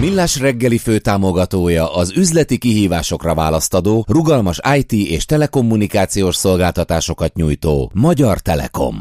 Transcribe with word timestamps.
Millás 0.00 0.38
reggeli 0.38 0.78
főtámogatója 0.78 1.94
az 1.94 2.12
üzleti 2.16 2.58
kihívásokra 2.58 3.34
választadó, 3.34 4.04
rugalmas 4.08 4.60
IT 4.76 4.92
és 4.92 5.24
telekommunikációs 5.24 6.36
szolgáltatásokat 6.36 7.34
nyújtó 7.34 7.90
Magyar 7.94 8.38
Telekom. 8.38 9.00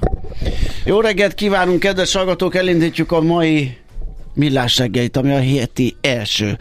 Jó 0.86 1.00
reggelt 1.00 1.34
kívánunk, 1.34 1.80
kedves 1.80 2.14
hallgatók! 2.14 2.56
Elindítjuk 2.56 3.12
a 3.12 3.22
mai 3.22 3.78
millás 4.34 4.78
reggelit, 4.78 5.18
ami 5.18 5.32
a 5.32 5.60
heti 5.60 5.96
első. 6.02 6.58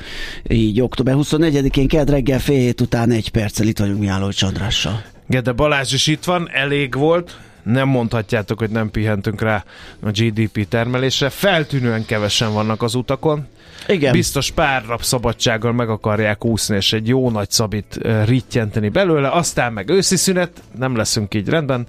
Így 0.48 0.80
október 0.80 1.14
24-én 1.18 1.88
kedd 1.88 2.10
reggel 2.10 2.38
fél 2.38 2.58
hét 2.58 2.80
után 2.80 3.10
egy 3.10 3.30
perccel 3.30 3.66
itt 3.66 3.78
vagyunk 3.78 4.00
Mihály 4.00 4.30
Csandrással. 4.30 5.02
Gede 5.26 5.52
Balázs 5.52 5.92
is 5.92 6.06
itt 6.06 6.24
van, 6.24 6.48
elég 6.52 6.94
volt, 6.94 7.36
nem 7.62 7.88
mondhatjátok, 7.88 8.58
hogy 8.58 8.70
nem 8.70 8.90
pihentünk 8.90 9.40
rá 9.40 9.64
a 10.00 10.10
GDP 10.10 10.68
termelésre. 10.68 11.28
Feltűnően 11.28 12.04
kevesen 12.06 12.52
vannak 12.52 12.82
az 12.82 12.94
utakon. 12.94 13.46
Igen. 13.86 14.12
Biztos 14.12 14.50
pár 14.50 14.84
nap 14.86 15.02
szabadsággal 15.02 15.72
meg 15.72 15.88
akarják 15.88 16.44
úszni, 16.44 16.76
és 16.76 16.92
egy 16.92 17.08
jó 17.08 17.30
nagy 17.30 17.50
szabit 17.50 17.98
rittyenteni 18.24 18.88
belőle, 18.88 19.30
aztán 19.30 19.72
meg 19.72 19.88
őszi 19.88 20.16
szünet, 20.16 20.50
nem 20.78 20.96
leszünk 20.96 21.34
így 21.34 21.48
rendben, 21.48 21.86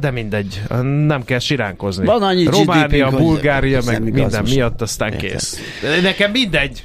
de 0.00 0.10
mindegy, 0.10 0.62
nem 1.06 1.24
kell 1.24 1.38
siránkozni. 1.38 2.04
Van 2.04 2.22
annyi 2.22 2.44
Románia, 2.44 3.06
GDP-nk, 3.08 3.18
Bulgária, 3.18 3.80
meg 3.86 4.06
igaz 4.06 4.12
minden 4.12 4.42
miatt, 4.42 4.82
aztán 4.82 5.12
Érted. 5.12 5.30
kész. 5.30 5.58
Nekem 6.02 6.30
mindegy. 6.30 6.82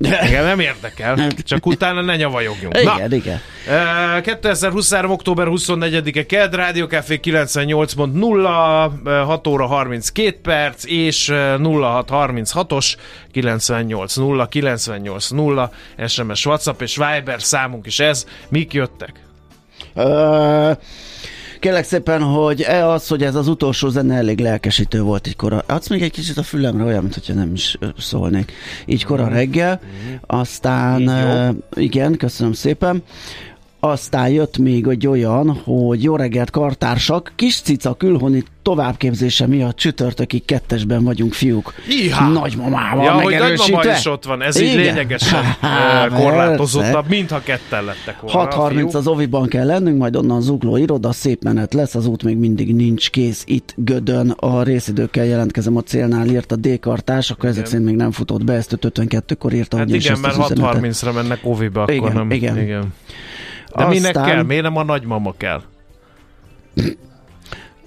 Engem 0.08 0.44
nem 0.44 0.60
érdekel, 0.60 1.26
csak 1.44 1.66
utána 1.66 2.00
ne 2.00 2.16
nyavajogjunk. 2.16 2.78
Igen, 2.78 3.12
igen. 3.12 3.40
Eh, 3.68 4.20
2023. 4.20 5.10
október 5.10 5.46
24-e 5.50 6.26
Ked, 6.26 6.54
Rádió 6.54 6.86
Café 6.86 7.20
98.0, 7.22 8.92
eh, 9.06 9.26
6 9.26 9.46
óra 9.46 9.66
32 9.66 10.40
perc, 10.42 10.84
és 10.86 11.28
eh, 11.28 11.54
0636-os 11.58 12.96
980 13.32 14.48
980 14.50 15.70
SMS, 16.06 16.46
WhatsApp 16.46 16.80
és 16.80 16.96
Viber 16.96 17.42
számunk 17.42 17.86
is 17.86 18.00
ez. 18.00 18.26
Mik 18.48 18.72
jöttek? 18.72 19.12
Ö, 19.94 20.70
Kérlek 21.60 21.84
szépen, 21.84 22.22
hogy 22.22 22.60
e 22.60 22.86
az, 22.86 23.08
hogy 23.08 23.22
ez 23.22 23.34
az 23.34 23.48
utolsó 23.48 23.88
zene 23.88 24.14
elég 24.14 24.38
lelkesítő 24.38 25.02
volt 25.02 25.26
így 25.26 25.36
kora. 25.36 25.62
Adsz 25.66 25.88
még 25.88 26.02
egy 26.02 26.10
kicsit 26.10 26.36
a 26.36 26.42
fülemre, 26.42 26.84
olyan, 26.84 27.02
mintha 27.02 27.32
nem 27.34 27.52
is 27.52 27.78
szólnék. 27.98 28.52
Így 28.86 29.04
kora 29.04 29.28
reggel. 29.28 29.80
Aztán, 30.26 31.00
jó. 31.00 31.08
ö, 31.08 31.48
igen, 31.80 32.16
köszönöm 32.16 32.52
szépen. 32.52 33.02
Aztán 33.82 34.28
jött 34.28 34.58
még 34.58 34.86
egy 34.86 35.06
olyan, 35.06 35.60
hogy 35.64 36.02
jó 36.02 36.16
reggelt 36.16 36.50
kartársak, 36.50 37.32
kis 37.36 37.60
cica 37.60 37.94
külhoni 37.94 38.44
továbbképzése 38.62 39.46
miatt 39.46 39.76
csütörtökig 39.76 40.44
kettesben 40.44 41.04
vagyunk 41.04 41.32
fiúk. 41.32 41.74
Ihá! 41.88 42.28
Nagymamával 42.28 43.04
Ja, 43.04 43.12
hogy 43.12 43.38
nagymama 43.38 43.92
is 43.96 44.06
ott 44.06 44.24
van, 44.24 44.42
ez 44.42 44.60
így 44.60 44.72
Igen. 44.72 44.76
lényegesen 44.76 45.42
Há, 45.60 46.08
korlátozottabb, 46.08 47.08
mintha 47.08 47.40
ketten 47.40 47.84
lettek 47.84 48.20
volna. 48.20 48.48
a 48.48 48.68
6.30 48.68 48.72
fiúk. 48.74 48.94
az 48.94 49.06
oviban 49.06 49.48
kell 49.48 49.66
lennünk, 49.66 49.98
majd 49.98 50.16
onnan 50.16 50.40
zugló 50.40 50.76
iroda, 50.76 51.12
szép 51.12 51.42
menet 51.42 51.74
lesz, 51.74 51.94
az 51.94 52.06
út 52.06 52.22
még 52.22 52.36
mindig 52.36 52.74
nincs 52.74 53.10
kész 53.10 53.42
itt 53.46 53.74
Gödön. 53.76 54.30
A 54.30 54.62
részidőkkel 54.62 55.24
jelentkezem 55.24 55.76
a 55.76 55.82
célnál, 55.82 56.26
írt 56.26 56.52
a 56.52 56.56
D-kartás, 56.56 57.30
akkor 57.30 57.48
ezek 57.48 57.66
szerint 57.66 57.84
még 57.84 57.96
nem 57.96 58.10
futott 58.10 58.44
be, 58.44 58.52
ezt 58.52 58.78
52-kor 58.80 59.52
írta 59.52 59.76
Hát 59.76 59.88
igen, 59.88 60.18
mert 60.18 60.36
az 60.36 60.50
üzenetet. 60.50 60.82
6.30-ra 60.82 61.14
mennek 61.14 61.38
oviba, 61.42 61.82
akkor 61.82 61.94
Igen, 61.94 62.12
nem. 62.12 62.30
igen. 62.30 62.58
igen. 62.58 62.92
De 63.76 63.86
minek 63.86 64.16
Aztán- 64.16 64.24
kell? 64.26 64.42
Miért 64.42 64.62
nem 64.62 64.76
a 64.76 64.82
nagymama 64.82 65.34
kell? 65.36 65.62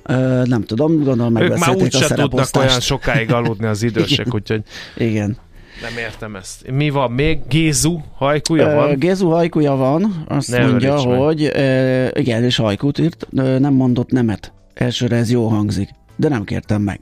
Ö, 0.05 0.44
nem 0.45 0.63
tudom, 0.63 1.03
gondolom 1.03 1.35
Ők 1.38 1.57
már 1.57 1.75
úgyse 1.75 2.05
a 2.05 2.13
tudnak 2.13 2.47
olyan 2.57 2.79
sokáig 2.79 3.31
aludni 3.31 3.66
az 3.66 3.83
idősek, 3.83 4.25
Igen. 4.25 4.33
úgyhogy 4.33 4.61
Igen. 4.97 5.38
nem 5.81 5.97
értem 5.97 6.35
ezt. 6.35 6.72
Mi 6.72 6.89
van 6.89 7.11
még? 7.11 7.39
Gézu 7.47 7.99
hajkúja 8.16 8.69
Ö, 8.69 8.73
van? 8.75 8.99
Gézu 8.99 9.29
hajkúja 9.29 9.75
van, 9.75 10.25
azt 10.27 10.51
Ne 10.51 10.66
mondja, 10.67 10.97
hogy 10.99 11.43
ö, 11.53 12.07
igen, 12.13 12.43
és 12.43 12.55
hajkút 12.55 12.97
írt, 12.99 13.27
ö, 13.35 13.59
nem 13.59 13.73
mondott 13.73 14.11
nemet. 14.11 14.53
Elsőre 14.73 15.16
ez 15.16 15.31
jó 15.31 15.47
hangzik, 15.47 15.89
de 16.16 16.27
nem 16.29 16.43
kértem 16.43 16.81
meg. 16.81 16.99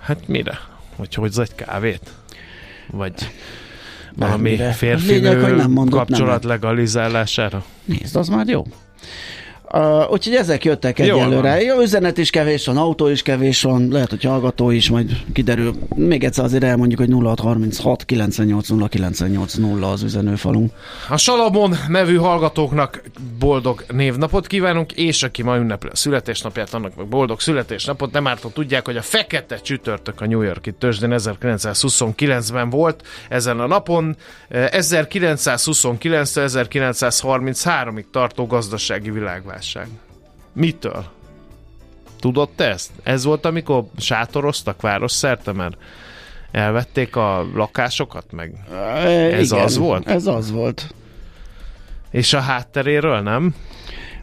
Hát 0.00 0.28
mire? 0.28 0.58
Hogy 0.96 1.14
hozzá 1.14 1.42
egy 1.42 1.54
kávét? 1.54 2.00
Vagy 2.90 3.30
valami 4.16 4.56
férfi 4.72 5.12
Lényeg, 5.12 5.40
hogy 5.40 5.56
nem 5.56 5.74
kapcsolat 5.74 6.26
nemet. 6.26 6.44
legalizálására? 6.44 7.64
Nézd, 7.84 8.16
az 8.16 8.28
már 8.28 8.46
jó. 8.48 8.66
Uh, 9.72 10.10
úgyhogy 10.10 10.34
ezek 10.34 10.64
jöttek 10.64 10.98
egyelőre. 10.98 11.62
Jó, 11.62 11.80
üzenet 11.80 12.18
is 12.18 12.30
kevés 12.30 12.66
van, 12.66 12.76
autó 12.76 13.08
is 13.08 13.22
kevés 13.22 13.62
van, 13.62 13.88
lehet, 13.88 14.10
hogy 14.10 14.22
hallgató 14.22 14.70
is, 14.70 14.90
majd 14.90 15.10
kiderül. 15.32 15.74
Még 15.94 16.24
egyszer 16.24 16.44
azért 16.44 16.62
elmondjuk, 16.64 17.00
hogy 17.00 17.10
0636 17.10 18.04
980 18.04 18.88
980 18.88 19.82
az 19.82 20.02
üzenőfalunk. 20.02 20.72
A 21.08 21.16
Salamon 21.16 21.76
nevű 21.88 22.16
hallgatóknak 22.16 23.02
boldog 23.38 23.84
névnapot 23.88 24.46
kívánunk, 24.46 24.92
és 24.92 25.22
aki 25.22 25.42
ma 25.42 25.56
ünnepli 25.56 25.88
a 25.92 25.96
születésnapját, 25.96 26.74
annak 26.74 26.96
meg 26.96 27.06
boldog 27.06 27.40
születésnapot. 27.40 28.12
Nem 28.12 28.26
ártott 28.26 28.54
tudják, 28.54 28.84
hogy 28.84 28.96
a 28.96 29.02
fekete 29.02 29.56
csütörtök 29.56 30.20
a 30.20 30.26
New 30.26 30.42
Yorki 30.42 30.72
tőzsdén 30.72 31.14
1929-ben 31.16 32.70
volt 32.70 33.06
ezen 33.28 33.60
a 33.60 33.66
napon. 33.66 34.16
Eh, 34.48 34.68
1929 34.70 36.32
1933-ig 36.36 38.04
tartó 38.10 38.46
gazdasági 38.46 39.10
világválság. 39.10 39.55
Mitől? 40.52 41.04
Tudod 42.20 42.48
te 42.56 42.64
ezt? 42.64 42.90
Ez 43.02 43.24
volt, 43.24 43.44
amikor 43.44 43.84
sátoroztak 43.98 44.80
város 44.80 45.12
szerte, 45.12 45.52
mert 45.52 45.76
elvették 46.52 47.16
a 47.16 47.46
lakásokat, 47.54 48.32
meg 48.32 48.54
Ez 49.32 49.52
az 49.52 49.76
volt? 49.76 50.08
Ez 50.08 50.26
az 50.26 50.50
volt. 50.50 50.94
És 52.10 52.32
a 52.32 52.40
hátteréről 52.40 53.20
nem? 53.20 53.54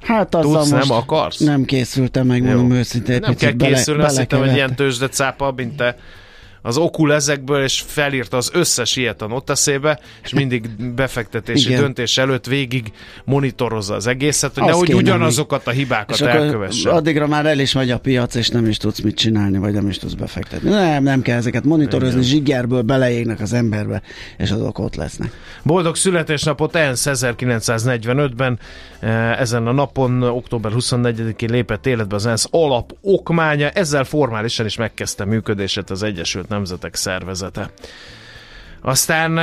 Hát 0.02 0.36
azzal 0.36 0.54
Tudsz, 0.54 0.72
most 0.72 0.88
nem 0.88 0.98
akarsz? 0.98 1.40
nem 1.40 1.66
készültem 1.66 2.28
meg, 2.28 2.44
mondom 2.44 2.72
őszintén. 2.72 3.16
egy 3.16 3.22
nem 3.22 3.36
kell 3.36 3.56
készülni, 3.56 4.04
azt 4.04 4.18
hittem, 4.18 4.40
hogy 4.40 4.54
ilyen 4.54 4.76
tőzsdecápa, 4.76 5.52
mint 5.56 5.76
te 5.76 5.98
az 6.66 6.78
okul 6.78 7.14
ezekből, 7.14 7.64
és 7.64 7.84
felírta 7.86 8.38
az 8.38 8.50
összes 8.54 8.96
ilyet 8.96 9.22
a 9.22 9.28
noteszébe, 9.28 10.00
és 10.24 10.34
mindig 10.34 10.70
befektetési 10.96 11.68
Igen. 11.68 11.82
döntés 11.82 12.18
előtt 12.18 12.46
végig 12.46 12.92
monitorozza 13.26 13.96
az 13.96 14.08
egészet, 14.08 14.54
hogy 14.54 14.64
Az 14.64 14.70
nehogy 14.70 14.94
ugyanazokat 14.94 15.68
a 15.68 15.72
hibákat 15.72 16.16
És 16.16 16.22
elkövesse. 16.22 16.90
addigra 16.90 17.28
már 17.28 17.46
el 17.46 17.60
is 17.60 17.74
megy 17.74 17.92
a 17.92 18.00
piac, 18.00 18.36
és 18.36 18.50
nem 18.50 18.66
is 18.66 18.78
tudsz 18.78 19.00
mit 19.00 19.16
csinálni, 19.16 19.58
vagy 19.58 19.74
nem 19.74 19.88
is 19.88 19.98
tudsz 19.98 20.14
befektetni. 20.14 20.70
Nem, 20.70 21.04
nem 21.04 21.22
kell 21.22 21.38
ezeket 21.38 21.64
monitorozni, 21.64 22.18
Igen. 22.20 22.30
zsigerből 22.30 22.82
beleégnek 22.82 23.40
az 23.40 23.54
emberbe, 23.54 24.02
és 24.38 24.52
azok 24.52 24.80
ott 24.80 24.96
lesznek. 24.96 25.32
Boldog 25.64 25.96
születésnapot 25.96 26.76
ENSZ 26.76 27.08
1945-ben, 27.10 28.60
eh, 29.00 29.40
ezen 29.40 29.68
a 29.68 29.72
napon, 29.72 30.24
október 30.24 30.72
24-én 30.76 31.50
lépett 31.50 31.86
életbe 31.86 32.16
az 32.16 32.26
ENSZ 32.26 32.48
alap 32.52 32.96
okmánya, 33.02 33.70
ezzel 33.70 34.04
formálisan 34.04 34.66
is 34.66 34.78
megkezdte 34.78 35.26
működését 35.26 35.90
az 35.90 36.04
Egyesült 36.04 36.50
Nemzetek 36.54 36.96
Szervezete. 36.96 37.72
Aztán 38.86 39.38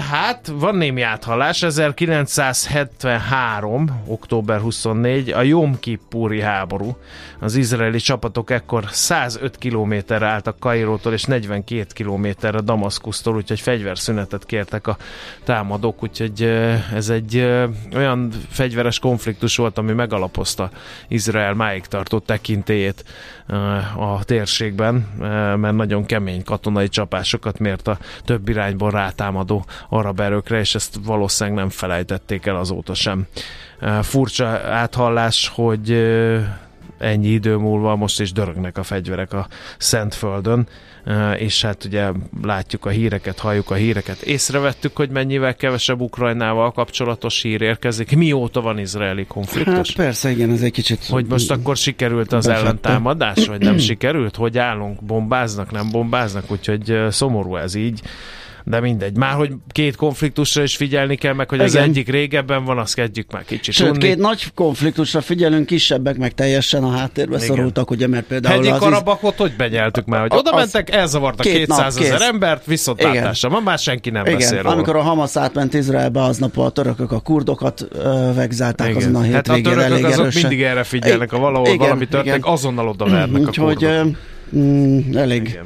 hát 0.00 0.52
van 0.54 0.74
némi 0.74 1.02
áthallás, 1.02 1.62
1973. 1.62 4.02
október 4.06 4.60
24. 4.60 5.30
a 5.30 5.42
Jom 5.42 5.78
Kippuri 5.78 6.40
háború. 6.40 6.96
Az 7.40 7.56
izraeli 7.56 7.98
csapatok 7.98 8.50
ekkor 8.50 8.84
105 8.90 9.56
kilométerre 9.56 10.26
álltak 10.26 10.58
Kairótól 10.58 11.12
és 11.12 11.24
42 11.24 11.86
kilométerre 11.92 12.60
Damaszkusztól, 12.60 13.34
úgyhogy 13.34 13.60
fegyverszünetet 13.60 14.46
kértek 14.46 14.86
a 14.86 14.96
támadók, 15.44 16.02
úgyhogy 16.02 16.42
ez 16.94 17.08
egy 17.08 17.38
olyan 17.94 18.32
fegyveres 18.48 18.98
konfliktus 18.98 19.56
volt, 19.56 19.78
ami 19.78 19.92
megalapozta 19.92 20.70
Izrael 21.08 21.54
máig 21.54 21.86
tartó 21.86 22.18
tekintélyét 22.18 23.04
a 23.96 24.24
térségben, 24.24 24.94
mert 25.60 25.76
nagyon 25.76 26.06
kemény 26.06 26.44
katonai 26.44 26.88
csapásokat 26.88 27.58
mért 27.58 27.88
a 27.88 27.98
több 28.24 28.48
irányból 28.48 28.85
rátámadó 28.90 29.64
arab 29.88 30.20
erőkre, 30.20 30.58
és 30.58 30.74
ezt 30.74 30.98
valószínűleg 31.04 31.58
nem 31.58 31.68
felejtették 31.68 32.46
el 32.46 32.56
azóta 32.56 32.94
sem. 32.94 33.26
Furcsa 34.02 34.46
áthallás, 34.64 35.52
hogy 35.54 35.90
ennyi 36.98 37.28
idő 37.28 37.56
múlva 37.56 37.96
most 37.96 38.20
is 38.20 38.32
dörögnek 38.32 38.78
a 38.78 38.82
fegyverek 38.82 39.32
a 39.32 39.46
Szentföldön, 39.78 40.68
és 41.36 41.62
hát 41.62 41.84
ugye 41.84 42.10
látjuk 42.42 42.84
a 42.84 42.88
híreket, 42.88 43.38
halljuk 43.38 43.70
a 43.70 43.74
híreket. 43.74 44.22
Észrevettük, 44.22 44.96
hogy 44.96 45.10
mennyivel 45.10 45.54
kevesebb 45.54 46.00
Ukrajnával 46.00 46.72
kapcsolatos 46.72 47.42
hír 47.42 47.62
érkezik. 47.62 48.16
Mióta 48.16 48.60
van 48.60 48.78
izraeli 48.78 49.26
konfliktus? 49.26 49.74
Hát 49.74 49.96
persze, 49.96 50.30
igen, 50.30 50.50
ez 50.50 50.62
egy 50.62 50.72
kicsit... 50.72 51.06
Hogy 51.06 51.26
most 51.26 51.50
akkor 51.50 51.76
sikerült 51.76 52.32
az 52.32 52.46
Befette. 52.46 52.66
ellentámadás, 52.66 53.46
vagy 53.46 53.60
nem 53.60 53.78
sikerült? 53.78 54.36
Hogy 54.36 54.58
állunk? 54.58 55.02
Bombáznak, 55.02 55.70
nem 55.70 55.90
bombáznak? 55.90 56.50
Úgyhogy 56.50 57.06
szomorú 57.10 57.56
ez 57.56 57.74
így. 57.74 58.00
De 58.68 58.80
mindegy. 58.80 59.16
Már 59.16 59.32
hogy 59.32 59.52
két 59.68 59.96
konfliktusra 59.96 60.62
is 60.62 60.76
figyelni 60.76 61.16
kell, 61.16 61.32
meg 61.32 61.48
hogy 61.48 61.60
az 61.60 61.74
Igen. 61.74 61.88
egyik 61.88 62.08
régebben 62.08 62.64
van, 62.64 62.78
azt 62.78 62.94
kezdjük 62.94 63.32
már 63.32 63.44
kicsit 63.44 63.74
Sőt, 63.74 63.88
unni. 63.88 63.98
két 63.98 64.18
nagy 64.18 64.52
konfliktusra 64.54 65.20
figyelünk, 65.20 65.66
kisebbek 65.66 66.16
meg 66.16 66.34
teljesen 66.34 66.84
a 66.84 66.90
háttérbe 66.90 67.36
Igen. 67.36 67.46
szorultak, 67.46 67.90
ugye, 67.90 68.06
mert 68.06 68.26
például 68.26 68.54
Hegyi 68.56 68.68
az 68.68 68.78
Karabakot 68.78 69.36
hogy 69.36 69.52
benyeltük 69.56 70.04
már, 70.04 70.20
hogy 70.20 70.32
oda 70.34 70.50
az- 70.50 70.56
mentek, 70.72 70.94
elzavartak 70.94 71.46
két 71.46 71.66
nap, 71.66 71.76
200 71.78 71.96
ezer 71.96 72.20
embert, 72.20 72.64
viszont 72.64 73.02
látásra. 73.02 73.48
Ma 73.48 73.60
már 73.60 73.78
senki 73.78 74.10
nem 74.10 74.24
beszél 74.24 74.38
Igen, 74.50 74.62
róla. 74.62 74.74
amikor 74.74 74.96
a 74.96 75.02
Hamas 75.02 75.36
átment 75.36 75.74
Izraelbe, 75.74 76.22
aznap 76.22 76.58
a 76.58 76.70
törökök 76.70 77.12
a 77.12 77.20
kurdokat 77.20 77.86
ö, 77.92 78.30
vegzálták 78.34 78.88
Igen. 78.88 79.00
azon 79.00 79.14
a 79.14 79.18
hát 79.18 79.48
a 79.48 79.52
hétvégén 79.52 79.62
törökök 79.62 79.90
elég 79.92 80.04
azok 80.04 80.20
erősen. 80.20 80.40
mindig 80.48 80.62
erre 80.66 80.82
figyelnek, 80.82 81.30
ha 81.30 81.38
valahol 81.38 81.66
Igen, 81.66 81.78
valami 81.78 82.06
történik, 82.08 82.46
azonnal 82.46 82.88
oda 82.88 83.04
vernek 83.04 83.42
a 83.42 83.48
Úgyhogy 83.48 83.88
mm, 84.56 85.16
elég 85.16 85.42
Igen. 85.48 85.64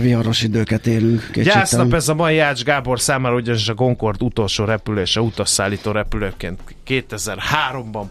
Viharos 0.00 0.42
időket 0.42 0.86
élünk. 0.86 1.30
Gyásznap 1.34 1.92
ez 1.92 2.08
a 2.08 2.14
mai 2.14 2.38
Ács 2.38 2.62
Gábor 2.62 3.00
számára, 3.00 3.34
ugyanis 3.34 3.68
a 3.68 3.74
Concord 3.74 4.22
utolsó 4.22 4.64
repülése 4.64 5.20
utasszállító 5.20 5.90
repülőként 5.90 6.60
2003-ban 6.86 8.04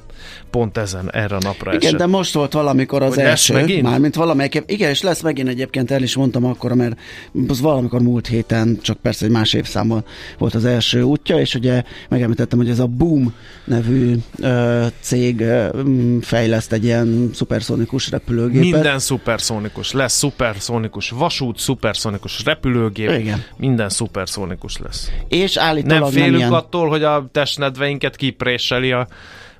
pont 0.49 0.77
ezen 0.77 1.09
erre 1.11 1.35
a 1.35 1.39
napra 1.43 1.73
Igen, 1.73 1.85
esett. 1.85 1.99
de 1.99 2.05
most 2.05 2.33
volt 2.33 2.53
valamikor 2.53 3.01
az 3.01 3.07
Hogy 3.13 3.17
lesz 3.17 3.27
első. 3.27 3.53
megint? 3.53 3.81
Mármint 3.81 4.15
valamelyik, 4.15 4.63
igen, 4.65 4.89
és 4.89 5.01
lesz 5.01 5.21
megint 5.21 5.47
egyébként, 5.47 5.91
el 5.91 6.03
is 6.03 6.15
mondtam 6.15 6.45
akkor, 6.45 6.73
mert 6.73 6.99
az 7.47 7.61
valamikor 7.61 8.01
múlt 8.01 8.27
héten, 8.27 8.79
csak 8.81 8.97
persze 8.97 9.25
egy 9.25 9.31
más 9.31 9.53
évszámban 9.53 10.05
volt 10.37 10.53
az 10.53 10.65
első 10.65 11.01
útja, 11.01 11.39
és 11.39 11.55
ugye 11.55 11.83
megemlítettem, 12.09 12.57
hogy 12.57 12.69
ez 12.69 12.79
a 12.79 12.87
Boom 12.87 13.33
nevű 13.65 14.15
ö, 14.39 14.85
cég 14.99 15.41
ö, 15.41 15.81
fejleszt 16.21 16.71
egy 16.73 16.83
ilyen 16.83 17.29
szuperszonikus 17.33 18.09
repülőgépet. 18.09 18.71
Minden 18.71 18.99
szuperszónikus 18.99 19.91
lesz, 19.91 20.13
szuperszónikus 20.13 21.09
vasút, 21.09 21.59
szuperszónikus 21.59 22.43
repülőgép, 22.43 23.09
Igen. 23.19 23.43
minden 23.57 23.89
szuperszónikus 23.89 24.77
lesz. 24.77 25.11
És 25.27 25.57
állítólag 25.57 25.99
Nem 25.99 26.03
nem, 26.11 26.11
félünk 26.11 26.37
ilyen... 26.37 26.53
attól, 26.53 26.89
hogy 26.89 27.03
a 27.03 27.29
testnedveinket 27.31 28.15
kipréseli 28.15 28.91
a 28.91 29.07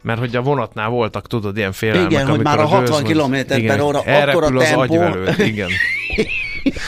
mert 0.05 0.19
hogy 0.19 0.35
a 0.35 0.41
vonatnál 0.41 0.89
voltak, 0.89 1.27
tudod, 1.27 1.57
ilyen 1.57 1.71
félelmek, 1.71 2.11
Igen, 2.11 2.27
hogy 2.27 2.39
már 2.41 2.59
a 2.59 2.65
60 2.65 2.79
gőz 2.79 2.89
van. 2.89 3.03
kilométer 3.03 3.57
Igen, 3.57 3.75
per 3.75 3.85
óra, 3.85 3.99
akkora 3.99 4.45
az 4.47 4.63
tempó. 4.63 4.81
agyvelőd, 4.81 5.39
igen. 5.39 5.69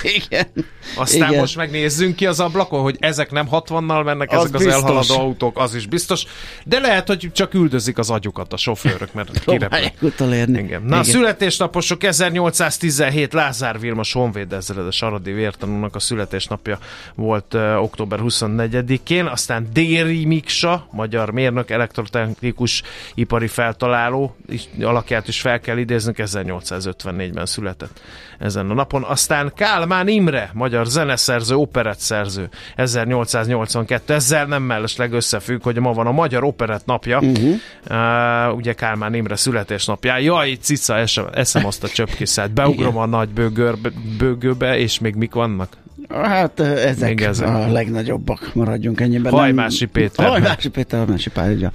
Igen. 0.03 0.47
Aztán 0.95 1.27
Igen. 1.29 1.39
most 1.39 1.56
megnézzünk 1.56 2.15
ki 2.15 2.25
az 2.25 2.39
ablakon, 2.39 2.81
hogy 2.81 2.95
ezek 3.00 3.31
nem 3.31 3.47
60-nal 3.51 4.03
mennek, 4.03 4.31
Az 4.31 4.38
ezek 4.38 4.53
az 4.56 4.63
biztos. 4.63 4.74
elhaladó 4.74 5.19
autók, 5.19 5.59
az 5.59 5.75
is 5.75 5.88
biztos. 5.88 6.24
De 6.65 6.79
lehet, 6.79 7.07
hogy 7.07 7.29
csak 7.33 7.53
üldözik 7.53 7.97
az 7.97 8.09
agyukat 8.09 8.53
a 8.53 8.57
sofőrök, 8.57 9.13
mert 9.13 9.29
kirepül. 9.29 9.57
Próbálják 9.57 9.94
utolérni. 10.01 10.59
Igen. 10.59 10.81
Na, 10.81 11.00
a 11.00 11.03
születésnaposok 11.03 12.03
1817 12.03 13.33
Lázár 13.33 13.79
Vilmos 13.79 14.13
honvéd 14.13 14.53
ezredes 14.53 15.01
aradi 15.01 15.31
vértanúnak 15.31 15.95
a 15.95 16.00
születésnapja 16.00 16.80
volt 17.15 17.53
uh, 17.53 17.83
október 17.83 18.19
24-én, 18.23 19.25
aztán 19.25 19.68
Déri 19.73 20.25
Miksa, 20.25 20.88
magyar 20.91 21.31
mérnök, 21.31 21.69
elektrotechnikus, 21.69 22.83
ipari 23.13 23.47
feltaláló, 23.47 24.35
is, 24.50 24.63
alakját 24.81 25.27
is 25.27 25.41
fel 25.41 25.59
kell 25.59 25.77
idéznünk, 25.77 26.18
1854-ben 26.19 27.45
született 27.45 28.01
ezen 28.39 28.69
a 28.69 28.73
napon. 28.73 29.03
Aztán 29.03 29.51
Kálmán 29.55 30.07
Imre, 30.07 30.49
magyar 30.53 30.85
zeneszerző, 30.85 31.55
operettszerző, 31.55 32.49
1882. 32.75 34.13
Ezzel 34.13 34.45
nem 34.45 34.63
mellesleg 34.63 35.11
összefügg, 35.11 35.63
hogy 35.63 35.79
ma 35.79 35.93
van 35.93 36.07
a 36.07 36.11
Magyar 36.11 36.43
Operett 36.43 36.85
napja, 36.85 37.19
uh-huh. 37.19 37.55
uh, 37.89 38.55
ugye 38.55 38.73
Kálmán 38.73 39.13
Imre 39.13 39.35
születésnapja. 39.35 40.17
Jaj, 40.17 40.57
cica, 40.61 40.97
eszem, 40.97 41.25
eszem 41.33 41.65
azt 41.65 41.83
a 41.83 41.87
csöpkiszát, 41.87 42.51
beugrom 42.51 42.93
Igen. 42.93 43.01
a 43.01 43.05
nagy 43.05 43.29
bőgörbe, 43.29 43.91
bőgőbe, 44.17 44.77
és 44.77 44.99
még 44.99 45.15
mik 45.15 45.33
vannak? 45.33 45.77
Hát 46.09 46.59
ezek, 46.59 47.09
Még 47.09 47.21
ezek. 47.21 47.47
a 47.47 47.71
legnagyobbak, 47.71 48.51
maradjunk 48.53 49.01
ennyiben. 49.01 49.31
Hajmási 49.31 49.85
Péter. 49.85 50.27
Hajmási 50.27 50.69
Péter, 50.69 50.99
Hajmási 50.99 51.29
Pál, 51.29 51.57
van. 51.59 51.71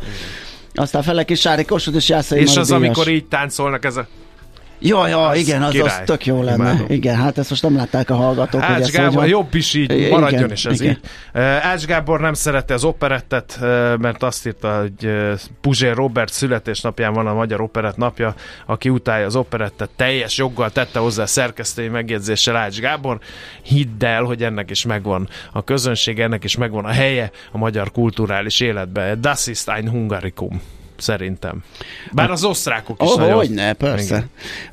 Aztán 0.75 1.03
Felek 1.03 1.31
és 1.31 1.41
Sári 1.41 1.65
Kossuth 1.65 1.97
és 1.97 2.09
Jászai 2.09 2.41
és 2.41 2.47
Mari 2.47 2.61
az, 2.61 2.67
Díjas. 2.67 2.83
amikor 2.83 3.09
így 3.09 3.27
táncolnak, 3.27 3.85
ez 3.85 3.97
a 3.97 4.07
Jó, 4.85 4.99
az 4.99 5.39
igen, 5.39 5.63
az, 5.63 5.75
az 5.75 6.01
tök 6.05 6.27
jó 6.27 6.43
lenne. 6.43 6.71
Imádom. 6.71 6.87
Igen, 6.89 7.17
hát 7.17 7.39
ezt 7.39 7.51
most 7.51 7.63
nem 7.63 7.77
látták 7.77 8.11
a 8.11 8.15
hallgatók. 8.15 8.63
hogy 8.63 8.75
Ács 8.75 8.83
hogy 8.83 8.93
Gábor, 8.93 9.15
van. 9.15 9.27
jobb 9.27 9.55
is 9.55 9.75
így, 9.75 9.91
Igen, 9.93 10.11
maradjon 10.11 10.53
is 10.53 10.65
ez 10.65 10.81
igen. 10.81 10.93
így. 10.93 11.41
Ács 11.41 11.85
Gábor 11.85 12.21
nem 12.21 12.35
szerette 12.35 12.75
az 12.75 12.85
operettet, 12.85 13.59
uh, 13.61 13.67
mert 13.99 14.23
azt 14.23 14.47
írta, 14.47 14.81
hogy 14.81 15.07
uh, 15.07 15.33
Puzsér 15.61 15.95
Robert 15.95 16.33
születésnapján 16.33 17.13
van 17.13 17.27
a 17.27 17.35
Magyar 17.35 17.61
Operett 17.61 17.97
napja, 17.97 18.35
aki 18.67 18.89
utálja 18.89 19.27
az 19.27 19.37
operettet, 19.37 19.91
teljes 19.97 20.37
joggal 20.37 20.71
tette 20.71 20.99
hozzá 20.99 21.25
szerkesztői 21.25 21.89
megjegyzéssel 21.89 22.57
Ács 22.57 22.79
Gábor. 22.79 23.19
Hidd 23.63 24.05
el, 24.05 24.23
hogy 24.23 24.43
ennek 24.43 24.71
is 24.71 24.85
megvan 24.85 25.29
a 25.53 25.65
közönség, 25.65 26.21
ennek 26.21 26.45
is 26.45 26.57
megvan 26.57 26.85
a 26.85 26.93
helye 26.93 27.31
a 27.53 27.59
magyar 27.59 27.91
kulturális 27.91 28.61
életben. 28.61 29.21
Das 29.21 29.47
ist 29.47 29.69
ein 29.69 29.89
Hungarikum 29.89 30.61
szerintem. 31.03 31.63
Bár 32.13 32.31
az 32.31 32.45
osztrákok 32.45 33.03
is 33.03 33.09
Oh, 33.11 33.19
nagyon... 33.19 33.35
hogy 33.35 33.51
ne, 33.51 33.73
persze. 33.73 34.27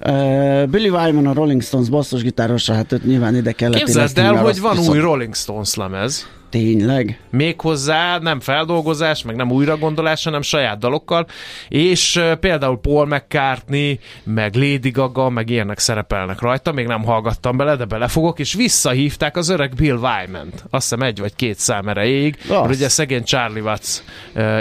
Uh, 0.06 0.66
Billy 0.66 0.90
Wyman, 0.90 1.28
a 1.28 1.34
Rolling 1.34 1.62
Stones 1.62 1.90
basszusgitárosa, 1.90 2.74
hát 2.74 2.92
őt 2.92 3.06
nyilván 3.06 3.36
ide 3.36 3.52
kellett 3.52 3.78
Képzeld 3.78 4.18
el, 4.18 4.36
hogy 4.36 4.60
van 4.60 4.76
viszont- 4.76 4.90
új 4.96 5.00
Rolling 5.00 5.36
Stones 5.36 5.76
lemez. 5.76 6.28
Tényleg? 6.50 7.20
méghozzá 7.30 8.18
nem 8.18 8.40
feldolgozás, 8.40 9.24
meg 9.24 9.36
nem 9.36 9.52
újragondolás, 9.52 10.24
hanem 10.24 10.42
saját 10.42 10.78
dalokkal, 10.78 11.28
és 11.68 12.22
például 12.40 12.80
Paul 12.80 13.06
McCartney, 13.06 14.00
meg 14.24 14.56
Lady 14.56 14.90
Gaga, 14.90 15.30
meg 15.30 15.50
ilyenek 15.50 15.80
szerepelnek 15.80 16.42
rajta, 16.42 16.72
még 16.72 16.88
nem 16.88 17.04
hallgattam 17.04 17.58
bele, 17.58 17.76
de 17.76 17.86
belefogok, 17.86 18.40
és 18.40 18.54
visszahívták 18.54 19.38
az 19.38 19.50
öreg 19.50 19.74
Bill 19.76 19.96
Wyman-t. 19.96 20.64
Azt 20.70 20.90
hiszem 20.90 21.02
egy 21.02 21.20
vagy 21.20 21.36
két 21.36 21.60
szám 21.60 21.88
erejéig, 21.88 22.38
mert 22.50 22.70
ugye 22.70 22.90
szegény 22.90 23.24
Charlie 23.24 23.62
Watts 23.62 23.98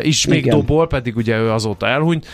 is 0.02 0.26
még 0.26 0.38
Igen. 0.38 0.58
dobol, 0.58 0.86
pedig 0.86 1.16
ugye 1.16 1.38
ő 1.38 1.50
azóta 1.50 1.86
elhunyt, 1.86 2.26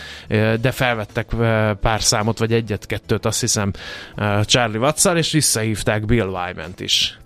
de 0.61 0.71
felvettek 0.71 1.35
pár 1.81 2.01
számot, 2.01 2.37
vagy 2.37 2.53
egyet-kettőt, 2.53 3.25
azt 3.25 3.39
hiszem 3.39 3.71
Charlie 4.41 4.79
Watts-szal, 4.79 5.17
és 5.17 5.31
visszahívták 5.31 6.05
Bill 6.05 6.27
Wyman-t 6.27 6.79
is 6.79 7.17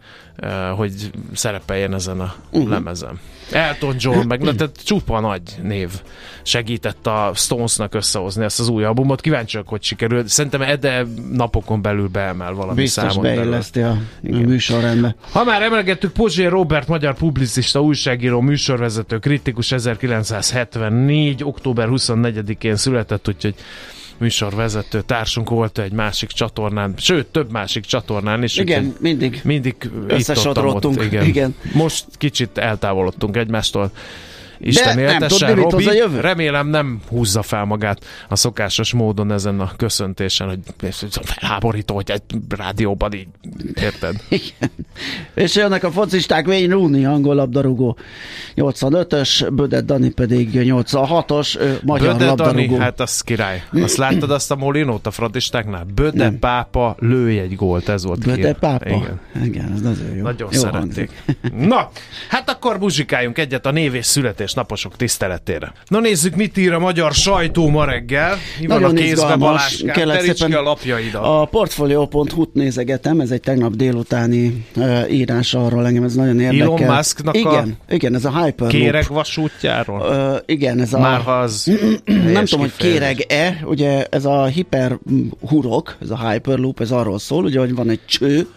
hogy 0.75 1.12
szerepeljen 1.34 1.93
ezen 1.93 2.19
a 2.19 2.36
uh-huh. 2.51 2.69
lemezen. 2.69 3.19
Elton 3.51 3.96
John, 3.98 4.27
meg 4.27 4.41
na, 4.41 4.55
tehát 4.55 4.84
csupa 4.84 5.19
nagy 5.19 5.41
név 5.62 5.89
segített 6.41 7.08
a 7.08 7.31
Stonesnak 7.36 7.93
összehozni 7.93 8.43
ezt 8.43 8.60
az 8.60 8.67
új 8.67 8.84
albumot. 8.84 9.22
Kíváncsiak, 9.22 9.67
hogy 9.67 9.84
sikerül. 9.84 10.27
Szerintem 10.27 10.62
Ede 10.62 11.05
napokon 11.31 11.81
belül 11.81 12.08
beemel 12.08 12.53
valami 12.53 12.81
Biztos 12.81 13.03
számon 13.03 13.24
belül. 13.24 13.39
beilleszti 13.39 13.81
a, 13.81 13.89
a 13.89 13.98
műsorrendbe. 14.22 15.15
Ha 15.31 15.43
már 15.43 15.62
emelgettük, 15.62 16.12
Pozsé 16.12 16.46
Robert, 16.46 16.88
magyar 16.88 17.13
publicista, 17.13 17.81
újságíró, 17.81 18.41
műsorvezető, 18.41 19.17
kritikus 19.17 19.72
1974. 19.72 21.43
október 21.43 21.88
24-én 21.91 22.75
született, 22.75 23.27
úgyhogy 23.27 23.55
műsorvezető 24.19 25.01
társunk 25.01 25.49
volt 25.49 25.79
egy 25.79 25.91
másik 25.91 26.29
csatornán, 26.29 26.93
sőt, 26.97 27.25
több 27.27 27.51
másik 27.51 27.85
csatornán 27.85 28.43
is. 28.43 28.57
Igen, 28.57 28.95
mindig. 28.99 29.41
mindig 29.43 29.75
itt 29.81 30.11
Összesodródtunk, 30.11 30.97
ott, 30.97 31.03
igen. 31.03 31.25
igen. 31.25 31.55
Most 31.73 32.05
kicsit 32.17 32.57
eltávolodtunk 32.57 33.38
egymástól. 33.38 33.91
Isten 34.61 34.99
nem 34.99 35.17
tudod, 35.27 35.55
mi 35.55 35.61
mit 35.61 35.71
Robi. 35.71 35.87
a 35.87 35.93
jövő? 35.93 36.19
Remélem 36.19 36.67
nem 36.67 36.99
húzza 37.07 37.41
fel 37.41 37.65
magát 37.65 38.05
a 38.29 38.35
szokásos 38.35 38.93
módon 38.93 39.31
ezen 39.31 39.59
a 39.59 39.71
köszöntésen, 39.77 40.47
hogy 40.47 40.59
felháborító, 41.23 41.95
hogy 41.95 42.11
egy 42.11 42.21
rádióban 42.49 43.13
így, 43.13 43.27
érted? 43.81 44.15
Igen. 44.29 44.71
És 45.33 45.55
jönnek 45.55 45.83
a 45.83 45.91
focisták, 45.91 46.47
Wayne 46.47 46.73
Rooney, 46.73 47.05
angol 47.05 47.35
labdarúgó 47.35 47.97
85-ös, 48.55 49.49
Bödet 49.53 49.85
Dani 49.85 50.09
pedig 50.09 50.49
86-os, 50.53 51.59
ő 51.59 51.79
magyar 51.83 52.11
Böde 52.13 52.25
labdarúgó. 52.25 52.71
Dani, 52.71 52.77
hát 52.77 52.99
az 52.99 53.21
király. 53.21 53.63
Azt 53.73 53.97
láttad 53.97 54.31
azt 54.31 54.51
a 54.51 54.55
Molinót 54.55 55.07
a 55.07 55.11
fradistáknál? 55.11 55.85
Böde 55.95 56.23
Nem. 56.23 56.39
pápa, 56.39 56.95
lőj 56.99 57.39
egy 57.39 57.55
gólt, 57.55 57.89
ez 57.89 58.03
volt 58.05 58.19
Böde 58.19 58.35
király. 58.35 58.53
pápa? 58.59 58.89
Igen. 58.89 59.19
Igen, 59.43 59.71
ez 59.73 59.81
nagyon 59.81 60.15
jó. 60.15 60.23
Nagyon 60.23 60.49
jó 60.51 60.59
szerették. 60.59 61.23
Na, 61.57 61.89
hát 62.29 62.49
akkor 62.49 62.79
muzsikáljunk 62.79 63.37
egyet 63.37 63.65
a 63.65 63.71
név 63.71 63.93
és 63.93 64.05
születésnaposok 64.50 64.96
tiszteletére. 64.96 65.72
Na 65.88 66.00
nézzük, 66.00 66.36
mit 66.36 66.58
ír 66.58 66.74
a 66.74 66.79
magyar 66.79 67.13
sajtó 67.13 67.70
ma 67.70 67.86
reggel. 67.86 68.38
Mi 68.60 68.68
van 68.68 68.82
Nagyon 68.82 68.98
a 68.98 69.00
kézbe, 69.00 69.36
ki 69.96 70.34
szépen. 70.34 70.53
a 70.53 70.62
lapjaidat. 70.62 71.24
A 71.25 71.48
Portfolio.hu-t 71.51 72.53
nézegetem, 72.53 73.20
ez 73.20 73.32
egy 73.32 73.41
tegnap 73.41 73.75
délutáni 73.75 74.65
uh, 74.75 75.13
írás 75.13 75.53
arról, 75.53 75.86
engem 75.86 76.03
ez 76.03 76.15
nagyon 76.15 76.39
érdekel. 76.39 76.65
Elon 76.65 76.96
Musknak 76.96 77.36
a 77.36 77.38
igen, 77.38 77.77
igen, 77.89 78.15
ez 78.15 78.25
a 78.25 78.44
Hyperloop. 78.44 78.82
Kéreg 78.82 79.06
vasútjáról? 79.08 80.00
Uh, 80.00 80.38
igen, 80.46 80.79
ez 80.79 80.94
a... 80.94 81.00
Már 81.00 81.22
ha 81.22 81.32
az 81.32 81.72
nem 82.34 82.46
tudom, 82.46 82.60
hogy 82.60 82.75
kéreg-e, 82.77 83.60
ugye 83.63 84.06
ez 84.10 84.25
a 84.25 84.46
hiper 84.46 84.98
hurok, 85.48 85.98
ez 86.01 86.10
a 86.10 86.29
Hyperloop, 86.29 86.79
ez 86.79 86.91
arról 86.91 87.20
szól, 87.20 87.44
ugye, 87.44 87.60
hogy 87.60 87.75
van 87.75 87.89
egy 87.89 88.06
cső, 88.06 88.48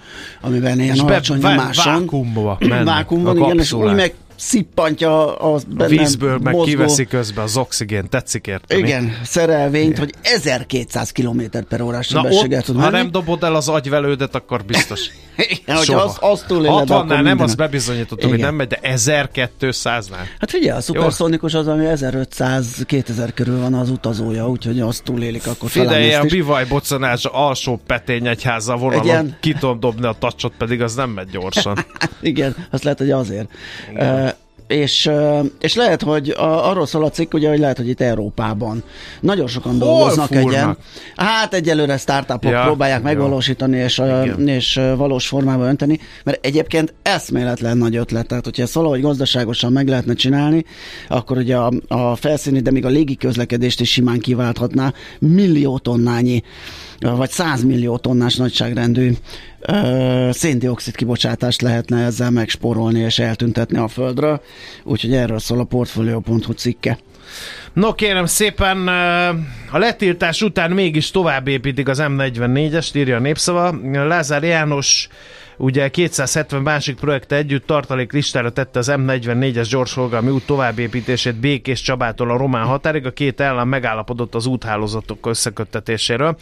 amiben 0.41 0.81
ilyen 0.81 0.95
És 0.95 1.01
alacsony 1.01 1.39
nyomáson. 1.39 2.01
vákuumba 2.01 2.57
mennek 2.69 2.85
Vákuumban, 2.85 3.37
a 3.37 3.45
igen, 3.45 3.59
és 3.59 3.73
úgy 3.73 3.95
meg 3.95 4.15
szippantja 4.43 5.37
a 5.37 5.61
A 5.79 5.85
vízből 5.87 6.39
meg 6.39 6.55
mozgó, 6.55 6.71
kiveszi 6.71 7.05
közben 7.07 7.45
az 7.45 7.57
oxigén, 7.57 8.09
tetszik 8.09 8.47
érteni? 8.47 8.81
Igen, 8.81 9.21
szerelvényt, 9.25 9.99
hogy 9.99 10.13
1200 10.23 11.13
km 11.13 11.43
per 11.69 11.81
órás 11.81 12.07
sebességgel 12.07 12.63
tud 12.63 12.75
ha 12.75 12.81
menni. 12.81 12.97
nem 12.97 13.11
dobod 13.11 13.43
el 13.43 13.55
az 13.55 13.69
agyvelődet, 13.69 14.35
akkor 14.35 14.65
biztos. 14.65 15.01
Igen, 15.37 15.77
Soha. 15.77 16.03
az, 16.03 16.17
azt 16.21 16.47
túléled, 16.47 16.89
60-nál 16.89 16.91
akkor 16.91 17.07
nem, 17.07 17.25
minden. 17.25 17.41
azt 17.41 17.57
bebizonyítottuk, 17.57 18.29
hogy 18.29 18.39
Igen. 18.39 18.47
nem 18.47 18.55
megy, 18.55 18.67
de 18.67 18.79
1200-nál. 18.83 20.27
Hát 20.39 20.51
figyelj, 20.51 20.79
a 20.79 20.81
szuperszónikus 20.81 21.55
az, 21.55 21.69
ami 21.69 21.85
1500-2000 21.89 23.31
körül 23.35 23.61
van 23.61 23.75
az 23.75 23.91
utazója, 23.91 24.49
úgyhogy 24.49 24.81
azt 24.81 25.03
túlélik, 25.03 25.47
akkor 25.47 25.71
Figyelj, 25.71 26.25
is. 26.25 26.31
bivaj 26.33 26.65
bocanás 26.65 27.25
alsó 27.25 27.81
petény 27.87 28.27
egyháza 28.27 28.77
vonalon, 28.77 29.05
Igen. 29.05 29.37
ki 29.41 29.53
tudom 29.53 29.81
dobni 29.81 30.07
a 30.07 30.15
tacsot, 30.19 30.53
pedig 30.59 30.83
az 30.83 30.95
nem 30.95 31.11
megy 31.11 31.29
gyorsan. 31.31 31.87
Igen, 32.21 32.57
azt 32.71 32.83
lehet, 32.83 32.99
hogy 32.99 33.11
azért. 33.11 33.49
Uh, 33.95 34.32
és, 34.73 35.11
és 35.61 35.75
lehet, 35.75 36.03
hogy 36.03 36.29
a, 36.29 36.69
arról 36.71 36.87
szól 36.87 37.05
a 37.05 37.11
cikk, 37.11 37.35
ugye, 37.35 37.49
hogy 37.49 37.59
lehet, 37.59 37.77
hogy 37.77 37.89
itt 37.89 38.01
Európában 38.01 38.83
nagyon 39.21 39.47
sokan 39.47 39.79
dolgoznak 39.79 40.27
fúrnak? 40.27 40.53
egyen. 40.53 40.77
Hát 41.17 41.55
egyelőre 41.55 41.97
startupok 41.97 42.51
Ja, 42.51 42.63
próbálják 42.63 43.03
megvalósítani 43.03 43.77
és, 43.77 43.99
Igen. 43.99 44.49
és 44.49 44.81
valós 44.97 45.27
formába 45.27 45.67
önteni, 45.67 45.99
mert 46.25 46.47
egyébként 46.47 46.95
eszméletlen 47.03 47.77
nagy 47.77 47.97
ötlet. 47.97 48.27
Tehát, 48.27 48.45
hogyha 48.45 48.63
ezt 48.63 48.75
valahogy 48.75 49.01
gazdaságosan 49.01 49.73
meg 49.73 49.89
lehetne 49.89 50.15
csinálni, 50.15 50.65
akkor 51.09 51.37
ugye 51.37 51.57
a, 51.57 51.73
a 51.89 52.17
felszíni, 52.17 52.61
de 52.61 52.71
még 52.71 52.85
a 52.85 52.89
légi 52.89 53.17
közlekedést 53.17 53.81
is 53.81 53.91
simán 53.91 54.19
kiválthatná 54.19 54.93
millió 55.19 55.79
tonnányi 55.79 56.43
vagy 57.11 57.31
100 57.31 57.63
millió 57.63 57.97
tonnás 57.97 58.37
nagyságrendű 58.37 59.13
széndiokszid 60.31 60.97
kibocsátást 60.97 61.63
lehetne 61.63 62.05
ezzel 62.05 62.31
megspórolni 62.31 63.01
és 63.01 63.19
eltüntetni 63.19 63.79
a 63.79 63.89
földről. 63.89 64.41
Úgyhogy 64.85 65.15
erről 65.15 65.39
szól 65.39 65.61
a 65.61 65.65
Portfolio.hu 65.65 66.53
cikke. 66.53 66.99
No 67.73 67.95
kérem 67.95 68.27
szépen, 68.27 68.89
a 69.71 69.79
letiltás 69.79 70.43
után 70.43 70.71
mégis 70.71 71.11
tovább 71.11 71.49
építik 71.49 71.89
az 71.89 71.99
M44-est, 72.03 72.97
írja 72.97 73.17
a 73.17 73.21
népszava. 73.21 73.75
Lázár 73.93 74.43
János 74.43 75.09
ugye 75.57 75.89
270 75.89 76.63
másik 76.63 76.97
projekte 76.97 77.37
együtt 77.37 77.67
tartalék 77.67 78.13
listára 78.13 78.53
tette 78.53 78.79
az 78.79 78.93
M44-es 78.93 79.67
gyorsforgalmi 79.71 80.31
út 80.31 80.47
továbbépítését 80.47 81.35
Békés 81.35 81.81
Csabától 81.81 82.31
a 82.31 82.37
román 82.37 82.65
határig. 82.65 83.07
A 83.07 83.13
két 83.13 83.41
állam 83.41 83.69
megállapodott 83.69 84.35
az 84.35 84.47
úthálózatok 84.47 85.27
összeköttetéséről. 85.27 86.37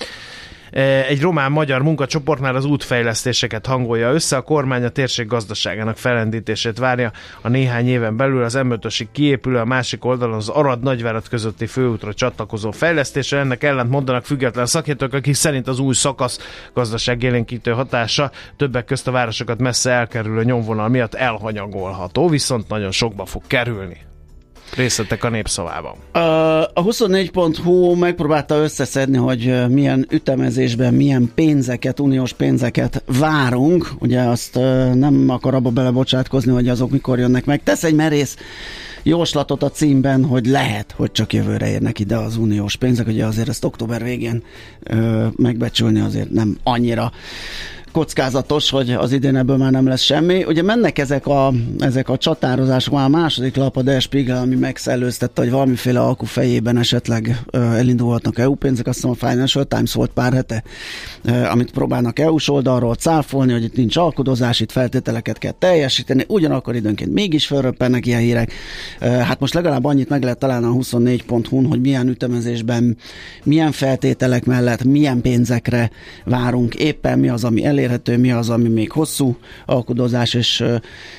E, 0.71 1.07
Egy 1.07 1.21
román-magyar 1.21 1.83
munkacsoportnál 1.83 2.55
az 2.55 2.65
útfejlesztéseket 2.65 3.67
hangolja 3.67 4.13
össze, 4.13 4.37
a 4.37 4.43
kormány 4.43 4.85
a 4.85 4.89
térség 4.89 5.27
gazdaságának 5.27 5.97
felendítését 5.97 6.79
várja. 6.79 7.13
A 7.43 7.49
néhány 7.49 7.89
éven 7.89 8.17
belül 8.17 8.43
az 8.43 8.55
m 8.55 8.73
kiépülő, 9.13 9.59
a 9.59 9.65
másik 9.65 10.05
oldalon 10.05 10.37
az 10.37 10.49
Arad 10.49 10.83
nagyvárat 10.83 11.29
közötti 11.29 11.67
főútra 11.67 12.15
csatlakozó 12.15 12.71
fejlesztésre. 12.71 13.39
Ennek 13.39 13.63
ellent 13.63 13.91
mondanak 13.91 14.25
független 14.25 14.67
szakértők, 14.67 15.15
akik 15.15 15.35
szerint 15.35 15.69
az 15.69 15.79
új 15.79 15.95
szakasz 15.95 16.39
gazdaságélénkítő 16.75 17.71
hatása 17.71 18.31
többek 18.57 18.85
közt 18.85 19.09
a 19.09 19.11
városokat 19.11 19.59
messze 19.59 19.91
elkerülő 19.91 20.45
nyomvonal 20.45 20.89
miatt 20.89 21.15
elhanyagolható, 21.15 22.29
viszont 22.29 22.69
nagyon 22.69 22.91
sokba 22.91 23.25
fog 23.25 23.43
kerülni. 23.47 24.10
Részletek 24.77 25.25
a 25.25 25.29
népszavában. 25.29 25.95
A 26.75 26.83
24.hu 26.83 27.95
megpróbálta 27.95 28.55
összeszedni, 28.55 29.17
hogy 29.17 29.69
milyen 29.69 30.07
ütemezésben, 30.11 30.95
milyen 30.95 31.33
pénzeket, 31.35 32.01
uniós 32.01 32.33
pénzeket 32.33 33.03
várunk. 33.19 33.91
Ugye 33.99 34.21
azt 34.21 34.55
nem 34.95 35.25
akar 35.29 35.55
abba 35.55 35.71
belebocsátkozni, 35.71 36.53
hogy 36.53 36.69
azok 36.69 36.91
mikor 36.91 37.19
jönnek 37.19 37.45
meg. 37.45 37.63
Tesz 37.63 37.85
egy 37.85 37.95
merész 37.95 38.37
jóslatot 39.03 39.63
a 39.63 39.71
címben, 39.71 40.25
hogy 40.25 40.47
lehet, 40.47 40.95
hogy 40.97 41.13
csak 41.13 41.33
jövőre 41.33 41.71
érnek 41.71 41.99
ide 41.99 42.17
az 42.17 42.37
uniós 42.37 42.77
pénzek. 42.77 43.07
Ugye 43.07 43.25
azért 43.25 43.49
ezt 43.49 43.65
október 43.65 44.03
végén 44.03 44.43
megbecsülni 45.37 46.01
azért 46.01 46.31
nem 46.31 46.59
annyira 46.63 47.13
kockázatos, 47.93 48.71
hogy 48.71 48.91
az 48.91 49.13
idén 49.13 49.37
ebből 49.37 49.57
már 49.57 49.71
nem 49.71 49.87
lesz 49.87 50.01
semmi. 50.01 50.45
Ugye 50.45 50.63
mennek 50.63 50.99
ezek 50.99 51.27
a, 51.27 51.53
ezek 51.79 52.09
a 52.09 52.17
csatározások, 52.17 52.95
már 52.95 53.05
a 53.05 53.09
második 53.09 53.57
lap 53.57 53.77
a 53.77 53.83
Der 53.83 54.01
Spiegel, 54.01 54.37
ami 54.37 54.55
megszellőztette, 54.55 55.41
hogy 55.43 55.51
valamiféle 55.51 56.01
alku 56.01 56.25
fejében 56.25 56.77
esetleg 56.77 57.41
elindulhatnak 57.51 58.39
EU 58.39 58.55
pénzek, 58.55 58.87
azt 58.87 58.97
hiszem 58.97 59.11
a 59.11 59.29
Financial 59.29 59.65
Times 59.65 59.95
volt 59.95 60.11
pár 60.11 60.33
hete, 60.33 60.63
amit 61.51 61.71
próbálnak 61.71 62.19
EU-s 62.19 62.49
oldalról 62.49 62.95
cáfolni, 62.95 63.53
hogy 63.53 63.65
itt 63.65 63.77
nincs 63.77 63.97
alkudozás, 63.97 64.61
itt 64.61 64.73
feltételeket 64.73 65.39
kell 65.39 65.55
teljesíteni, 65.59 66.25
ugyanakkor 66.29 66.75
időnként 66.75 67.13
mégis 67.13 67.47
fölröppennek 67.47 68.07
ilyen 68.07 68.21
hírek. 68.21 68.53
Hát 69.01 69.41
most 69.41 69.55
legalább 69.55 69.85
annyit 69.85 70.09
meg 70.09 70.23
lehet 70.23 70.39
találni 70.39 70.67
a 70.67 70.71
24.hu-n, 70.71 71.65
hogy 71.67 71.81
milyen 71.81 72.09
ütemezésben, 72.09 72.97
milyen 73.45 73.73
feltételek 73.73 74.45
mellett, 74.45 74.85
milyen 74.85 75.21
pénzekre 75.21 75.91
várunk 76.25 76.75
éppen, 76.75 77.19
mi 77.19 77.29
az, 77.29 77.45
ami 77.45 77.65
elérhető, 77.81 78.19
mi 78.19 78.33
az, 78.33 78.51
ami 78.51 78.69
még 78.69 78.93
hosszú 78.93 79.39
alkudozás 79.67 80.35
és 80.35 80.65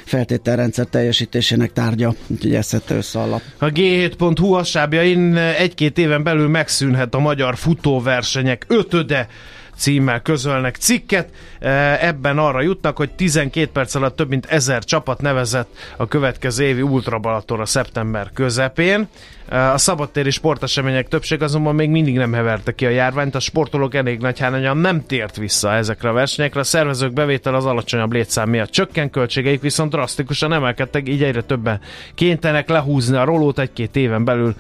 feltételrendszer 0.06 0.86
teljesítésének 0.86 1.74
tárgya. 1.74 2.14
Úgyhogy 2.28 2.54
össze 2.88 3.20
a 3.20 3.26
lap. 3.26 3.42
A 3.58 3.66
G7.hu 3.66 4.54
hasábjain 4.54 5.36
egy-két 5.36 5.98
éven 5.98 6.24
belül 6.24 6.48
megszűnhet 6.48 7.16
a 7.16 7.20
magyar 7.20 7.56
futóversenyek 7.56 8.66
ötöde 8.68 9.28
címmel 9.76 10.22
közölnek 10.22 10.76
cikket. 10.76 11.30
E, 11.62 11.98
Ebben 12.08 12.38
arra 12.38 12.62
jutnak, 12.62 12.98
hogy 12.98 13.12
12 13.12 13.70
perc 13.72 13.96
alatt 13.96 14.16
több 14.16 14.30
mint 14.30 14.46
ezer 14.46 14.84
csapat 14.84 15.22
nevezett 15.22 15.70
a 15.98 16.08
következő 16.08 16.64
évi 16.64 16.82
Ultra 16.82 17.20
Balatonra 17.20 17.66
szeptember 17.66 18.32
közepén. 18.34 19.08
E, 19.50 19.72
A 19.72 19.78
szabadtéri 19.78 20.30
sportesemények 20.30 21.08
többség 21.08 21.42
azonban 21.42 21.76
még 21.76 21.90
mindig 21.90 22.16
nem 22.16 22.34
heverte 22.34 22.72
ki 22.72 22.86
a 22.86 22.90
járványt, 22.90 23.36
a 23.36 23.40
sportolók 23.40 23.96
elég 23.96 24.20
nagy 24.20 24.40
hányan 24.40 24.78
nem 24.78 25.06
tért 25.06 25.38
vissza 25.38 25.74
ezekre 25.74 26.10
a 26.10 26.14
versenyekre. 26.14 26.60
A 26.60 26.64
szervezők 26.64 27.14
bevétel 27.14 27.56
az 27.56 27.66
alacsonyabb 27.66 28.12
létszám 28.12 28.50
miatt 28.50 28.70
csökken, 28.70 29.10
költségeik 29.10 29.62
viszont 29.62 29.92
drasztikusan 29.92 30.54
emelkedtek, 30.54 31.10
így 31.10 31.24
egyre 31.24 31.42
többen 31.42 31.80
kénytenek 32.16 32.70
lehúzni 32.70 33.18
a 33.18 33.24
rolót 33.24 33.60
egy-két 33.60 33.96
éven 33.96 34.24
belül 34.24 34.56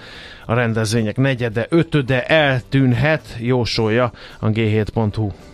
a 0.45 0.53
rendezvények 0.53 1.17
negyede, 1.17 1.65
ötöde 1.69 2.23
eltűnhet, 2.25 3.35
jósolja 3.39 4.11
a 4.39 4.49
G7.hu. 4.49 5.50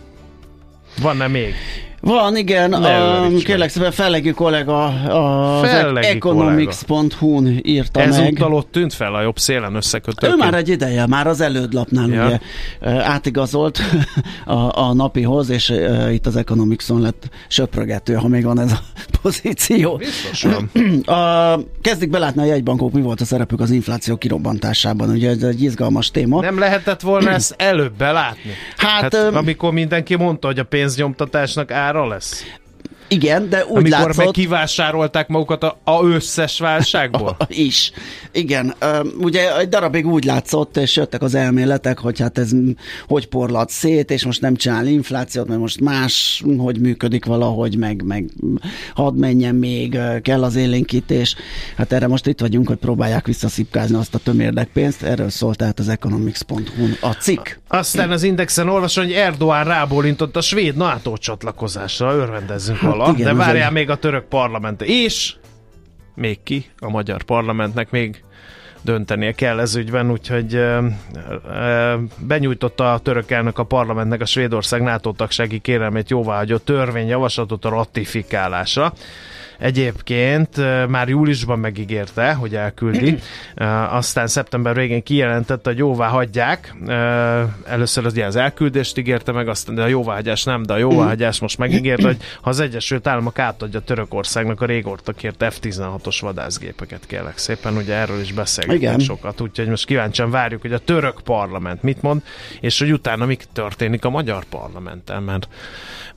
Van-e 1.00 1.28
még? 1.28 1.54
Van, 2.00 2.36
igen, 2.36 2.72
a, 2.72 3.28
kérlek 3.44 3.68
szépen 3.68 3.90
Fellegi 3.90 4.30
kollega 4.30 4.84
az 4.84 5.68
economics.hu-n 6.00 7.60
írta 7.62 7.98
meg. 7.98 8.08
Ezúttal 8.08 8.54
ott 8.54 8.72
tűnt 8.72 8.92
fel 8.92 9.14
a 9.14 9.22
jobb 9.22 9.38
szélen 9.38 9.74
összekötő. 9.74 10.26
Ő 10.28 10.36
már 10.36 10.54
egy 10.54 10.68
ideje, 10.68 11.06
már 11.06 11.26
az 11.26 11.40
elődlapnál 11.40 12.08
Ja. 12.08 12.26
ugye 12.26 12.38
átigazolt 13.02 13.80
a, 14.46 14.80
a 14.80 14.92
napihoz, 14.94 15.48
és 15.48 15.70
ö, 15.70 16.10
itt 16.10 16.26
az 16.26 16.36
Economicson 16.36 17.00
lett 17.00 17.28
söprögető, 17.48 18.14
ha 18.14 18.28
még 18.28 18.44
van 18.44 18.60
ez 18.60 18.72
a 18.72 18.78
pozíció. 19.22 19.96
Biztos 19.96 20.42
van. 20.42 20.70
A, 21.18 21.58
kezdik 21.82 22.10
belátni 22.10 22.42
a 22.42 22.44
jegybankok, 22.44 22.92
mi 22.92 23.00
volt 23.00 23.20
a 23.20 23.24
szerepük 23.24 23.60
az 23.60 23.70
infláció 23.70 24.16
kirobbantásában. 24.16 25.10
Ugye 25.10 25.30
ez 25.30 25.42
egy 25.42 25.62
izgalmas 25.62 26.10
téma. 26.10 26.40
Nem 26.40 26.58
lehetett 26.58 27.00
volna 27.00 27.30
ezt 27.30 27.54
előbb 27.58 27.92
belátni? 27.92 28.50
Hát, 28.76 29.00
hát 29.00 29.14
amikor 29.14 29.72
mindenki 29.72 30.16
mondta, 30.16 30.46
hogy 30.46 30.58
a 30.58 30.64
pénznyomtatásnak 30.64 31.70
ára 31.70 31.87
lesz. 32.06 32.44
Igen, 33.08 33.48
de 33.48 33.64
úgy 33.64 33.76
Amikor 33.76 33.90
látszott... 33.90 34.16
meg 34.16 34.30
kivásárolták 34.30 35.28
magukat 35.28 35.62
a, 35.62 35.78
a 35.84 36.04
összes 36.04 36.58
válságból. 36.58 37.36
Is. 37.48 37.92
Igen. 38.32 38.74
Ugye 39.18 39.58
egy 39.58 39.68
darabig 39.68 40.06
úgy 40.06 40.24
látszott, 40.24 40.76
és 40.76 40.96
jöttek 40.96 41.22
az 41.22 41.34
elméletek, 41.34 41.98
hogy 41.98 42.20
hát 42.20 42.38
ez 42.38 42.50
hogy 43.06 43.28
porlad 43.28 43.68
szét, 43.68 44.10
és 44.10 44.24
most 44.24 44.40
nem 44.40 44.56
csinál 44.56 44.86
inflációt, 44.86 45.48
mert 45.48 45.60
most 45.60 45.80
más, 45.80 46.44
hogy 46.58 46.80
működik 46.80 47.24
valahogy, 47.24 47.76
meg, 47.76 48.02
meg 48.04 48.30
hadd 48.94 49.14
menjen 49.14 49.54
még, 49.54 49.98
kell 50.22 50.42
az 50.42 50.56
élénkítés. 50.56 51.36
Hát 51.76 51.92
erre 51.92 52.06
most 52.06 52.26
itt 52.26 52.40
vagyunk, 52.40 52.68
hogy 52.68 52.76
próbálják 52.76 53.26
visszaszipkázni 53.26 53.96
azt 53.96 54.14
a 54.14 54.18
tömérdekpénzt. 54.18 55.02
Erről 55.02 55.30
szólt 55.30 55.56
tehát 55.56 55.78
az 55.78 55.88
economics.hu 55.88 57.08
a 57.08 57.12
cikk. 57.12 57.48
Aztán 57.68 58.10
az 58.10 58.22
Indexen 58.22 58.68
olvasom, 58.68 59.04
hogy 59.04 59.14
Erdoğan 59.16 59.62
rábólintott 59.64 60.36
a 60.36 60.40
svéd 60.40 60.76
NATO 60.76 61.16
csatlakozásra, 61.16 62.14
örvendezzünk 62.14 62.80
vala, 62.80 62.97
Hát 63.06 63.18
igen, 63.18 63.26
de 63.36 63.44
várjál 63.44 63.66
egy- 63.66 63.72
még 63.72 63.90
a 63.90 63.96
török 63.96 64.24
parlament. 64.24 64.82
És 64.82 65.34
még 66.14 66.38
ki, 66.42 66.70
a 66.78 66.88
magyar 66.90 67.22
parlamentnek 67.22 67.90
még 67.90 68.22
döntenie 68.82 69.32
kell 69.32 69.60
ez 69.60 69.74
ügyben, 69.76 70.10
úgyhogy 70.10 70.54
ö, 70.54 70.86
ö, 71.48 71.94
benyújtotta 72.18 72.92
a 72.92 72.98
török 72.98 73.30
elnök 73.30 73.58
a 73.58 73.64
parlamentnek 73.64 74.20
a 74.20 74.24
Svédország 74.26 74.82
NATO 74.82 75.12
tagsági 75.12 75.58
kérelmét 75.58 76.10
jóváhagyó 76.10 76.56
törvényjavaslatot 76.56 77.64
a 77.64 77.68
ratifikálásra. 77.68 78.92
Egyébként 79.58 80.56
már 80.88 81.08
júliusban 81.08 81.58
megígérte, 81.58 82.32
hogy 82.32 82.54
elküldi, 82.54 83.18
aztán 83.90 84.26
szeptember 84.26 84.74
végén 84.74 85.02
kijelentette, 85.02 85.70
hogy 85.70 85.78
jóvá 85.78 86.08
hagyják. 86.08 86.74
Először 87.66 88.06
az, 88.06 88.16
az 88.16 88.36
elküldést 88.36 88.98
ígérte 88.98 89.32
meg, 89.32 89.48
aztán 89.48 89.74
de 89.74 89.82
a 89.82 89.86
jóváhagyás 89.86 90.44
nem, 90.44 90.62
de 90.62 90.72
a 90.72 90.76
jóváhagyás 90.76 91.40
most 91.40 91.58
megígérte, 91.58 92.06
hogy 92.06 92.16
ha 92.40 92.50
az 92.50 92.60
Egyesült 92.60 93.06
Államok 93.06 93.38
átadja 93.38 93.80
Törökországnak 93.80 94.60
a 94.60 94.66
régóta 94.66 95.12
kért 95.12 95.44
F-16-os 95.50 96.18
vadászgépeket, 96.20 97.06
kérlek 97.06 97.38
szépen, 97.38 97.76
ugye 97.76 97.94
erről 97.94 98.20
is 98.20 98.32
beszélgetünk 98.32 98.82
Igen. 98.82 98.98
sokat, 98.98 99.40
úgyhogy 99.40 99.68
most 99.68 99.86
kíváncsian 99.86 100.30
várjuk, 100.30 100.60
hogy 100.60 100.72
a 100.72 100.78
török 100.78 101.20
parlament 101.24 101.82
mit 101.82 102.02
mond, 102.02 102.22
és 102.60 102.78
hogy 102.78 102.92
utána 102.92 103.26
mi 103.26 103.36
történik 103.52 104.04
a 104.04 104.10
magyar 104.10 104.44
parlamenttel, 104.44 105.20
mert 105.20 105.48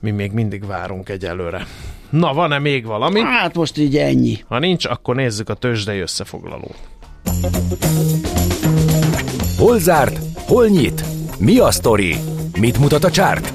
mi 0.00 0.10
még 0.10 0.32
mindig 0.32 0.66
várunk 0.66 1.08
egyelőre. 1.08 1.66
Na, 2.12 2.32
van-e 2.32 2.58
még 2.58 2.86
valami? 2.86 3.20
Hát 3.20 3.54
most 3.54 3.78
így 3.78 3.96
ennyi. 3.96 4.38
Ha 4.48 4.58
nincs, 4.58 4.84
akkor 4.86 5.14
nézzük 5.14 5.48
a 5.48 5.54
tőzsdei 5.54 5.98
összefoglalót. 5.98 6.76
Hol 9.58 9.78
zárt? 9.78 10.18
Hol 10.46 10.66
nyit? 10.66 11.04
Mi 11.38 11.58
a 11.58 11.70
sztori? 11.70 12.16
Mit 12.58 12.78
mutat 12.78 13.04
a 13.04 13.10
csárt? 13.10 13.52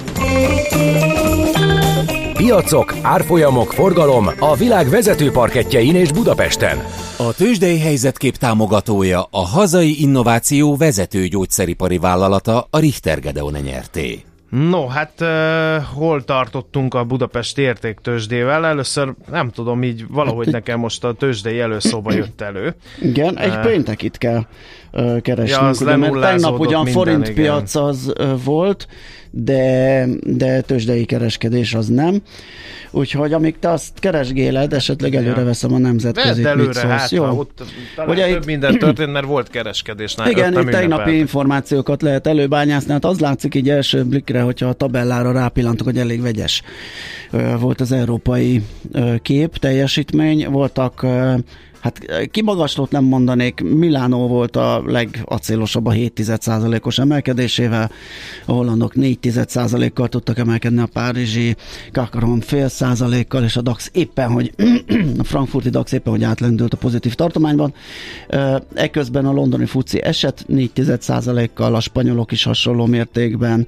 Piacok, 2.32 2.94
árfolyamok, 3.02 3.72
forgalom 3.72 4.30
a 4.38 4.56
világ 4.56 4.88
vezető 4.88 5.30
parketjein 5.30 5.94
és 5.94 6.12
Budapesten. 6.12 6.78
A 7.16 7.34
tőzsdei 7.34 7.78
helyzetkép 7.78 8.36
támogatója 8.36 9.28
a 9.30 9.46
hazai 9.46 10.02
innováció 10.02 10.76
vezető 10.76 11.26
gyógyszeripari 11.26 11.98
vállalata 11.98 12.66
a 12.70 12.78
Richter 12.78 13.20
Gedeon 13.20 13.52
nyerté. 13.52 14.27
No, 14.50 14.86
hát 14.86 15.12
uh, 15.20 15.84
hol 15.84 16.24
tartottunk 16.24 16.94
a 16.94 17.04
Budapest 17.04 17.58
értéktősdével? 17.58 18.66
Először 18.66 19.14
nem 19.30 19.50
tudom, 19.50 19.82
így 19.82 20.04
valahogy 20.08 20.44
Hát, 20.44 20.54
nekem 20.54 20.78
most 20.78 21.04
a 21.04 21.12
tőzsdei 21.12 21.60
előszóba 21.60 22.12
jött 22.12 22.40
elő. 22.40 22.74
Igen, 23.00 23.38
egy 23.38 23.58
péntekit 23.60 24.18
kell 24.18 24.46
ö, 24.90 25.20
keresnünk, 25.20 25.60
Ja, 25.60 25.68
az 25.68 25.80
ugye, 25.80 25.96
mert 25.96 26.20
tegnap 26.20 26.58
ugyan 26.58 26.84
minden, 26.84 27.02
forint 27.02 27.28
igen. 27.28 27.34
piac 27.34 27.74
az 27.74 28.12
ö, 28.16 28.34
volt, 28.44 28.88
de, 29.30 30.04
de 30.22 30.60
tőzsdei 30.60 31.04
kereskedés 31.04 31.74
az 31.74 31.88
nem. 31.88 32.22
Úgyhogy 32.90 33.32
amíg 33.32 33.58
te 33.58 33.70
azt 33.70 33.98
keresgéled, 33.98 34.72
esetleg 34.72 35.14
előre 35.14 35.42
veszem 35.42 35.72
a 35.74 35.78
nemzetközi 35.78 36.42
Vedd 36.42 36.58
előre, 36.58 36.80
hát 36.80 37.10
Jó? 37.10 37.24
ott 37.24 37.62
talán 37.94 38.10
Ugye 38.10 38.26
több 38.28 38.40
itt- 38.40 38.46
minden 38.46 38.78
történt, 38.78 39.12
mert 39.12 39.26
volt 39.26 39.50
kereskedés. 39.50 40.14
Nál, 40.16 40.30
Igen, 40.30 40.60
itt 40.60 40.68
tegnapi 40.70 41.16
információkat 41.18 42.02
lehet 42.02 42.26
előbányászni. 42.26 42.92
Hát 42.92 43.04
az 43.04 43.18
látszik 43.20 43.54
így 43.54 43.70
első 43.70 44.04
blikre, 44.04 44.40
hogyha 44.40 44.66
a 44.68 44.72
tabellára 44.72 45.32
rápillantok, 45.32 45.86
hogy 45.86 45.98
elég 45.98 46.20
vegyes 46.22 46.62
volt 47.60 47.80
az 47.80 47.92
európai 47.92 48.62
kép, 49.22 49.56
teljesítmény. 49.56 50.46
Voltak 50.50 51.06
Hát 51.80 51.98
ö, 52.06 52.24
kimagaslót 52.24 52.90
nem 52.90 53.04
mondanék, 53.04 53.60
Milánó 53.60 54.26
volt 54.26 54.56
a 54.56 54.82
legacélosabb 54.86 55.86
a 55.86 55.92
7,1%-os 55.92 56.98
emelkedésével, 56.98 57.90
a 58.46 58.52
hollandok 58.52 58.92
4,1%-kal 58.94 60.08
tudtak 60.08 60.38
emelkedni, 60.38 60.80
a 60.80 60.88
párizsi 60.92 61.56
Kakaron 61.92 62.40
fél 62.40 62.68
százalékkal, 62.68 63.44
és 63.44 63.56
a 63.56 63.60
DAX 63.60 63.90
éppen, 63.92 64.30
hogy 64.30 64.52
a 65.18 65.24
frankfurti 65.24 65.70
DAX 65.70 65.92
éppen, 65.92 66.12
hogy 66.12 66.24
átlendült 66.24 66.72
a 66.72 66.76
pozitív 66.76 67.14
tartományban. 67.14 67.74
Ö, 68.28 68.56
Eközben 68.74 69.26
a 69.26 69.32
londoni 69.32 69.66
FUCI 69.66 70.02
esett 70.02 70.44
4,1%-kal, 70.48 71.74
a 71.74 71.80
spanyolok 71.80 72.32
is 72.32 72.44
hasonló 72.44 72.86
mértékben, 72.86 73.66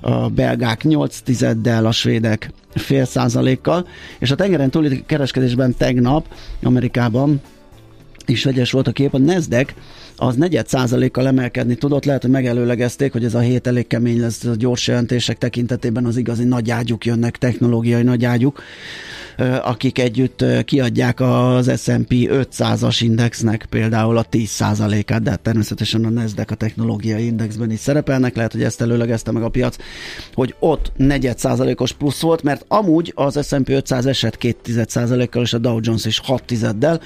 a 0.00 0.28
belgák 0.28 0.82
8 0.82 1.18
tizeddel, 1.18 1.86
a 1.86 1.92
svédek 1.92 2.52
fél 2.74 3.04
százalékkal, 3.04 3.86
és 4.18 4.30
a 4.30 4.34
tengeren 4.34 4.70
túli 4.70 5.02
kereskedésben 5.06 5.74
tegnap 5.76 6.26
Amerikában 6.62 7.40
is 8.26 8.44
vegyes 8.44 8.70
volt 8.70 8.88
a 8.88 8.92
kép, 8.92 9.14
a 9.14 9.18
Nasdaq 9.18 9.72
az 10.16 10.36
negyed 10.36 10.68
százalékkal 10.68 11.26
emelkedni 11.26 11.74
tudott, 11.74 12.04
lehet, 12.04 12.22
hogy 12.22 12.30
megelőlegezték, 12.30 13.12
hogy 13.12 13.24
ez 13.24 13.34
a 13.34 13.38
hét 13.38 13.66
elég 13.66 13.86
kemény 13.86 14.20
lesz 14.20 14.44
a 14.44 14.54
gyors 14.54 14.86
jelentések 14.86 15.38
tekintetében 15.38 16.04
az 16.04 16.16
igazi 16.16 16.44
nagy 16.44 16.70
ágyuk 16.70 17.06
jönnek, 17.06 17.36
technológiai 17.36 18.02
nagy 18.02 18.24
ágyuk, 18.24 18.62
akik 19.62 19.98
együtt 19.98 20.44
kiadják 20.64 21.20
az 21.20 21.80
S&P 21.82 22.08
500-as 22.10 22.98
indexnek 23.00 23.66
például 23.70 24.16
a 24.16 24.22
10 24.22 24.48
százalékát, 24.48 25.22
de 25.22 25.30
hát 25.30 25.40
természetesen 25.40 26.04
a 26.04 26.08
Nasdaq 26.08 26.52
a 26.52 26.56
technológiai 26.56 27.24
indexben 27.24 27.70
is 27.70 27.78
szerepelnek, 27.78 28.36
lehet, 28.36 28.52
hogy 28.52 28.62
ezt 28.62 28.80
előlegezte 28.80 29.32
meg 29.32 29.42
a 29.42 29.48
piac, 29.48 29.76
hogy 30.34 30.54
ott 30.58 30.92
negyed 30.96 31.38
százalékos 31.38 31.92
plusz 31.92 32.20
volt, 32.20 32.42
mert 32.42 32.64
amúgy 32.68 33.12
az 33.14 33.46
S&P 33.46 33.68
500 33.68 34.06
esett 34.06 34.38
2 34.38 34.84
százalékkal, 34.86 35.42
és 35.42 35.52
a 35.52 35.58
Dow 35.58 35.78
Jones 35.82 36.04
is 36.04 36.18
6 36.18 36.44
tizeddel, 36.44 37.00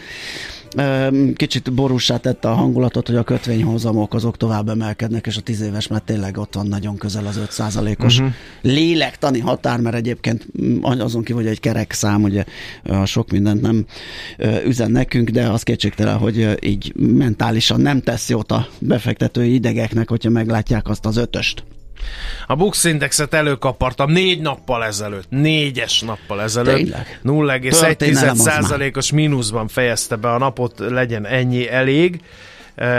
Kicsit 1.34 1.72
borúsá 1.72 2.16
tette 2.16 2.48
a 2.48 2.54
hangulatot, 2.54 3.06
hogy 3.06 3.16
a 3.16 3.22
kötvényhozamok 3.22 4.14
azok 4.14 4.36
tovább 4.36 4.68
emelkednek, 4.68 5.26
és 5.26 5.36
a 5.36 5.40
tíz 5.40 5.60
éves 5.60 5.86
már 5.86 6.00
tényleg 6.00 6.38
ott 6.38 6.54
van 6.54 6.66
nagyon 6.66 6.96
közel 6.96 7.26
az 7.26 7.40
5%-os 7.46 8.18
uh-huh. 8.18 8.34
lélektani 8.62 9.38
határ, 9.38 9.80
mert 9.80 9.96
egyébként 9.96 10.46
mm, 10.62 10.82
azon 10.82 11.22
kívül, 11.22 11.42
hogy 11.42 11.50
egy 11.50 11.60
kerek 11.60 11.92
szám, 11.92 12.22
ugye 12.22 12.44
sok 13.04 13.30
mindent 13.30 13.60
nem 13.60 13.86
üzen 14.66 14.90
nekünk, 14.90 15.28
de 15.30 15.48
az 15.48 15.62
kétségtelen, 15.62 16.18
hogy 16.18 16.56
így 16.60 16.92
mentálisan 16.96 17.80
nem 17.80 18.00
tesz 18.00 18.28
jót 18.28 18.52
a 18.52 18.68
befektetői 18.78 19.54
idegeknek, 19.54 20.08
hogyha 20.08 20.30
meglátják 20.30 20.88
azt 20.88 21.06
az 21.06 21.16
ötöst. 21.16 21.64
A 22.46 22.54
Bux 22.54 22.84
Indexet 22.84 23.34
előkapartam 23.34 24.10
négy 24.10 24.40
nappal 24.40 24.84
ezelőtt, 24.84 25.26
négyes 25.28 26.00
nappal 26.00 26.42
ezelőtt. 26.42 26.74
Tényleg? 26.76 27.20
0,1 27.24 27.80
Történelem 27.80 28.30
az 28.30 28.44
már. 28.44 28.52
százalékos 28.54 29.12
mínuszban 29.12 29.68
fejezte 29.68 30.16
be 30.16 30.30
a 30.32 30.38
napot, 30.38 30.78
legyen 30.78 31.26
ennyi 31.26 31.68
elég. 31.70 32.20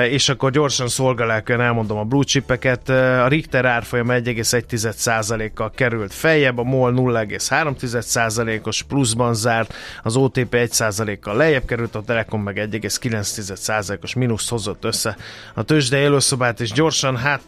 És 0.09 0.29
akkor 0.29 0.51
gyorsan 0.51 0.87
szolgálálkön 0.87 1.59
elmondom 1.59 1.97
a 1.97 2.03
blue 2.03 2.23
chipeket. 2.23 2.89
A 2.89 3.27
Richter 3.27 3.65
árfolyam 3.65 4.07
1,1%-kal 4.09 5.71
került 5.75 6.13
feljebb, 6.13 6.57
a 6.57 6.63
MOL 6.63 6.93
0,3%-os 6.95 8.83
pluszban 8.83 9.33
zárt, 9.33 9.73
az 10.03 10.15
OTP 10.15 10.47
1%-kal 10.51 11.35
lejjebb 11.35 11.65
került, 11.65 11.95
a 11.95 12.01
Telekom 12.01 12.41
meg 12.41 12.67
1,9%-os 12.71 14.13
mínusz 14.13 14.49
hozott 14.49 14.85
össze. 14.85 15.17
A 15.53 15.63
tőzsdei 15.63 16.03
előszobát 16.03 16.59
is 16.59 16.71
gyorsan 16.71 17.17
hát 17.17 17.43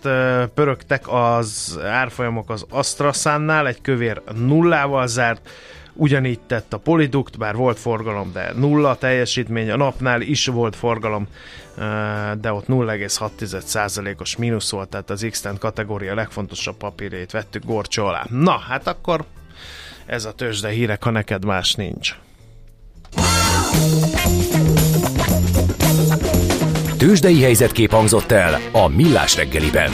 pörögtek 0.54 1.04
az 1.08 1.80
árfolyamok 1.86 2.50
az 2.50 2.66
AstraSannál, 2.70 3.68
egy 3.68 3.82
kövér 3.82 4.22
nullával 4.36 5.08
zárt, 5.08 5.50
Ugyanígy 5.98 6.40
tett 6.40 6.74
a 6.74 6.78
Poliduct, 6.78 7.38
bár 7.38 7.56
volt 7.56 7.80
forgalom, 7.80 8.32
de 8.34 8.52
nulla 8.56 8.96
teljesítmény, 8.96 9.72
a 9.72 9.76
napnál 9.76 10.22
is 10.22 10.46
volt 10.46 10.76
forgalom, 10.76 11.28
de 12.42 12.52
ott 12.52 12.66
0,6%-os 12.68 14.36
mínusz 14.36 14.72
volt, 14.72 14.90
tehát 14.90 15.10
az 15.10 15.28
x 15.32 15.44
kategória 15.60 16.16
legfontosabb 16.16 16.78
papírjait 16.78 17.32
vettük 17.32 17.66
gorcsó 17.66 18.06
alá. 18.06 18.26
Na, 18.30 18.58
hát 18.58 18.88
akkor 18.88 19.26
Ez 20.06 20.26
a 20.26 20.32
tőzsde 20.32 20.70
hírek, 20.70 21.04
ha 21.04 21.10
neked 21.10 21.46
más 21.46 21.74
nincs. 21.74 22.16
Tőzsdei 26.98 27.42
helyzetkép 27.42 27.92
hangzott 27.92 28.32
el 28.32 28.60
a 28.72 28.88
Millás 28.88 29.36
reggeliben. 29.36 29.92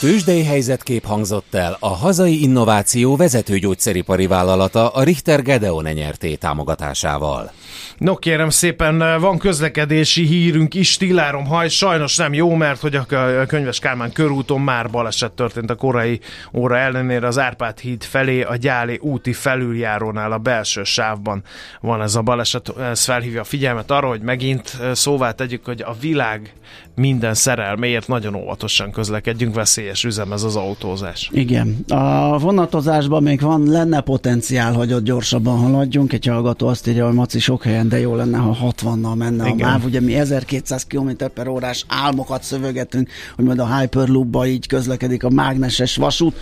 Tőzsdei 0.00 0.44
helyzetkép 0.44 1.04
hangzott 1.04 1.54
el 1.54 1.76
a 1.80 1.88
hazai 1.88 2.42
innováció 2.42 3.16
vezető 3.16 3.58
gyógyszeripari 3.58 4.26
vállalata 4.26 4.88
a 4.88 5.02
Richter 5.02 5.42
Gedeon 5.42 5.84
nyerté 5.92 6.34
támogatásával. 6.34 7.52
No 7.98 8.16
kérem 8.16 8.50
szépen, 8.50 9.20
van 9.20 9.38
közlekedési 9.38 10.26
hírünk 10.26 10.74
is, 10.74 10.96
Tillárom 10.96 11.46
haj, 11.46 11.68
sajnos 11.68 12.16
nem 12.16 12.32
jó, 12.32 12.54
mert 12.54 12.80
hogy 12.80 12.94
a 12.94 13.06
könyves 13.46 13.78
Kálmán 13.78 14.12
körúton 14.12 14.60
már 14.60 14.90
baleset 14.90 15.32
történt 15.32 15.70
a 15.70 15.74
korai 15.74 16.20
óra 16.52 16.78
ellenére 16.78 17.26
az 17.26 17.38
Árpád 17.38 17.78
híd 17.78 18.02
felé, 18.02 18.42
a 18.42 18.56
Gyáli 18.56 18.98
úti 19.02 19.32
felüljárónál 19.32 20.32
a 20.32 20.38
belső 20.38 20.84
sávban 20.84 21.42
van 21.80 22.02
ez 22.02 22.14
a 22.14 22.22
baleset. 22.22 22.72
Ez 22.78 23.04
felhívja 23.04 23.40
a 23.40 23.44
figyelmet 23.44 23.90
arra, 23.90 24.08
hogy 24.08 24.20
megint 24.22 24.78
szóvá 24.92 25.30
tegyük, 25.30 25.64
hogy 25.64 25.82
a 25.82 25.96
világ 26.00 26.52
minden 26.94 27.34
szerelméért 27.34 28.08
nagyon 28.08 28.34
óvatosan 28.34 28.90
közlekedjünk, 28.90 29.54
veszélyes 29.90 30.04
üzem 30.16 30.32
ez 30.32 30.42
az 30.42 30.56
autózás. 30.56 31.30
Igen. 31.32 31.84
A 31.88 32.38
vonatozásban 32.38 33.22
még 33.22 33.40
van, 33.40 33.66
lenne 33.66 34.00
potenciál, 34.00 34.72
hogy 34.72 34.92
ott 34.92 35.04
gyorsabban 35.04 35.58
haladjunk. 35.58 36.12
Egy 36.12 36.26
hallgató 36.26 36.66
azt 36.66 36.86
írja, 36.86 37.06
hogy 37.06 37.14
Maci 37.14 37.38
sok 37.38 37.62
helyen, 37.62 37.88
de 37.88 38.00
jó 38.00 38.14
lenne, 38.14 38.38
ha 38.38 38.56
60-nal 38.62 39.16
menne 39.16 39.48
Igen. 39.48 39.68
a 39.68 39.70
MÁV. 39.70 39.84
Ugye 39.84 40.00
mi 40.00 40.14
1200 40.14 40.86
km 40.86 41.10
per 41.34 41.48
órás 41.48 41.84
álmokat 41.88 42.42
szövegetünk, 42.42 43.08
hogy 43.36 43.44
majd 43.44 43.58
a 43.58 43.76
Hyperloop-ba 43.76 44.46
így 44.46 44.66
közlekedik 44.66 45.24
a 45.24 45.30
mágneses 45.30 45.96
vasút. 45.96 46.36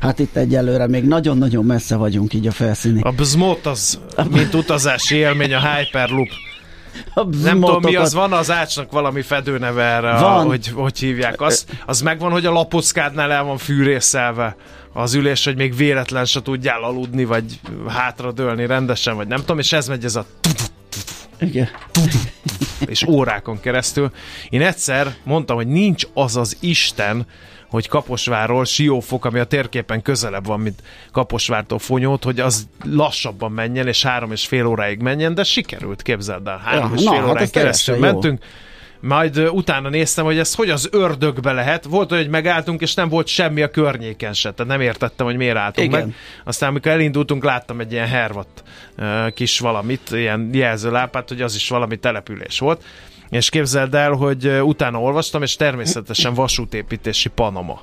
Hát 0.00 0.18
itt 0.18 0.36
egyelőre 0.36 0.86
még 0.86 1.04
nagyon-nagyon 1.04 1.64
messze 1.64 1.96
vagyunk 1.96 2.34
így 2.34 2.46
a 2.46 2.52
felszínig. 2.52 3.04
A 3.04 3.10
BZMOT 3.10 3.66
az, 3.66 3.98
mint 4.30 4.54
utazási 4.54 5.16
élmény, 5.16 5.54
a 5.54 5.60
Hyperloop. 5.60 6.28
A 7.14 7.24
nem 7.24 7.60
tudom, 7.60 7.82
mi 7.82 7.96
az 7.96 8.14
van, 8.14 8.32
az 8.32 8.50
ácsnak 8.50 8.92
valami 8.92 9.22
fedőneve 9.22 9.82
erre, 9.84 10.18
van. 10.18 10.46
hogy 10.46 10.68
hogy 10.68 10.98
hívják. 10.98 11.40
Az, 11.40 11.66
az 11.86 12.00
megvan, 12.00 12.30
hogy 12.30 12.46
a 12.46 12.52
lapockádnál 12.52 13.32
el 13.32 13.44
van 13.44 13.58
fűrészelve 13.58 14.56
az 14.92 15.14
ülés, 15.14 15.44
hogy 15.44 15.56
még 15.56 15.76
véletlen 15.76 16.24
se 16.24 16.42
tudjál 16.42 16.82
aludni, 16.82 17.24
vagy 17.24 17.60
hátradőlni 17.88 18.66
rendesen, 18.66 19.16
vagy 19.16 19.26
nem 19.26 19.40
tudom, 19.40 19.58
és 19.58 19.72
ez 19.72 19.88
megy 19.88 20.04
ez 20.04 20.16
a 20.16 20.26
igen. 21.40 21.68
és 22.86 23.02
órákon 23.02 23.60
keresztül. 23.60 24.10
Én 24.48 24.62
egyszer 24.62 25.14
mondtam, 25.22 25.56
hogy 25.56 25.66
nincs 25.66 26.06
az 26.14 26.36
az 26.36 26.56
Isten, 26.60 27.26
hogy 27.70 27.88
Kaposvárról 27.88 28.64
Siófok, 28.64 29.24
ami 29.24 29.38
a 29.38 29.44
térképen 29.44 30.02
közelebb 30.02 30.46
van, 30.46 30.60
mint 30.60 30.82
Kaposvártól 31.12 31.78
Fonyót, 31.78 32.24
hogy 32.24 32.40
az 32.40 32.68
lassabban 32.84 33.52
menjen, 33.52 33.86
és 33.86 34.02
három 34.02 34.32
és 34.32 34.46
fél 34.46 34.66
óráig 34.66 35.00
menjen, 35.00 35.34
de 35.34 35.44
sikerült, 35.44 36.02
képzeld 36.02 36.46
el. 36.46 36.60
Három 36.64 36.88
ja, 36.88 36.94
és 36.94 37.08
fél 37.08 37.20
na, 37.20 37.38
hát 37.38 37.50
keresztül 37.50 37.98
mentünk. 37.98 38.42
Jó. 38.42 38.48
Majd 39.08 39.38
utána 39.38 39.88
néztem, 39.88 40.24
hogy 40.24 40.38
ez 40.38 40.54
hogy 40.54 40.70
az 40.70 40.88
ördögbe 40.92 41.52
lehet. 41.52 41.84
Volt 41.84 42.12
olyan, 42.12 42.22
hogy 42.22 42.32
megálltunk, 42.32 42.80
és 42.80 42.94
nem 42.94 43.08
volt 43.08 43.26
semmi 43.26 43.62
a 43.62 43.70
környéken 43.70 44.32
se. 44.32 44.52
Tehát 44.52 44.72
nem 44.72 44.80
értettem, 44.80 45.26
hogy 45.26 45.36
miért 45.36 45.56
álltunk 45.56 45.86
Igen. 45.86 46.00
meg. 46.06 46.14
Aztán, 46.44 46.68
amikor 46.68 46.92
elindultunk, 46.92 47.44
láttam 47.44 47.80
egy 47.80 47.92
ilyen 47.92 48.06
hervat 48.06 48.48
kis 49.34 49.58
valamit, 49.58 50.10
ilyen 50.10 50.50
jelzőlápát, 50.52 51.28
hogy 51.28 51.42
az 51.42 51.54
is 51.54 51.68
valami 51.68 51.96
település 51.96 52.58
volt. 52.58 52.84
És 53.30 53.48
képzeld 53.48 53.94
el, 53.94 54.12
hogy 54.12 54.46
utána 54.46 55.00
olvastam, 55.00 55.42
és 55.42 55.56
természetesen 55.56 56.34
vasútépítési 56.34 57.28
Panama 57.28 57.80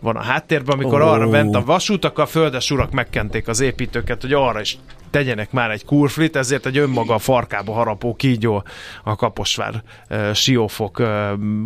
van 0.00 0.16
a 0.16 0.22
háttérben, 0.22 0.78
amikor 0.78 1.00
oh. 1.00 1.10
arra 1.10 1.28
ment 1.28 1.54
a 1.54 1.64
vasút, 1.64 2.04
akkor 2.04 2.24
a 2.24 2.26
földes 2.26 2.70
urak 2.70 2.90
megkenték 2.90 3.48
az 3.48 3.60
építőket, 3.60 4.22
hogy 4.22 4.32
arra 4.32 4.60
is 4.60 4.78
tegyenek 5.10 5.52
már 5.52 5.70
egy 5.70 5.84
kurflit, 5.84 6.36
ezért 6.36 6.66
egy 6.66 6.78
önmaga 6.78 7.14
a 7.14 7.18
farkába 7.18 7.72
harapó 7.72 8.14
kígyó 8.14 8.64
a 9.04 9.16
Kaposvár 9.16 9.82
uh, 10.10 10.32
siófok 10.32 10.98
uh, 10.98 11.06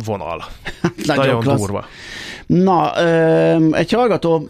vonal. 0.05 0.43
Nagyon, 1.05 1.25
Nagyon 1.25 1.57
durva. 1.57 1.85
Na, 2.45 2.91
ö, 2.97 3.75
egy 3.75 3.91
hallgató 3.91 4.47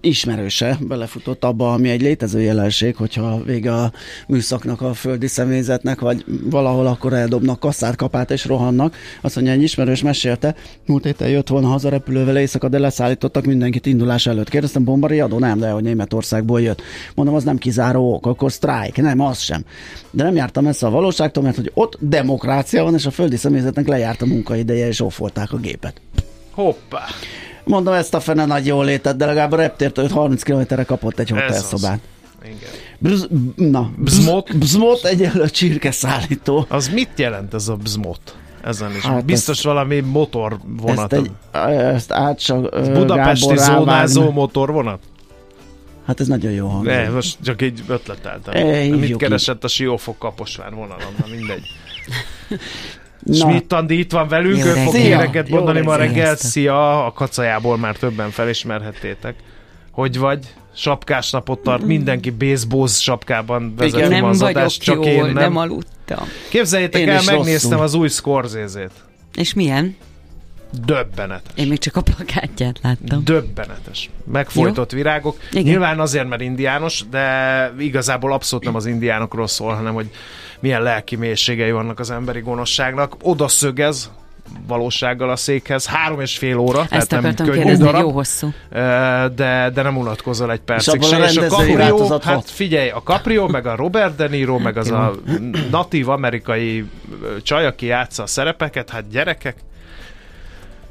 ismerőse 0.00 0.78
belefutott 0.80 1.44
abba, 1.44 1.72
ami 1.72 1.88
egy 1.88 2.00
létező 2.00 2.40
jelenség, 2.40 2.96
hogyha 2.96 3.42
vége 3.44 3.72
a 3.72 3.92
műszaknak, 4.28 4.80
a 4.80 4.94
földi 4.94 5.26
személyzetnek, 5.26 6.00
vagy 6.00 6.24
valahol 6.44 6.86
akkor 6.86 7.12
eldobnak 7.12 7.60
kasszárkapát 7.60 8.30
és 8.30 8.44
rohannak. 8.44 8.96
Azt 9.20 9.34
mondja, 9.34 9.52
egy 9.52 9.62
ismerős 9.62 10.02
mesélte, 10.02 10.54
múlt 10.86 11.04
héten 11.04 11.28
jött 11.28 11.48
volna 11.48 11.68
haza 11.68 11.88
repülővel 11.88 12.36
éjszaka, 12.36 12.68
de 12.68 12.78
leszállítottak 12.78 13.44
mindenkit 13.44 13.86
indulás 13.86 14.26
előtt. 14.26 14.48
Kérdeztem, 14.48 14.84
bombari 14.84 15.20
adó? 15.20 15.38
Nem, 15.38 15.58
de 15.58 15.70
hogy 15.70 15.82
Németországból 15.82 16.60
jött. 16.60 16.82
Mondom, 17.14 17.34
az 17.34 17.44
nem 17.44 17.58
kizáró 17.58 18.14
ok, 18.14 18.26
akkor 18.26 18.52
sztrájk, 18.52 18.96
nem, 18.96 19.20
az 19.20 19.38
sem. 19.38 19.64
De 20.10 20.22
nem 20.22 20.34
jártam 20.34 20.64
messze 20.64 20.86
a 20.86 20.90
valóságtól, 20.90 21.42
mert 21.42 21.56
hogy 21.56 21.70
ott 21.74 21.96
demokrácia 22.00 22.82
van, 22.82 22.94
és 22.94 23.06
a 23.06 23.10
földi 23.10 23.36
személyzetnek 23.36 23.86
lejárt 23.88 24.22
a 24.22 24.26
munkaideje, 24.26 24.86
és 24.86 25.00
ófolták 25.00 25.52
a 25.52 25.56
gépet. 25.56 26.00
Hoppá! 26.50 27.04
Mondom, 27.66 27.94
ezt 27.94 28.14
a 28.14 28.20
fene 28.20 28.44
nagy 28.44 28.66
jól 28.66 28.84
létett, 28.84 29.16
de 29.16 29.26
legalább 29.26 29.52
a 29.52 29.56
reptértől 29.56 30.08
30 30.08 30.42
km-re 30.42 30.84
kapott 30.84 31.18
egy 31.18 31.30
hotelszobát. 31.30 31.98
Bz, 32.98 33.26
na, 33.56 33.90
bzmot? 33.98 34.58
Bzmot 34.58 35.04
egyenlő 35.04 35.48
csirkeszállító. 35.48 36.66
Az 36.68 36.88
mit 36.88 37.10
jelent 37.16 37.54
ez 37.54 37.68
a 37.68 37.74
bzmot? 37.74 38.36
Ezen 38.64 38.90
is. 38.96 39.02
Hát 39.02 39.24
Biztos 39.24 39.56
ezt, 39.56 39.64
valami 39.64 40.00
motorvonat. 40.00 41.12
Ezt, 41.12 41.22
egy, 41.22 41.30
ezt 41.92 42.92
Budapesti 42.92 43.46
Gábor 43.46 43.58
zónázó 43.58 44.20
rávágna. 44.20 44.40
motorvonat? 44.40 44.98
Hát 46.06 46.20
ez 46.20 46.26
nagyon 46.26 46.52
jó 46.52 46.66
hangzik. 46.68 46.92
Ne, 46.92 47.08
most 47.08 47.38
csak 47.44 47.62
egy 47.62 47.82
ötleteltem. 47.88 48.66
E, 48.66 48.96
Mit 48.96 49.16
keresett 49.16 49.64
a 49.64 49.68
Siófok 49.68 50.18
Kaposvár 50.18 50.74
vonalon? 50.74 51.14
Na 51.18 51.24
mindegy. 51.30 51.66
Schmidt 53.32 53.72
Andi 53.72 53.98
itt 53.98 54.12
van 54.12 54.28
velünk, 54.28 54.64
ő 54.64 54.70
fog 54.70 54.94
híreket 54.94 55.48
mondani 55.48 55.80
ma 55.80 55.96
reggel. 55.96 56.36
Szia, 56.36 57.06
a 57.06 57.12
kacajából 57.12 57.78
már 57.78 57.96
többen 57.96 58.30
felismerhettétek. 58.30 59.34
Hogy 59.90 60.18
vagy? 60.18 60.46
Sapkás 60.74 61.30
napot 61.30 61.58
tart, 61.58 61.84
mindenki 61.84 62.30
baseball 62.30 62.86
sapkában 62.88 63.74
vezeti 63.76 63.96
Igen, 63.96 64.10
nem 64.10 64.24
az 64.24 64.42
adást, 64.42 64.82
csak 64.82 64.94
jól, 64.94 65.04
én 65.06 65.22
nem. 65.22 65.32
nem 65.32 65.56
aludtam. 65.56 66.28
Képzeljétek 66.50 67.00
én 67.00 67.08
el, 67.08 67.22
megnéztem 67.26 67.70
rosszul. 67.70 67.84
az 67.84 67.94
új 67.94 68.08
Scorsese-t. 68.08 68.92
És 69.34 69.54
milyen? 69.54 69.96
Döbbenetes. 70.84 71.52
Én 71.54 71.66
még 71.66 71.78
csak 71.78 71.96
a 71.96 72.00
plakátját 72.00 72.78
láttam. 72.82 73.24
Döbbenetes. 73.24 74.10
Megfojtott 74.32 74.92
Jó? 74.92 74.98
virágok. 74.98 75.36
Igen. 75.50 75.62
Nyilván 75.62 76.00
azért, 76.00 76.28
mert 76.28 76.40
indiános, 76.42 77.04
de 77.10 77.72
igazából 77.78 78.32
abszolút 78.32 78.64
nem 78.64 78.74
az 78.74 78.86
indiánokról 78.86 79.46
szól, 79.46 79.74
hanem 79.74 79.94
hogy 79.94 80.10
milyen 80.60 80.82
lelki 80.82 81.16
mélységei 81.16 81.70
vannak 81.70 81.98
az 81.98 82.10
emberi 82.10 82.40
gonoszságnak. 82.40 83.16
Oda 83.22 83.48
szögez 83.48 84.10
valósággal 84.66 85.30
a 85.30 85.36
székhez. 85.36 85.86
Három 85.86 86.20
és 86.20 86.38
fél 86.38 86.58
óra. 86.58 86.86
Ezt 86.90 87.08
tehát 87.08 87.24
akartam 87.24 87.46
nem 87.46 87.54
kérdezni, 87.54 87.84
darab, 87.84 88.00
jó 88.00 88.10
hosszú. 88.10 88.52
De, 89.34 89.70
de 89.74 89.82
nem 89.82 89.96
unatkozol 89.96 90.52
egy 90.52 90.60
percig 90.60 91.02
és, 91.02 91.10
és 91.10 91.36
a 91.36 91.46
Caprio, 91.46 92.18
hát 92.18 92.50
figyelj, 92.50 92.88
a 92.88 93.02
Caprio, 93.02 93.46
meg 93.48 93.66
a 93.66 93.76
Robert 93.76 94.16
De 94.16 94.28
Niro, 94.28 94.58
meg 94.58 94.76
az 94.76 94.90
a 94.90 95.14
natív 95.70 96.08
amerikai 96.08 96.84
csaj, 97.42 97.66
aki 97.66 97.86
játsza 97.86 98.22
a 98.22 98.26
szerepeket, 98.26 98.90
hát 98.90 99.08
gyerekek, 99.08 99.56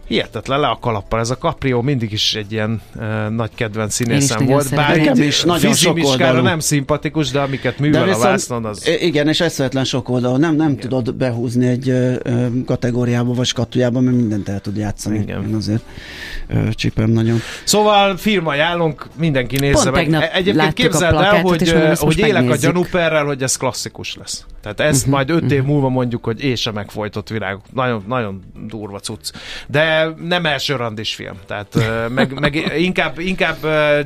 hihetetlen 0.07 0.59
le 0.59 0.67
a 0.67 0.77
kalappal. 0.81 1.19
Ez 1.19 1.29
a 1.29 1.37
Caprio 1.37 1.81
mindig 1.81 2.11
is 2.11 2.35
egy 2.35 2.51
ilyen 2.51 2.81
uh, 2.95 3.29
nagy 3.29 3.49
kedvenc 3.55 3.93
színészem 3.93 4.45
volt. 4.45 4.75
Bár 4.75 4.97
így 4.97 5.17
is 5.17 5.43
nagyon 5.43 5.73
sok 5.73 6.41
nem 6.41 6.59
szimpatikus, 6.59 7.31
de 7.31 7.39
amiket 7.39 7.79
művel 7.79 8.05
de 8.05 8.11
a 8.11 8.17
vásznon, 8.17 8.65
az... 8.65 8.89
Igen, 8.99 9.27
és 9.27 9.39
eszületlen 9.39 9.83
sok 9.83 10.09
oldal. 10.09 10.37
Nem, 10.37 10.55
nem 10.55 10.69
igen. 10.69 10.79
tudod 10.79 11.15
behúzni 11.15 11.67
egy 11.67 11.89
uh, 11.89 12.63
kategóriába 12.65 13.33
vagy 13.33 13.45
skatujába, 13.45 13.99
mert 13.99 14.15
mindent 14.15 14.49
el 14.49 14.59
tud 14.59 14.77
játszani. 14.77 15.19
Igen. 15.19 15.47
Én 15.47 15.55
azért 15.55 15.83
uh, 16.49 16.69
csipem 16.69 17.09
nagyon. 17.09 17.39
Szóval 17.63 18.17
film 18.17 18.47
ajánlunk, 18.47 19.07
mindenki 19.17 19.57
nézze 19.59 19.89
Pont 19.91 20.09
meg. 20.09 20.29
Egyébként 20.33 20.73
képzeld 20.73 21.15
el, 21.15 21.41
hogy, 21.41 21.75
hogy 21.97 22.17
élek 22.17 22.49
a 22.49 22.55
gyanúperrel, 22.55 23.25
hogy 23.25 23.43
ez 23.43 23.55
klasszikus 23.55 24.15
lesz. 24.15 24.45
Tehát 24.65 24.79
ezt 24.91 24.99
uh-huh, 24.99 25.13
majd 25.13 25.29
öt 25.29 25.35
uh-huh. 25.35 25.51
év 25.51 25.61
mhm. 25.61 25.71
múlva 25.71 25.89
mondjuk, 25.89 26.23
hogy 26.23 26.43
és 26.43 26.65
a 26.67 26.71
megfojtott 26.71 27.29
virágok. 27.29 27.73
Nagyon, 27.73 28.03
nagyon 28.07 28.41
durva 28.67 28.99
cucc. 28.99 29.31
De 29.67 30.13
nem 30.23 30.45
első 30.45 30.75
randis 30.75 31.15
film. 31.15 31.35
Tehát 31.47 31.77
meg, 32.09 32.39
meg 32.39 32.73
inkább, 32.77 33.19
inkább 33.19 33.57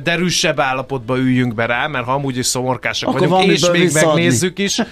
derűsebb 0.02 0.60
állapotba 0.60 1.18
üljünk 1.18 1.54
be 1.54 1.66
rá, 1.66 1.86
mert 1.86 2.04
ha 2.04 2.12
amúgy 2.12 2.36
is 2.36 2.46
szomorkásak 2.46 3.08
Akkor 3.08 3.28
vagyunk, 3.28 3.52
és 3.52 3.70
még 3.70 3.80
visszaadni. 3.80 4.20
megnézzük 4.20 4.58
is, 4.58 4.82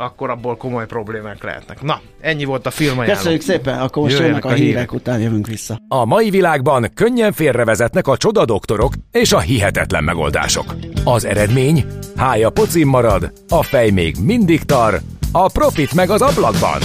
akkor 0.00 0.30
abból 0.30 0.56
komoly 0.56 0.86
problémák 0.86 1.42
lehetnek. 1.42 1.82
Na, 1.82 2.00
ennyi 2.20 2.44
volt 2.44 2.66
a 2.66 2.70
film 2.70 2.98
ajánló. 2.98 3.16
Köszönjük 3.16 3.40
szépen, 3.42 3.80
akkor 3.80 4.02
most 4.02 4.18
jönnek 4.18 4.44
a, 4.44 4.48
a 4.48 4.52
hírek, 4.52 4.68
hírek, 4.68 4.92
után 4.92 5.20
jövünk 5.20 5.46
vissza. 5.46 5.78
A 5.88 6.04
mai 6.04 6.30
világban 6.30 6.90
könnyen 6.94 7.32
félrevezetnek 7.32 8.06
a 8.06 8.16
csodadoktorok 8.16 8.92
és 9.12 9.32
a 9.32 9.38
hihetetlen 9.40 10.04
megoldások. 10.04 10.74
Az 11.04 11.24
eredmény? 11.24 11.84
Hája 12.16 12.50
pocim 12.50 12.88
marad, 12.88 13.32
a 13.48 13.62
fej 13.62 13.90
még 13.90 14.16
mindig 14.24 14.62
tar, 14.62 15.00
a 15.32 15.50
profit 15.50 15.94
meg 15.94 16.10
az 16.10 16.22
ablakban. 16.22 16.80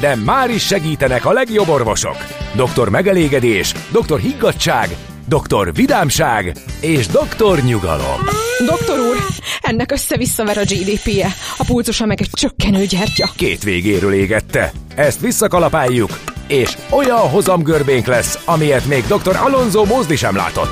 De 0.00 0.14
már 0.14 0.50
is 0.50 0.66
segítenek 0.66 1.26
a 1.26 1.32
legjobb 1.32 1.68
orvosok. 1.68 2.16
Doktor 2.56 2.88
megelégedés, 2.88 3.74
doktor 3.92 4.18
higgadság, 4.18 4.88
Dr. 5.28 5.72
Vidámság 5.72 6.56
és 6.80 7.06
Dr. 7.06 7.62
Nyugalom. 7.64 8.20
Doktor 8.66 8.98
úr, 8.98 9.16
ennek 9.60 9.92
össze-vissza 9.92 10.44
ver 10.44 10.58
a 10.58 10.62
GDP-je, 10.62 11.32
a 11.56 11.64
pulcosa 11.64 12.06
meg 12.06 12.20
egy 12.20 12.30
csökkenő 12.32 12.84
gyertya. 12.84 13.30
Két 13.36 13.62
végéről 13.62 14.12
égette. 14.12 14.72
Ezt 14.94 15.20
visszakalapáljuk, 15.20 16.20
és 16.46 16.76
olyan 16.90 17.18
hozamgörbénk 17.18 18.06
lesz, 18.06 18.38
amilyet 18.44 18.86
még 18.86 19.04
dr. 19.06 19.36
Alonso 19.36 19.84
Mózdi 19.84 20.16
sem 20.16 20.36
látott. 20.36 20.70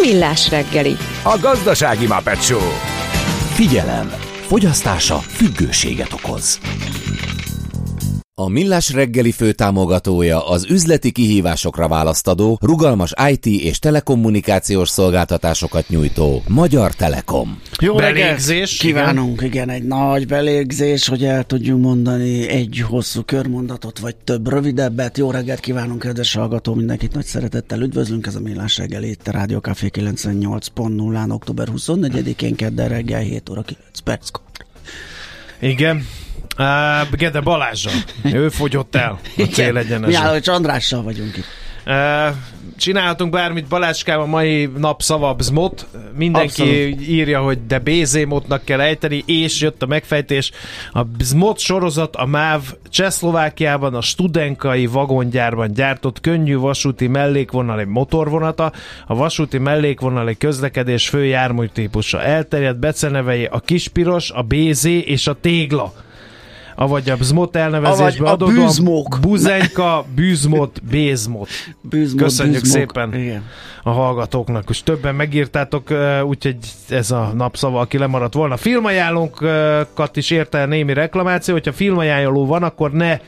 Millás 0.00 0.50
reggeli. 0.50 0.96
A 1.22 1.38
gazdasági 1.40 2.06
Muppet 2.06 2.42
Show. 2.42 2.70
Figyelem! 3.54 4.12
Fogyasztása 4.46 5.18
függőséget 5.18 6.12
okoz. 6.12 6.58
A 8.36 8.48
Millás 8.48 8.92
reggeli 8.92 9.32
főtámogatója 9.32 10.48
az 10.48 10.66
üzleti 10.70 11.12
kihívásokra 11.12 11.88
választadó, 11.88 12.58
rugalmas 12.62 13.12
IT 13.30 13.46
és 13.46 13.78
telekommunikációs 13.78 14.88
szolgáltatásokat 14.88 15.88
nyújtó 15.88 16.42
Magyar 16.48 16.94
Telekom. 16.94 17.60
Jó 17.80 17.94
Belégzés, 17.94 18.76
kívánunk, 18.76 19.36
igen. 19.36 19.46
igen, 19.46 19.68
egy 19.68 19.82
nagy 19.82 20.26
belégzés, 20.26 21.08
hogy 21.08 21.24
el 21.24 21.44
tudjunk 21.44 21.84
mondani 21.84 22.48
egy 22.48 22.84
hosszú 22.88 23.22
körmondatot, 23.22 23.98
vagy 23.98 24.16
több 24.16 24.48
rövidebbet. 24.48 25.18
Jó 25.18 25.30
reggelt 25.30 25.60
kívánunk, 25.60 26.00
kedves 26.00 26.34
hallgató, 26.34 26.74
mindenkit 26.74 27.14
nagy 27.14 27.24
szeretettel 27.24 27.80
üdvözlünk. 27.80 28.26
Ez 28.26 28.34
a 28.34 28.40
Millás 28.40 28.76
reggeli 28.76 29.10
itt 29.10 29.28
a 29.28 29.30
Rádió 29.30 29.58
Café 29.58 29.90
98.0-án, 29.92 31.32
október 31.32 31.68
24-én, 31.76 32.54
kedden 32.54 32.88
reggel 32.88 33.20
7 33.20 33.48
óra 33.48 33.62
9 33.62 33.98
perckor. 33.98 34.42
Igen. 35.60 36.06
Uh, 36.58 37.16
Gede 37.16 37.40
Balázsa. 37.40 37.90
Ő 38.22 38.48
fogyott 38.48 38.94
el 38.94 39.18
a 39.36 39.42
célegyenesen. 39.42 40.22
Mi 40.22 40.28
álló, 40.28 40.38
Andrással 40.44 41.02
vagyunk 41.02 41.36
itt. 41.36 41.46
Uh, 41.86 42.34
csinálhatunk 42.76 43.32
bármit 43.32 43.68
Balázskám 43.68 44.20
a 44.20 44.26
mai 44.26 44.70
nap 44.76 45.02
szava 45.02 45.34
bzmot. 45.34 45.86
Mindenki 46.16 46.62
Abszolút. 46.62 47.08
írja, 47.08 47.40
hogy 47.40 47.66
de 47.66 47.78
BZ-motnak 47.78 48.64
kell 48.64 48.80
ejteni, 48.80 49.22
és 49.26 49.60
jött 49.60 49.82
a 49.82 49.86
megfejtés. 49.86 50.50
A 50.92 51.02
bzmot 51.02 51.58
sorozat 51.58 52.16
a 52.16 52.26
MÁV 52.26 52.62
Csehszlovákiában 52.90 53.94
a 53.94 54.00
Studenkai 54.00 54.86
vagongyárban 54.86 55.72
gyártott 55.72 56.20
könnyű 56.20 56.56
vasúti 56.56 57.06
mellékvonali 57.06 57.84
motorvonata. 57.84 58.72
A 59.06 59.14
vasúti 59.14 59.58
mellékvonali 59.58 60.36
közlekedés 60.36 61.08
fő 61.08 61.24
járműtípusa 61.24 62.22
elterjedt 62.22 62.78
becenevei 62.78 63.44
a 63.44 63.60
Kispiros, 63.60 64.30
a 64.30 64.42
BZ 64.42 64.84
és 64.84 65.26
a 65.26 65.36
Tégla 65.40 66.03
avagy 66.74 67.10
a 67.10 67.16
bzmot 67.16 67.56
elnevezésbe 67.56 68.04
Avagy 68.04 68.20
a 68.20 68.30
adódóan 68.32 68.66
bűzmok. 68.66 69.18
Buzenyka, 69.20 70.04
bűzmot, 70.14 70.82
bézmot. 70.90 71.48
Bűzmod, 71.90 72.22
Köszönjük 72.22 72.60
bűzmog. 72.62 72.78
szépen 72.78 73.14
Igen. 73.14 73.42
a 73.82 73.90
hallgatóknak, 73.90 74.68
és 74.68 74.82
többen 74.82 75.14
megírtátok, 75.14 75.88
úgyhogy 76.24 76.56
ez 76.88 77.10
a 77.10 77.32
napszava, 77.34 77.80
aki 77.80 77.98
lemaradt 77.98 78.34
volna. 78.34 78.56
Filmajánlónkat 78.56 80.16
is 80.16 80.30
érte 80.30 80.66
némi 80.66 80.92
reklamáció, 80.92 81.54
hogyha 81.54 81.72
filmajánló 81.72 82.46
van, 82.46 82.62
akkor 82.62 82.92
ne 82.92 83.18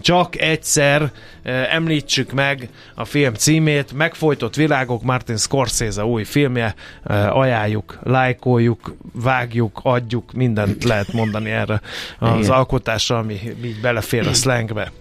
csak 0.00 0.40
egyszer 0.40 1.02
ö, 1.42 1.50
említsük 1.70 2.32
meg 2.32 2.68
a 2.94 3.04
film 3.04 3.34
címét, 3.34 3.92
Megfojtott 3.92 4.54
világok, 4.54 5.02
Martin 5.02 5.36
Scorsese 5.36 6.04
új 6.04 6.24
filmje, 6.24 6.74
ö, 7.04 7.14
ajánljuk, 7.14 7.98
lájkoljuk, 8.02 8.94
vágjuk, 9.12 9.80
adjuk, 9.82 10.32
mindent 10.32 10.84
lehet 10.84 11.12
mondani 11.12 11.50
erre 11.50 11.80
az 12.18 12.38
Igen. 12.38 12.50
alkotásra, 12.50 13.18
ami 13.18 13.40
így 13.64 13.80
belefér 13.80 14.26
a 14.26 14.32
slangbe. 14.32 14.92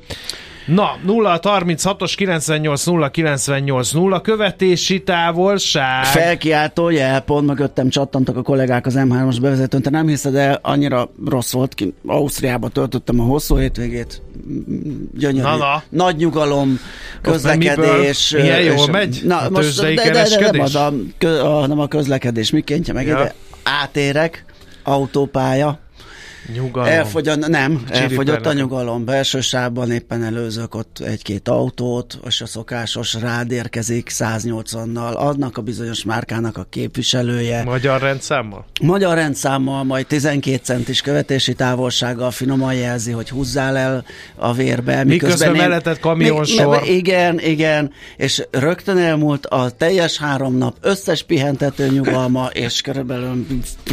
Na, 0.74 0.98
0 1.06 1.40
36-os 1.44 2.14
98 2.16 2.84
0 2.86 3.10
98 3.10 3.92
0 3.92 4.22
követési 4.22 5.04
távolság. 5.04 6.06
Felkiáltó 6.06 6.90
jel, 6.90 7.22
pont 7.22 7.48
mögöttem 7.48 7.90
csattantak 7.90 8.38
a 8.38 8.42
kollégák 8.42 8.86
az 8.86 8.94
M3-as 8.98 9.38
bevezetőn, 9.42 9.82
te 9.82 9.90
nem 9.90 10.08
hiszed, 10.08 10.34
de 10.34 10.60
annyira 10.62 11.10
rossz 11.26 11.52
volt 11.52 11.74
ki. 11.74 11.94
Ausztriába 12.06 12.70
töltöttem 12.70 13.20
a 13.20 13.24
hosszú 13.24 13.56
hétvégét, 13.58 14.22
gyönyörű, 15.18 15.48
Na, 15.48 15.58
na. 15.58 15.84
nagy 15.90 16.16
nyugalom, 16.16 16.80
közlekedés. 17.22 18.30
Milyen 18.30 18.62
jól 18.62 18.88
megy 18.88 19.24
a 19.30 19.48
tőzsdei 19.50 19.96
de, 19.96 20.12
de, 20.12 20.24
de, 20.40 20.52
nem, 20.52 20.60
az 20.62 20.76
a, 20.76 20.94
kö, 21.18 21.40
a, 21.40 21.68
nem 21.68 21.80
a 21.80 21.88
közlekedés, 21.88 22.52
mikéntje 22.52 22.94
meg 22.94 23.08
Ja. 23.08 23.20
ide. 23.20 23.34
Átérek, 23.64 24.46
autópálya, 24.84 25.80
Nyugalom. 26.54 26.90
Elfogy 26.90 27.28
a, 27.28 27.36
nem, 27.36 27.84
elfogyott 27.90 28.46
a 28.46 28.54
nyugalom. 28.54 29.06
Belső 29.06 29.42
sávban 29.42 29.92
éppen 29.92 30.24
előzök 30.24 30.76
ott 30.76 31.00
egy-két 31.00 31.48
autót, 31.48 32.20
és 32.28 32.42
a 32.42 32.46
szokásos 32.46 33.14
rád 33.14 33.52
érkezik 33.52 34.10
180-nal, 34.14 35.14
adnak 35.16 35.58
a 35.58 35.62
bizonyos 35.62 36.04
márkának 36.04 36.58
a 36.58 36.66
képviselője. 36.70 37.64
Magyar 37.64 38.02
rendszámmal? 38.02 38.66
Magyar 38.82 39.16
rendszámmal, 39.16 39.84
majd 39.84 40.08
12 40.08 40.60
centis 40.64 41.02
követési 41.02 41.54
távolsággal 41.54 42.32
finoman 42.32 42.74
jelzi, 42.74 43.12
hogy 43.12 43.30
húzzál 43.30 43.78
el 43.78 44.04
a 44.36 44.54
vérbe. 44.54 45.04
Miközben 45.04 45.56
én- 45.56 45.62
melletted 45.62 46.00
kamionsor. 46.00 46.68
Me- 46.68 46.88
Igen, 46.88 47.40
igen, 47.40 47.92
és 48.18 48.44
rögtön 48.52 48.98
elmúlt 48.98 49.46
a 49.46 49.70
teljes 49.70 50.18
három 50.18 50.58
nap 50.58 50.78
összes 50.82 51.24
pihentető 51.24 51.88
nyugalma, 51.88 52.46
és 52.54 52.82
körülbelül 52.82 53.46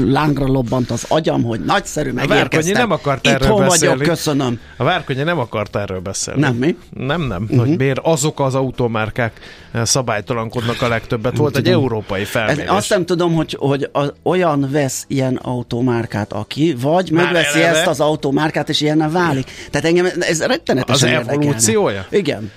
lángra 0.04 0.46
lobbant 0.46 0.90
az 0.90 1.04
agyam, 1.08 1.42
hogy 1.42 1.60
nagyszerű, 1.60 2.10
megérkeztem. 2.12 2.44
Várkonyi 2.50 2.72
nem 2.72 2.90
akart 2.90 3.26
erről 3.26 3.40
Itthon 3.48 3.66
beszélni. 3.66 3.96
vagyok, 3.96 4.14
köszönöm. 4.14 4.60
A 4.76 4.84
Várkonyi 4.84 5.22
nem 5.22 5.38
akart 5.38 5.76
erről 5.76 6.00
beszélni. 6.00 6.40
Nem, 6.40 6.54
mi? 6.54 6.76
Nem, 6.90 7.22
nem. 7.22 7.42
Uh-huh. 7.42 7.58
Hogy 7.58 7.76
miért 7.76 7.98
azok 8.02 8.40
az 8.40 8.54
automárkák 8.54 9.40
szabálytalankodnak 9.84 10.82
a 10.82 10.88
legtöbbet. 10.88 11.36
Volt 11.36 11.56
egy 11.56 11.68
európai 11.68 12.24
felmérés. 12.24 12.68
azt 12.68 12.88
nem 12.90 13.04
tudom, 13.06 13.34
hogy, 13.34 13.56
hogy 13.58 13.88
a, 13.92 14.04
olyan 14.22 14.68
vesz 14.70 15.04
ilyen 15.08 15.36
automárkát, 15.36 16.32
aki, 16.32 16.76
vagy 16.80 17.10
Már 17.10 17.24
megveszi 17.24 17.62
eleve. 17.62 17.78
ezt 17.78 17.86
az 17.86 18.00
automárkát, 18.00 18.68
és 18.68 18.80
ilyennel 18.80 19.10
válik. 19.10 19.50
Tehát 19.70 19.86
engem 19.86 20.06
ez 20.20 20.42
rettenetesen 20.42 21.08
Az 21.08 21.14
érdekelne. 21.14 21.42
evolúciója? 21.44 22.06
Igen. 22.10 22.50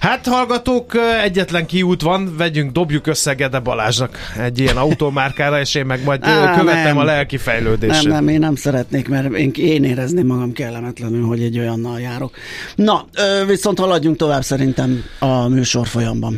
Hát 0.00 0.26
hallgatók, 0.26 0.92
egyetlen 1.22 1.66
kiút 1.66 2.02
van, 2.02 2.36
vegyünk, 2.36 2.72
dobjuk 2.72 3.06
össze 3.06 3.32
Gede 3.34 3.58
Balázsnak 3.58 4.18
egy 4.42 4.58
ilyen 4.58 4.76
automárkára, 4.76 5.60
és 5.60 5.74
én 5.74 5.86
meg 5.86 6.04
majd 6.04 6.20
Á, 6.24 6.58
követem 6.58 6.82
nem. 6.84 6.98
a 6.98 7.04
lelki 7.04 7.36
fejlődését. 7.36 8.02
Nem, 8.02 8.12
nem, 8.12 8.28
én 8.28 8.38
nem 8.38 8.54
szeretnék, 8.54 9.08
mert 9.08 9.32
én, 9.32 9.50
én 9.56 9.84
érezném 9.84 10.26
magam 10.26 10.52
kellemetlenül, 10.52 11.26
hogy 11.26 11.42
egy 11.42 11.58
olyannal 11.58 12.00
járok. 12.00 12.34
Na, 12.74 13.04
viszont 13.46 13.78
haladjunk 13.78 14.16
tovább 14.16 14.42
szerintem 14.42 15.04
a 15.18 15.48
műsor 15.48 15.86
folyamban. 15.86 16.37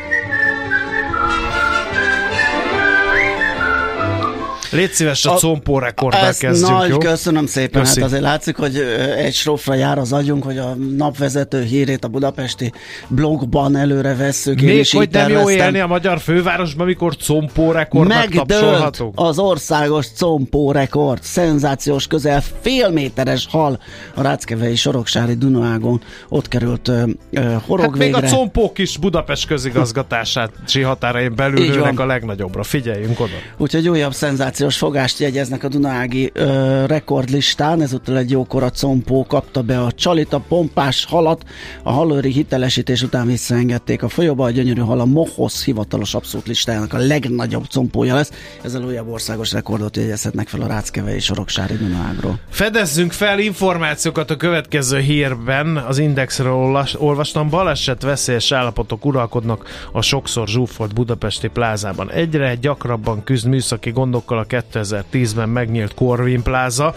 Légy 4.71 4.91
szíves, 4.91 5.25
a, 5.25 5.33
A- 5.33 5.37
combó 5.37 5.79
rekorddal 5.79 6.33
kezdjük, 6.39 6.69
nagy, 6.69 6.89
jó? 6.89 6.97
köszönöm 6.97 7.45
szépen. 7.45 7.81
Köszi. 7.81 7.99
Hát 7.99 8.09
azért 8.09 8.23
látszik, 8.23 8.55
hogy 8.55 8.77
egy 9.17 9.33
srófra 9.33 9.73
jár 9.73 9.97
az 9.97 10.13
agyunk, 10.13 10.43
hogy 10.43 10.57
a 10.57 10.75
napvezető 10.97 11.63
hírét 11.63 12.03
a 12.05 12.07
budapesti 12.07 12.71
blogban 13.07 13.75
előre 13.75 14.15
vesszük. 14.15 14.61
Még 14.61 14.87
hogy 14.91 15.09
nem 15.11 15.29
jó 15.29 15.49
élni 15.49 15.79
a 15.79 15.87
magyar 15.87 16.19
fővárosban, 16.19 16.85
amikor 16.85 17.15
combó 17.17 17.71
rekordnak 17.71 18.29
tapsolhatunk? 18.29 19.13
az 19.15 19.39
országos 19.39 20.07
compó 20.19 20.71
rekord, 20.71 21.23
szenzációs 21.23 22.07
közel 22.07 22.43
fél 22.61 22.89
méteres 22.89 23.47
hal 23.49 23.79
a 24.15 24.21
Ráckevei 24.21 24.75
Soroksári 24.75 25.33
Dunaágon. 25.33 26.01
Ott 26.29 26.47
került 26.47 26.87
ö, 26.87 27.03
ö, 27.31 27.55
horog 27.65 27.85
Hát 27.85 27.97
még 27.97 28.13
végre. 28.13 28.27
a 28.27 28.31
compók 28.31 28.77
is 28.77 28.97
Budapest 28.97 29.47
közigazgatási 29.47 30.81
határain 30.83 31.35
belül 31.35 31.83
a 31.95 32.05
legnagyobbra. 32.05 32.63
Figyeljünk 32.63 33.19
oda. 33.19 33.31
Úgyhogy 33.57 33.89
újabb 33.89 34.13
szenzációs 34.61 34.89
fogást 34.89 35.19
jegyeznek 35.19 35.63
a 35.63 35.67
Dunági 35.67 36.31
ö, 36.33 36.85
rekordlistán. 36.85 37.81
Ezúttal 37.81 38.17
egy 38.17 38.31
jókora 38.31 38.69
compó 38.79 39.25
kapta 39.25 39.61
be 39.61 39.81
a 39.81 39.91
csalit, 39.91 40.33
a 40.33 40.39
pompás 40.47 41.05
halat. 41.05 41.43
A 41.83 41.91
halőri 41.91 42.31
hitelesítés 42.31 43.01
után 43.01 43.27
visszaengedték 43.27 44.03
a 44.03 44.09
folyóba. 44.09 44.45
A 44.45 44.49
gyönyörű 44.49 44.81
hal 44.81 44.99
a 44.99 45.05
Mohosz 45.05 45.65
hivatalos 45.65 46.13
abszolút 46.13 46.47
listájának 46.47 46.93
a 46.93 46.97
legnagyobb 46.97 47.67
compója 47.73 48.15
lesz. 48.15 48.31
Ezzel 48.63 48.83
újabb 48.83 49.07
országos 49.07 49.51
rekordot 49.51 49.97
jegyezhetnek 49.97 50.47
fel 50.47 50.61
a 50.61 50.67
Ráckevei 50.67 51.19
Soroksári 51.19 51.75
Dunaágról. 51.77 52.39
Fedezzünk 52.49 53.11
fel 53.11 53.39
információkat 53.39 54.31
a 54.31 54.37
következő 54.37 54.99
hírben. 54.99 55.77
Az 55.77 55.97
Indexről 55.97 56.53
olvas- 56.53 56.95
olvastam, 56.99 57.49
baleset 57.49 58.01
veszélyes 58.01 58.51
állapotok 58.51 59.05
uralkodnak 59.05 59.89
a 59.91 60.01
sokszor 60.01 60.47
zsúfolt 60.47 60.93
budapesti 60.93 61.47
plázában. 61.47 62.11
Egyre 62.11 62.55
gyakrabban 62.55 63.23
küzd 63.23 63.47
műszaki 63.47 63.91
gondokkal 63.91 64.37
a 64.37 64.49
2010-ben 64.51 65.49
megnyílt 65.49 65.93
Corvin 65.93 66.43
Plaza, 66.43 66.95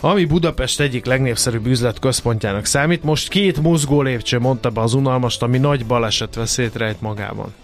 ami 0.00 0.24
Budapest 0.24 0.80
egyik 0.80 1.04
legnépszerűbb 1.04 1.66
üzletközpontjának 1.66 2.64
számít. 2.64 3.02
Most 3.02 3.28
két 3.28 3.62
mozgó 3.62 4.02
lépcső 4.02 4.38
mondta 4.38 4.70
be 4.70 4.80
az 4.80 4.94
unalmast, 4.94 5.42
ami 5.42 5.58
nagy 5.58 5.86
baleset 5.86 6.34
veszélyt 6.34 6.76
rejt 6.76 7.00
magában. 7.00 7.54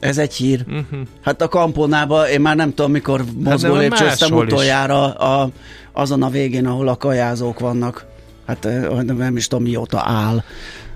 Ez 0.00 0.18
egy 0.18 0.34
hír. 0.34 0.64
Uh-huh. 0.66 1.00
Hát 1.22 1.42
a 1.42 1.48
kamponába 1.48 2.30
én 2.30 2.40
már 2.40 2.56
nem 2.56 2.74
tudom, 2.74 2.90
mikor 2.90 3.24
mozgó 3.38 3.72
hát 3.72 3.82
lépcsőztem 3.82 4.32
utoljára 4.32 5.12
a, 5.12 5.50
azon 5.92 6.22
a 6.22 6.28
végén, 6.28 6.66
ahol 6.66 6.88
a 6.88 6.96
kajázók 6.96 7.58
vannak. 7.58 8.06
Hát 8.46 8.68
nem 9.06 9.36
is 9.36 9.46
tudom 9.48 9.64
mióta 9.64 10.02
áll. 10.06 10.42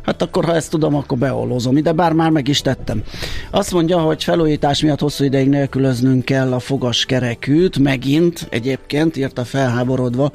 Hát 0.04 0.22
akkor, 0.22 0.44
ha 0.44 0.54
ezt 0.54 0.70
tudom, 0.70 0.94
akkor 0.94 1.18
beolózom 1.18 1.76
ide, 1.76 1.92
bár 1.92 2.12
már 2.12 2.30
meg 2.30 2.48
is 2.48 2.60
tettem. 2.60 3.02
Azt 3.50 3.72
mondja, 3.72 3.98
hogy 3.98 4.24
felújítás 4.24 4.82
miatt 4.82 5.00
hosszú 5.00 5.24
ideig 5.24 5.48
nélkülöznünk 5.48 6.24
kell 6.24 6.52
a 6.52 6.58
fogaskerekűt, 6.58 7.78
megint 7.78 8.46
egyébként, 8.50 9.16
írta 9.16 9.44
felháborodva 9.44 10.32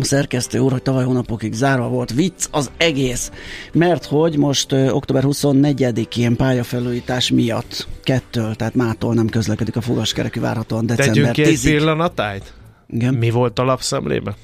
a 0.00 0.04
szerkesztő 0.04 0.58
úr, 0.58 0.72
hogy 0.72 0.82
tavaly 0.82 1.04
hónapokig 1.04 1.52
zárva 1.52 1.88
volt. 1.88 2.12
Vicc 2.12 2.46
az 2.50 2.70
egész, 2.76 3.30
mert 3.72 4.04
hogy 4.04 4.36
most 4.36 4.72
ö, 4.72 4.90
október 4.90 5.22
24-én 5.26 6.36
pályafelújítás 6.36 7.30
miatt 7.30 7.86
kettől, 8.02 8.54
tehát 8.54 8.74
mától 8.74 9.14
nem 9.14 9.28
közlekedik 9.28 9.76
a 9.76 9.80
fogaskerekű 9.80 10.40
várhatóan 10.40 10.86
december 10.86 11.14
Tegyünk 11.14 11.32
ki 11.32 11.42
egy 11.44 11.60
pillanatájt? 11.60 12.52
Igen. 12.88 13.14
Mi 13.14 13.30
volt 13.30 13.58
a 13.58 13.64
lapszemlébe? 13.64 14.34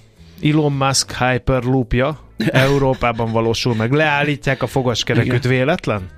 Elon 0.43 0.73
Musk 0.73 1.17
Hyperloopja 1.17 2.28
Európában 2.47 3.33
valósul 3.33 3.75
meg. 3.75 3.93
Leállítják 3.93 4.63
a 4.63 4.67
fogaskerekűt 4.67 5.45
véletlen? 5.45 6.09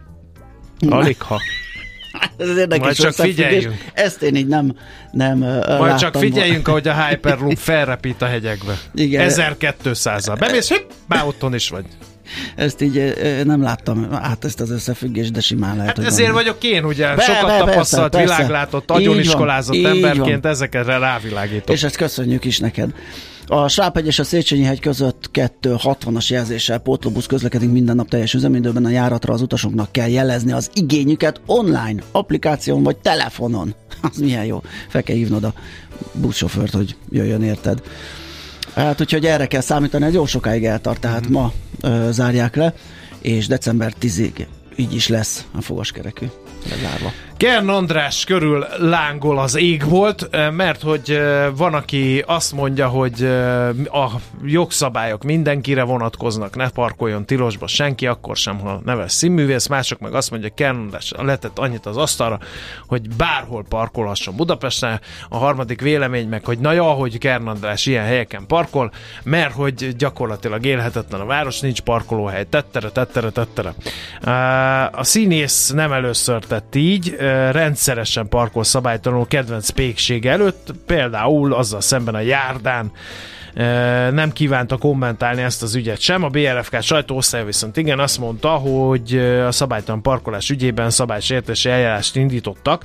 Alig 0.89 1.23
ha. 1.23 1.41
Ez 2.37 2.49
az 2.49 2.57
érdekes 2.57 2.85
Majd 2.85 2.97
csak 2.97 3.13
figyeljünk. 3.13 3.85
Ezt 3.95 4.23
én 4.23 4.35
így 4.35 4.47
nem, 4.47 4.77
nem 5.11 5.39
Majd 5.79 5.99
csak 5.99 6.17
figyeljünk, 6.17 6.69
ahogy 6.69 6.89
a 6.89 7.05
Hyperloop 7.05 7.57
felrepít 7.57 8.23
a 8.23 8.27
hegyekbe. 8.27 8.79
Igen. 8.95 9.31
1200-al. 9.31 10.37
Bemész, 10.39 10.69
hüpp, 10.69 10.91
már 11.07 11.25
otthon 11.27 11.55
is 11.55 11.69
vagy. 11.69 11.85
Ezt 12.55 12.83
így 12.83 13.14
nem 13.45 13.62
láttam 13.62 14.09
át 14.12 14.45
ezt 14.45 14.61
az 14.61 14.71
összefüggést, 14.71 15.33
de 15.33 15.40
simán 15.40 15.77
lehet. 15.77 15.97
Hát 15.97 16.07
ezért 16.07 16.33
vagyok 16.33 16.64
én, 16.64 16.85
ugye, 16.85 17.14
be, 17.14 17.23
sokat 17.23 17.47
be, 17.47 17.59
tapasztalt, 17.59 18.11
persze, 18.11 18.35
világlátott, 18.35 18.90
agyoniskolázott 18.90 19.85
emberként 19.85 20.43
van. 20.43 20.53
ezekre 20.53 20.99
rávilágítok. 20.99 21.75
És 21.75 21.83
ezt 21.83 21.97
köszönjük 21.97 22.45
is 22.45 22.59
neked. 22.59 22.90
A 23.47 23.69
Sápegy 23.69 24.07
és 24.07 24.19
a 24.19 24.25
Széchenyi 24.25 24.62
hegy 24.62 24.81
között 24.81 25.31
260-as 25.33 26.29
jelzéssel 26.29 26.79
pótlóbusz 26.79 27.27
közlekedik 27.27 27.71
minden 27.71 27.97
nap 27.97 28.09
teljes 28.09 28.35
üzemidőben. 28.35 28.85
A 28.85 28.88
járatra 28.88 29.33
az 29.33 29.43
utasoknak 29.43 29.93
kell 29.93 30.09
jelezni 30.09 30.53
az 30.53 30.71
igényüket 30.75 31.40
online, 31.47 32.03
applikáción 32.12 32.83
vagy 32.83 32.97
telefonon. 32.97 33.75
Az 34.11 34.16
milyen 34.16 34.45
jó. 34.45 34.62
Fel 34.88 35.03
kell 35.03 35.16
hívnod 35.16 35.45
a 35.45 35.53
buszsofőrt, 36.12 36.73
hogy 36.73 36.97
jöjjön 37.11 37.43
érted. 37.43 37.83
Hát 38.75 39.01
úgyhogy 39.01 39.27
erre 39.27 39.47
kell 39.47 39.61
számítani, 39.61 40.05
ez 40.05 40.15
jó 40.15 40.27
sokáig 40.27 40.65
eltart, 40.65 41.01
tehát 41.01 41.29
mm. 41.29 41.33
ma 41.33 41.53
ö, 41.81 42.09
zárják 42.11 42.57
le, 42.57 42.75
és 43.21 43.47
december 43.47 43.93
10-ig 44.01 44.47
így 44.77 44.95
is 44.95 45.09
lesz 45.09 45.45
a 45.53 45.61
fogaskerekű 45.61 46.27
lezárva. 46.71 47.13
Kern 47.40 47.68
András 47.68 48.24
körül 48.24 48.66
lángol 48.79 49.38
az 49.38 49.57
ég 49.57 49.88
volt, 49.88 50.29
eh, 50.31 50.50
mert 50.50 50.83
hogy 50.83 51.11
eh, 51.11 51.46
van, 51.57 51.74
aki 51.74 52.24
azt 52.26 52.53
mondja, 52.53 52.88
hogy 52.88 53.22
eh, 53.22 53.68
a 53.94 54.11
jogszabályok 54.44 55.22
mindenkire 55.22 55.83
vonatkoznak, 55.83 56.57
ne 56.57 56.68
parkoljon 56.70 57.24
tilosba 57.24 57.66
senki, 57.66 58.07
akkor 58.07 58.37
sem, 58.37 58.59
ha 58.59 58.81
neves 58.85 59.12
színművész, 59.12 59.66
mások 59.66 59.98
meg 59.98 60.14
azt 60.14 60.31
mondja, 60.31 60.50
Kern 60.55 60.76
András 60.76 61.12
letett 61.16 61.59
annyit 61.59 61.87
az 61.87 61.96
asztalra, 61.96 62.38
hogy 62.87 63.14
bárhol 63.16 63.64
parkolhasson 63.68 64.37
Budapesten, 64.37 65.00
a 65.29 65.37
harmadik 65.37 65.81
vélemény 65.81 66.29
meg, 66.29 66.44
hogy 66.44 66.59
na 66.59 66.72
jó, 66.72 66.92
hogy 66.92 67.18
Kern 67.18 67.46
András 67.46 67.87
ilyen 67.87 68.05
helyeken 68.05 68.46
parkol, 68.46 68.92
mert 69.22 69.53
hogy 69.53 69.96
gyakorlatilag 69.96 70.64
élhetetlen 70.64 71.20
a 71.20 71.26
város, 71.26 71.61
nincs 71.61 71.81
parkolóhely, 71.81 72.46
tettere, 72.50 72.90
tettere, 72.90 73.31
tettere. 73.31 73.74
A 74.92 75.05
színész 75.05 75.70
nem 75.70 75.92
először 75.92 76.44
tett 76.44 76.74
így, 76.74 77.29
rendszeresen 77.51 78.29
parkol 78.29 78.64
szabálytalanul 78.64 79.27
kedvenc 79.27 79.71
pékség 79.71 80.27
előtt, 80.27 80.73
például 80.87 81.55
azzal 81.55 81.81
szemben 81.81 82.14
a 82.14 82.21
járdán, 82.21 82.93
nem 84.13 84.33
kívánta 84.33 84.77
kommentálni 84.77 85.43
ezt 85.43 85.63
az 85.63 85.75
ügyet 85.75 86.01
sem. 86.01 86.25
A 86.25 86.29
BRFK 86.29 86.83
sajtóosztály 86.83 87.45
viszont 87.45 87.77
igen, 87.77 87.99
azt 87.99 88.19
mondta, 88.19 88.49
hogy 88.49 89.19
a 89.47 89.53
szabálytalan 89.53 90.03
parkolás 90.03 90.51
ügyében 90.51 90.91
szabálysértési 90.91 91.69
eljárást 91.69 92.17
indítottak. 92.17 92.85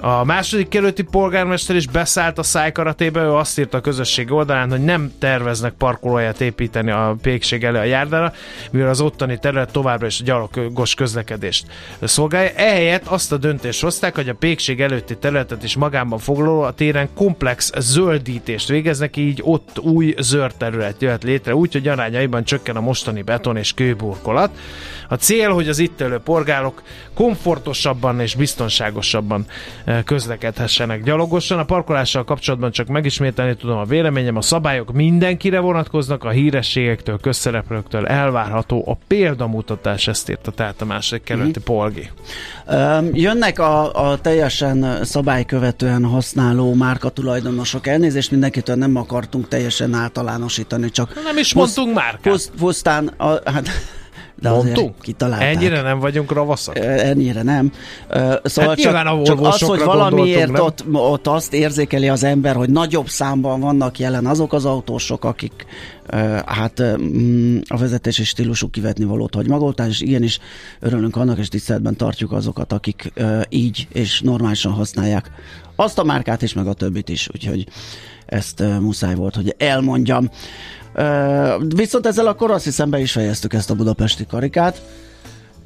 A 0.00 0.24
második 0.24 0.68
kerületi 0.68 1.02
polgármester 1.02 1.76
is 1.76 1.86
beszállt 1.86 2.38
a 2.38 2.42
szájkaratébe, 2.42 3.20
ő 3.20 3.32
azt 3.32 3.58
írta 3.58 3.76
a 3.76 3.80
közösség 3.80 4.32
oldalán, 4.32 4.70
hogy 4.70 4.84
nem 4.84 5.12
terveznek 5.18 5.72
parkolóját 5.72 6.40
építeni 6.40 6.90
a 6.90 7.16
pékség 7.22 7.64
elő 7.64 7.78
a 7.78 7.82
járdára, 7.82 8.32
mivel 8.70 8.88
az 8.88 9.00
ottani 9.00 9.38
terület 9.38 9.72
továbbra 9.72 10.06
is 10.06 10.20
a 10.20 10.24
gyalogos 10.24 10.94
közlekedést 10.94 11.66
szolgálja. 12.02 12.50
Ehelyett 12.54 13.06
azt 13.06 13.32
a 13.32 13.36
döntést 13.36 13.82
hozták, 13.82 14.14
hogy 14.14 14.28
a 14.28 14.34
pékség 14.34 14.80
előtti 14.80 15.16
területet 15.16 15.62
is 15.62 15.76
magában 15.76 16.18
foglaló 16.18 16.60
a 16.60 16.72
téren 16.72 17.08
komplex 17.14 17.72
zöldítést 17.78 18.68
végeznek, 18.68 19.16
így 19.16 19.40
ott 19.44 19.78
új 19.78 19.97
új 19.98 20.14
zöld 20.18 20.54
terület 20.56 21.02
jöhet 21.02 21.22
létre, 21.22 21.54
úgyhogy 21.54 21.88
arányaiban 21.88 22.44
csökken 22.44 22.76
a 22.76 22.80
mostani 22.80 23.22
beton 23.22 23.56
és 23.56 23.74
kőburkolat. 23.74 24.58
A 25.08 25.14
cél, 25.14 25.50
hogy 25.50 25.68
az 25.68 25.78
itt 25.78 26.00
élő 26.00 26.18
porgálok 26.18 26.82
komfortosabban 27.14 28.20
és 28.20 28.34
biztonságosabban 28.34 29.46
eh, 29.84 30.02
közlekedhessenek 30.02 31.02
gyalogosan. 31.02 31.58
A 31.58 31.64
parkolással 31.64 32.24
kapcsolatban 32.24 32.70
csak 32.70 32.86
megismételni 32.86 33.56
tudom 33.56 33.78
a 33.78 33.84
véleményem, 33.84 34.36
a 34.36 34.42
szabályok 34.42 34.92
mindenkire 34.92 35.58
vonatkoznak, 35.58 36.24
a 36.24 36.30
hírességektől, 36.30 37.18
közszereplőktől 37.20 38.06
elvárható 38.06 38.84
a 38.86 38.98
példamutatás, 39.06 40.08
ezt 40.08 40.30
írta 40.30 40.50
tehát 40.50 40.80
a 40.80 40.84
második 40.84 41.24
kerületi 41.24 41.58
mm. 41.60 41.64
polgi. 41.64 42.10
Jönnek 43.12 43.58
a, 43.58 44.10
a 44.10 44.20
teljesen 44.20 45.04
szabálykövetően 45.04 46.04
használó 46.04 46.74
márkatulajdonosok. 46.74 47.86
Elnézést 47.86 48.30
mindenkitől 48.30 48.76
nem 48.76 48.96
akartunk 48.96 49.48
teljesen 49.48 49.94
általánosítani, 49.94 50.90
csak... 50.90 51.14
Nem 51.24 51.36
is 51.36 51.54
mondtunk 51.54 51.94
már. 51.94 52.18
Pusztán, 52.58 53.06
a, 53.06 53.50
hát 53.50 53.68
de 54.40 54.50
Mondtunk? 54.50 55.00
Kitalálták. 55.00 55.54
Ennyire 55.54 55.82
nem 55.82 55.98
vagyunk 55.98 56.32
ravaszak? 56.32 56.78
Ennyire 56.78 57.42
nem. 57.42 57.72
Szóval 58.42 58.68
hát 58.68 58.80
csak, 58.80 58.94
a 58.94 59.22
csak 59.22 59.40
az, 59.40 59.60
hogy 59.60 59.82
valamiért 59.82 60.58
ott, 60.58 60.84
ott 60.92 61.26
azt 61.26 61.54
érzékeli 61.54 62.08
az 62.08 62.24
ember, 62.24 62.56
hogy 62.56 62.70
nagyobb 62.70 63.08
számban 63.08 63.60
vannak 63.60 63.98
jelen 63.98 64.26
azok 64.26 64.52
az 64.52 64.64
autósok, 64.64 65.24
akik 65.24 65.66
hát 66.46 66.82
mm, 66.82 67.58
a 67.68 67.76
vezetési 67.76 68.24
stílusuk 68.24 68.70
kivetni 68.70 69.04
valót 69.04 69.34
hagy 69.34 69.48
magoltán, 69.48 69.88
és 69.88 70.00
igenis 70.00 70.38
örülünk 70.80 71.16
annak, 71.16 71.38
és 71.38 71.48
tiszteletben 71.48 71.96
tartjuk 71.96 72.32
azokat, 72.32 72.72
akik 72.72 73.12
így 73.48 73.88
és 73.92 74.20
normálisan 74.20 74.72
használják 74.72 75.30
azt 75.76 75.98
a 75.98 76.04
márkát 76.04 76.42
is, 76.42 76.52
meg 76.52 76.66
a 76.66 76.72
többit 76.72 77.08
is, 77.08 77.28
úgyhogy 77.34 77.66
ezt 78.26 78.64
muszáj 78.80 79.14
volt, 79.14 79.34
hogy 79.34 79.54
elmondjam. 79.58 80.30
Viszont 81.74 82.06
ezzel 82.06 82.26
akkor 82.26 82.50
azt 82.50 82.64
hiszem 82.64 82.90
be 82.90 82.98
is 82.98 83.12
fejeztük 83.12 83.52
ezt 83.52 83.70
a 83.70 83.74
budapesti 83.74 84.26
karikát. 84.26 84.80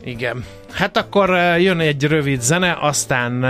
Igen. 0.04 0.44
Hát 0.70 0.96
akkor 0.96 1.30
jön 1.58 1.80
egy 1.80 2.04
rövid 2.04 2.42
zene, 2.42 2.78
aztán 2.80 3.40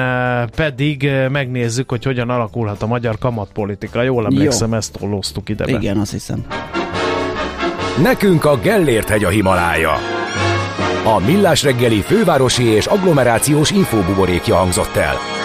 pedig 0.56 1.10
megnézzük, 1.30 1.90
hogy 1.90 2.04
hogyan 2.04 2.30
alakulhat 2.30 2.82
a 2.82 2.86
magyar 2.86 3.18
kamatpolitika. 3.18 4.02
Jól 4.02 4.24
emlékszem, 4.24 4.70
Jó. 4.70 4.76
ezt 4.76 4.98
tollóztuk 4.98 5.48
ide. 5.48 5.64
Igen, 5.66 5.98
azt 5.98 6.12
hiszem. 6.12 6.46
Nekünk 8.02 8.44
a 8.44 8.56
Gellért 8.56 9.08
hegy 9.08 9.24
a 9.24 9.28
Himalája. 9.28 9.92
A 11.04 11.18
Millás 11.18 11.62
reggeli 11.62 12.00
fővárosi 12.00 12.64
és 12.64 12.86
agglomerációs 12.86 13.70
infóbuborékja 13.70 14.54
hangzott 14.54 14.96
el. 14.96 15.41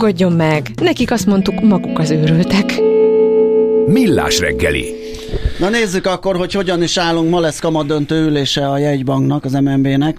Nyugodjon 0.00 0.32
meg, 0.32 0.70
nekik 0.82 1.10
azt 1.10 1.26
mondtuk, 1.26 1.60
maguk 1.60 1.98
az 1.98 2.10
őrültek. 2.10 2.80
Millás 3.86 4.38
reggeli. 4.38 4.94
Na 5.58 5.68
nézzük 5.68 6.06
akkor, 6.06 6.36
hogy 6.36 6.52
hogyan 6.52 6.82
is 6.82 6.96
állunk. 6.96 7.30
Ma 7.30 7.40
lesz 7.40 7.58
kamadöntő 7.58 8.26
ülése 8.26 8.68
a 8.68 8.78
jegybanknak, 8.78 9.44
az 9.44 9.52
MNB-nek. 9.52 10.16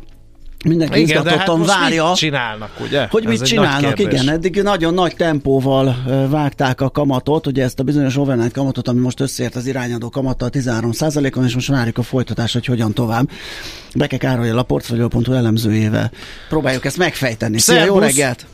Mindenki 0.65 0.99
igen, 0.99 1.23
izgatottan 1.23 1.57
hát 1.57 1.79
várja. 1.79 2.07
mit 2.07 2.15
csinálnak, 2.15 2.71
ugye? 2.79 3.07
Hogy 3.09 3.25
mit 3.25 3.41
csinálnak, 3.41 3.99
igen. 3.99 4.29
Eddig 4.29 4.61
nagyon 4.61 4.93
nagy 4.93 5.15
tempóval 5.15 5.95
vágták 6.29 6.81
a 6.81 6.89
kamatot, 6.89 7.47
ugye 7.47 7.63
ezt 7.63 7.79
a 7.79 7.83
bizonyos 7.83 8.17
overnight 8.17 8.53
kamatot, 8.53 8.87
ami 8.87 8.99
most 8.99 9.19
összeért 9.19 9.55
az 9.55 9.67
irányadó 9.67 10.09
kamattal 10.09 10.49
13%-on, 10.51 11.45
és 11.45 11.53
most 11.53 11.67
várjuk 11.67 11.97
a 11.97 12.03
folytatást, 12.03 12.53
hogy 12.53 12.65
hogyan 12.65 12.93
tovább. 12.93 13.29
Beke 13.95 14.17
Károly 14.17 14.49
a 14.49 14.63
portfolio.hu 14.63 15.33
elemzőjével. 15.33 16.11
Próbáljuk 16.49 16.85
ezt 16.85 16.97
megfejteni. 16.97 17.59
Szia, 17.59 17.83
jó 17.83 17.99
reggelt! 17.99 18.45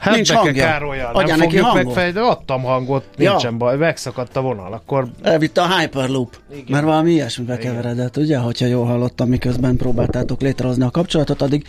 Hát 0.00 0.14
Nincs 0.14 0.32
hangja. 0.32 0.64
Károlyal. 0.64 1.12
Nem 1.12 1.38
neki 1.38 1.56
fogjuk 1.56 1.72
megfejteni, 1.72 2.26
adtam 2.26 2.62
hangot, 2.62 3.04
nincsen 3.16 3.50
ja. 3.50 3.56
baj, 3.56 3.76
megszakadt 3.76 4.36
a 4.36 4.40
vonal, 4.40 4.72
akkor... 4.72 5.06
Elvitte 5.22 5.62
a 5.62 5.78
Hyperloop, 5.78 6.36
Igen. 6.52 6.64
mert 6.68 6.84
valami 6.84 7.10
ilyesmibe 7.10 7.58
keveredett, 7.58 8.16
ugye, 8.16 8.38
hogyha 8.38 8.66
jól 8.66 8.86
hallottam, 8.86 9.28
miközben 9.28 9.76
próbáltátok 9.76 10.40
létrehozni 10.40 10.84
a 10.84 10.90
kapcsolatot, 10.90 11.42
addig 11.42 11.66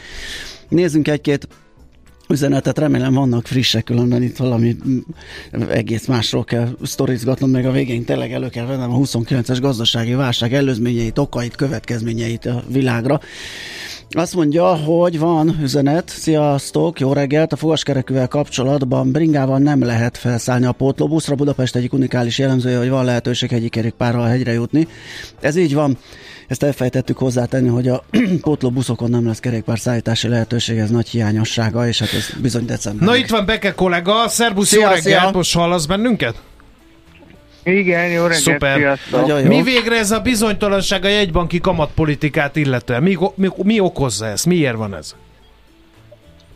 nézzünk 0.70 1.08
egy-két 1.08 1.48
üzenetet, 2.30 2.78
remélem 2.78 3.14
vannak 3.14 3.48
frissek, 3.48 3.84
különben 3.84 4.24
itt 4.24 4.38
valami 4.38 4.76
egész 5.70 6.06
másról 6.06 6.44
kell 6.44 6.68
sztorizgatnom, 6.84 7.50
meg 7.50 7.66
a 7.66 7.72
végén 7.72 8.06
tényleg 8.06 8.32
elő 8.34 8.50
kell 8.50 8.66
vennem 8.66 8.94
a 8.94 8.98
29-es 8.98 9.58
gazdasági 9.62 10.14
válság 10.14 10.54
előzményeit, 10.54 11.18
okait, 11.18 11.56
következményeit 11.56 12.46
a 12.46 12.64
világra. 12.68 13.20
Azt 14.14 14.36
mondja, 14.36 14.76
hogy 14.76 15.20
van 15.20 15.60
üzenet. 15.62 16.10
Sziasztok, 16.10 17.00
jó 17.00 17.14
reggelt! 17.14 17.54
A 17.54 17.56
fogaskerekűvel 17.56 18.28
kapcsolatban 18.28 19.12
bringával 19.12 19.58
nem 19.58 19.84
lehet 19.84 20.18
felszállni 20.18 20.66
a 20.66 20.72
pótlóbuszra. 20.72 21.36
Budapest 21.36 21.76
egyik 21.76 21.94
unikális 21.94 22.38
jellemzője, 22.38 22.78
hogy 22.78 22.90
van 22.90 23.06
lehetőség 23.06 23.54
egyik 23.54 23.72
kerékpárral 23.72 24.28
hegyre 24.28 24.52
jutni. 24.52 24.88
Ez 25.40 25.56
így 25.56 25.74
van. 25.74 25.98
Ezt 26.48 26.64
elfejtettük 26.64 27.18
hozzátenni, 27.18 27.68
hogy 27.68 27.88
a 27.88 28.04
pótlóbuszokon 28.42 29.10
nem 29.10 29.26
lesz 29.28 29.40
kerékpár 29.40 29.80
szállítási 29.80 30.28
lehetőség, 30.28 30.78
ez 30.78 30.90
nagy 30.90 31.10
hiányossága, 31.10 31.88
és 31.88 32.00
hát 32.00 32.14
ez 32.14 32.30
bizony 32.42 32.66
december. 32.66 33.08
Na 33.08 33.16
itt 33.16 33.30
van 33.30 33.46
Beke 33.46 33.74
kollega, 33.74 34.28
szervusz, 34.28 34.68
szia, 34.68 34.80
jó 34.80 34.86
reggelt, 34.86 35.02
szia. 35.22 35.32
most 35.34 35.54
hallasz 35.54 35.86
bennünket? 35.86 36.36
Igen, 37.64 38.08
jó 38.08 38.22
reggelt, 38.22 38.42
Szuper. 38.42 38.98
Jó. 39.28 39.48
Mi 39.48 39.62
végre 39.64 39.98
ez 39.98 40.12
a 40.12 40.20
bizonytalanság 40.20 41.06
a 41.06 41.08
jegybanki 41.08 41.60
kamatpolitikát 41.60 42.56
illetően? 42.56 43.04
Mi, 43.04 43.18
mi, 43.36 43.48
mi 43.64 43.80
okozza 43.80 44.26
ezt? 44.26 44.46
Miért 44.46 44.76
van 44.76 44.96
ez? 44.96 45.16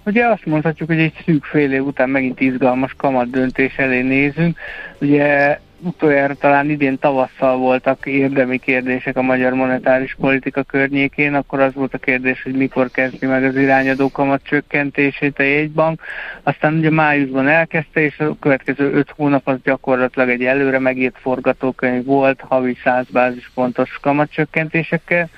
Ugye 0.06 0.26
azt 0.26 0.46
mondhatjuk, 0.46 0.90
hogy 0.90 1.00
egy 1.00 1.14
szűk 1.26 1.44
fél 1.44 1.74
év 1.74 1.86
után 1.86 2.10
megint 2.10 2.40
izgalmas 2.40 2.94
kamat 2.98 3.30
döntés 3.30 3.78
elé 3.78 4.02
nézünk. 4.02 4.58
Ugye 4.98 5.60
utoljára 5.84 6.34
talán 6.34 6.70
idén 6.70 7.00
tavasszal 7.00 7.58
voltak 7.58 8.06
érdemi 8.06 8.58
kérdések 8.58 9.18
a 9.18 9.22
magyar 9.22 9.54
monetáris 9.54 10.16
politika 10.20 10.64
környékén, 10.64 11.34
akkor 11.34 11.60
az 11.60 11.74
volt 11.74 11.94
a 11.94 11.98
kérdés, 11.98 12.44
hogy 12.44 12.54
mikor 12.54 12.92
kezdi 12.92 13.26
meg 13.26 13.44
az 13.44 13.56
irányadó 13.56 14.12
kamat 14.12 14.42
csökkentését 14.44 15.40
a 15.40 15.44
jegybank. 15.44 16.02
Aztán 16.44 16.74
ugye 16.74 16.90
májusban 16.90 17.48
elkezdte, 17.48 18.02
és 18.02 18.20
a 18.20 18.36
következő 18.40 18.94
öt 18.94 19.14
hónap 19.16 19.48
az 19.48 19.58
gyakorlatilag 19.64 20.30
egy 20.30 20.44
előre 20.44 20.80
megírt 20.80 21.18
forgatókönyv 21.20 22.06
volt, 22.06 22.42
havi 22.42 22.78
100 22.84 23.06
bázispontos 23.10 24.00
kamatcsökkentésekkel 24.02 25.30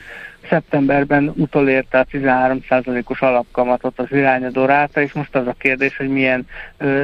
szeptemberben 0.50 1.34
utolérte 1.36 2.00
a 2.00 2.06
13%-os 2.12 3.22
alapkamatot 3.22 4.00
az 4.00 4.12
irányadó 4.12 4.66
ráta, 4.66 5.02
és 5.02 5.14
most 5.14 5.36
az 5.36 5.48
a 5.48 5.56
kérdés, 5.58 5.98
hogy 5.98 6.10
milyen 6.10 6.48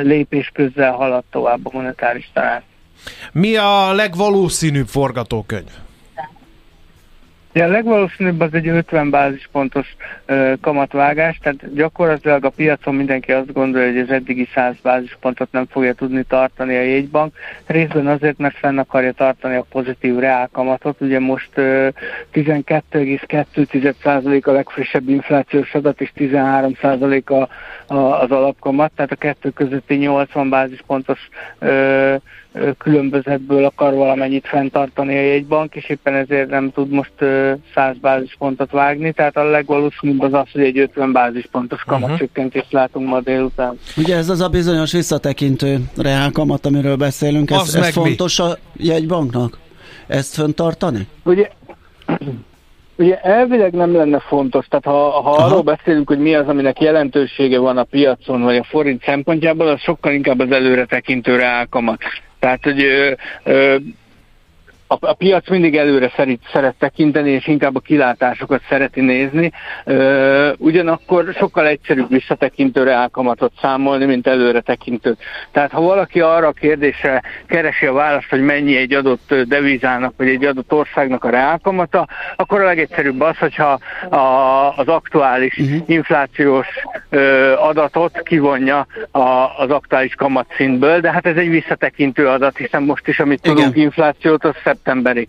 lépés 0.02 0.52
közzel 0.54 0.92
halad 0.92 1.24
tovább 1.30 1.60
a 1.66 1.70
monetáris 1.74 2.30
tanács. 2.34 2.64
Mi 3.32 3.56
a 3.56 3.94
legvalószínűbb 3.94 4.88
forgatókönyv? 4.88 5.72
Ja, 7.56 7.66
a 7.66 7.68
legvalószínűbb 7.68 8.40
az 8.40 8.54
egy 8.54 8.68
50 8.68 9.10
bázispontos 9.10 9.96
ö, 10.26 10.54
kamatvágás, 10.62 11.40
tehát 11.42 11.74
gyakorlatilag 11.74 12.46
a 12.46 12.50
piacon 12.50 12.96
mindenki 12.96 13.32
azt 13.32 13.54
gondolja, 13.54 13.92
hogy 13.92 14.00
az 14.00 14.10
eddigi 14.10 14.48
100 14.54 14.76
bázispontot 14.82 15.52
nem 15.52 15.66
fogja 15.70 15.94
tudni 15.94 16.24
tartani 16.24 16.76
a 16.76 16.82
jegybank, 16.82 17.36
részben 17.66 18.08
azért, 18.08 18.38
mert 18.38 18.58
fenn 18.58 18.78
akarja 18.78 19.12
tartani 19.12 19.56
a 19.56 19.66
pozitív 19.70 20.18
reálkamatot, 20.18 21.02
ugye 21.02 21.20
most 21.20 21.50
12,2% 21.56 24.44
a 24.44 24.52
legfrissebb 24.52 25.10
inflációs 25.10 25.74
adat, 25.74 26.02
és 26.02 26.12
13% 26.18 27.26
a, 27.26 27.48
a, 27.94 28.22
az 28.22 28.32
alapkamat, 28.32 28.92
tehát 28.96 29.12
a 29.12 29.16
kettő 29.16 29.50
közötti 29.50 29.96
80 29.96 30.50
bázispontos 30.50 31.30
ö, 31.60 32.16
különbözetből 32.78 33.66
akar 33.66 33.94
valamennyit 33.94 34.48
fenntartani 34.48 35.18
a 35.18 35.22
jegybank, 35.22 35.76
és 35.76 35.90
éppen 35.90 36.14
ezért 36.14 36.50
nem 36.50 36.72
tud 36.72 36.90
most 36.90 37.14
100 37.74 37.98
bázispontot 38.02 38.72
vágni, 38.72 39.12
tehát 39.12 39.38
a 39.38 39.44
legvalószínűbb 39.44 40.22
az 40.22 40.34
az, 40.34 40.52
hogy 40.52 40.62
egy 40.62 40.80
50 40.80 41.12
bázispontos 41.12 41.84
mhm. 41.86 41.90
kamatcsökkentést 41.90 42.66
uh-huh. 42.66 42.80
látunk 42.80 43.10
ma 43.10 43.22
délután. 43.22 43.80
Ugye 43.98 44.16
ez 44.16 44.30
az 44.30 44.42
a 44.42 44.48
bizonyos 44.48 44.92
visszatekintő 44.92 45.78
reál 45.98 46.32
kamat, 46.32 46.66
amiről 46.66 46.96
beszélünk, 46.96 47.52
ez, 47.52 47.76
ez 47.76 47.90
fontos 47.90 48.38
mi? 48.38 48.46
a 48.46 48.58
jegybanknak? 48.78 49.58
Ezt 50.08 50.34
fenntartani? 50.34 51.08
Ugye 51.24 51.50
Ugye 52.96 53.20
elvileg 53.22 53.74
nem 53.74 53.96
lenne 53.96 54.20
fontos, 54.20 54.66
tehát 54.68 54.86
ha, 54.86 55.22
ha 55.22 55.32
arról 55.32 55.62
beszélünk, 55.62 56.08
hogy 56.08 56.20
mi 56.20 56.36
az, 56.36 56.48
aminek 56.48 56.82
jelentősége 56.82 57.60
van 57.60 57.78
a 57.78 57.84
piacon, 57.84 58.42
vagy 58.42 58.58
a 58.58 58.64
forint 58.64 59.04
szempontjából, 59.04 59.68
az 59.68 59.80
sokkal 59.80 60.14
inkább 60.14 60.40
az 60.40 60.52
előre 60.52 60.86
tekintő 60.86 61.36
reálkamat. 61.36 62.02
Tehát, 62.44 62.64
hogy 62.64 62.84
ö, 62.84 63.12
ö, 63.44 63.76
a, 64.94 65.10
a 65.10 65.14
piac 65.14 65.50
mindig 65.50 65.76
előre 65.76 66.12
szeret, 66.16 66.40
szeret 66.52 66.76
tekinteni, 66.80 67.30
és 67.30 67.48
inkább 67.48 67.76
a 67.76 67.80
kilátásokat 67.80 68.62
szereti 68.70 69.02
nézni. 69.02 69.52
Ö, 69.86 70.52
ugyanakkor 70.58 71.34
sokkal 71.38 71.68
egyszerűbb 71.68 72.10
visszatekintő 72.10 72.84
reálkamatot 72.84 73.52
számolni, 73.62 74.06
mint 74.06 74.28
előre 74.28 74.62
tekintő. 74.62 75.16
Tehát 75.52 75.72
ha 75.72 75.82
valaki 75.82 76.22
arra 76.22 76.48
a 76.48 76.52
kérdésre 76.52 77.22
keresi 77.48 77.86
a 77.86 77.94
választ, 77.94 78.30
hogy 78.30 78.42
mennyi 78.42 78.76
egy 78.76 78.94
adott 78.94 79.36
devizának, 79.48 80.14
vagy 80.18 80.28
egy 80.28 80.46
adott 80.46 80.74
országnak 80.74 81.24
a 81.24 81.30
reálkamata, 81.30 82.08
akkor 82.36 82.62
a 82.62 82.66
legegyszerűbb 82.66 83.22
az, 83.22 83.38
hogyha 83.38 83.80
a, 84.10 84.18
az 84.78 84.88
aktuális 84.88 85.58
uh-huh. 85.58 85.82
inflációs 85.86 86.68
ö, 87.10 87.54
adatot 87.54 88.22
kivonja 88.24 88.88
a, 89.12 89.20
az 89.58 89.70
aktuális 89.70 90.16
kamatszintből, 90.16 91.00
de 91.00 91.12
hát 91.12 91.26
ez 91.26 91.36
egy 91.36 91.50
visszatekintő 91.50 92.28
adat, 92.28 92.58
hiszen 92.58 92.84
most 92.84 93.08
is, 93.08 93.20
amit 93.20 93.42
tudunk 93.42 93.76
inflációt, 93.76 94.44
az 94.44 94.56
szeptemberi. 94.84 95.28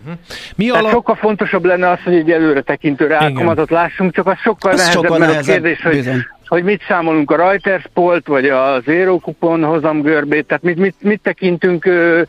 Uh-huh. 0.00 0.18
Mi 0.56 0.64
Tehát 0.66 0.80
alap... 0.80 0.92
sokkal 0.92 1.14
fontosabb 1.14 1.64
lenne 1.64 1.90
az, 1.90 1.98
hogy 2.04 2.14
egy 2.14 2.30
előre 2.30 2.62
tekintő 2.62 3.06
reálkamatot 3.06 3.70
lássunk, 3.70 4.14
csak 4.14 4.26
az 4.26 4.38
sokkal 4.38 4.72
Ez 4.72 4.78
nehezebb, 4.78 5.02
sokkal 5.02 5.18
nehezebb, 5.18 5.42
a 5.42 5.52
kérdés, 5.52 5.82
hogy, 5.82 6.10
hogy 6.46 6.64
mit 6.64 6.82
számolunk 6.88 7.30
a 7.30 7.36
Reuters 7.36 7.84
polt, 7.92 8.26
vagy 8.26 8.48
a 8.48 8.80
Zero 8.84 9.18
Coupon 9.18 9.64
hozamgörbét, 9.64 10.46
tehát 10.46 10.62
mit, 10.62 10.76
mit, 10.76 10.94
mit 11.00 11.20
tekintünk 11.22 11.84
uh, 11.84 12.20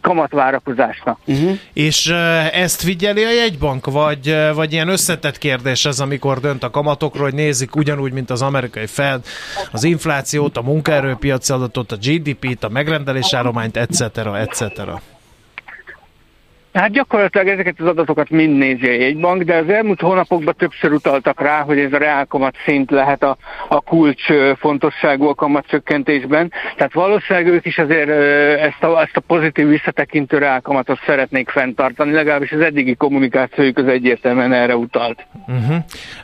kamatvárakozásnak. 0.00 1.18
Uh-huh. 1.24 1.58
És 1.72 2.06
ezt 2.52 2.82
figyeli 2.82 3.24
a 3.24 3.30
jegybank, 3.30 3.86
vagy, 3.86 4.36
vagy 4.54 4.72
ilyen 4.72 4.88
összetett 4.88 5.38
kérdés 5.38 5.84
ez, 5.84 6.00
amikor 6.00 6.40
dönt 6.40 6.62
a 6.62 6.70
kamatokról, 6.70 7.24
hogy 7.24 7.34
nézik 7.34 7.76
ugyanúgy, 7.76 8.12
mint 8.12 8.30
az 8.30 8.42
amerikai 8.42 8.86
Fed, 8.86 9.20
az 9.72 9.84
inflációt, 9.84 10.56
a 10.56 10.62
munkaerőpiaci 10.62 11.52
adatot, 11.52 11.92
a 11.92 11.96
GDP-t, 11.96 12.64
a 12.64 12.68
megrendelésárományt, 12.68 13.76
etc. 13.76 14.00
etc. 14.16 14.72
Hát 16.72 16.90
gyakorlatilag 16.90 17.48
ezeket 17.48 17.80
az 17.80 17.86
adatokat 17.86 18.30
mind 18.30 18.58
nézi 18.58 18.88
a 18.88 18.92
jegybank, 18.92 19.42
de 19.42 19.56
az 19.56 19.68
elmúlt 19.68 20.00
hónapokban 20.00 20.54
többször 20.58 20.92
utaltak 20.92 21.40
rá, 21.40 21.60
hogy 21.60 21.78
ez 21.78 21.92
a 21.92 21.98
reálkamat 21.98 22.54
szint 22.64 22.90
lehet 22.90 23.22
a, 23.22 23.36
a 23.68 23.80
kulcs 23.80 24.22
fontosságú 24.58 25.28
a 25.28 25.34
kamatcsökkentésben. 25.34 26.52
Tehát 26.76 26.92
valószínűleg 26.92 27.52
ők 27.52 27.66
is 27.66 27.78
azért 27.78 28.08
ezt 28.60 28.82
a, 28.82 29.00
ezt 29.00 29.16
a 29.16 29.20
pozitív 29.20 29.68
visszatekintő 29.68 30.38
reálkamatot 30.38 30.98
szeretnék 31.06 31.48
fenntartani, 31.48 32.12
legalábbis 32.12 32.52
az 32.52 32.60
eddigi 32.60 32.94
kommunikációjuk 32.94 33.78
az 33.78 33.86
egyértelműen 33.86 34.52
erre 34.52 34.76
utalt. 34.76 35.26
Uh-huh. 35.46 35.76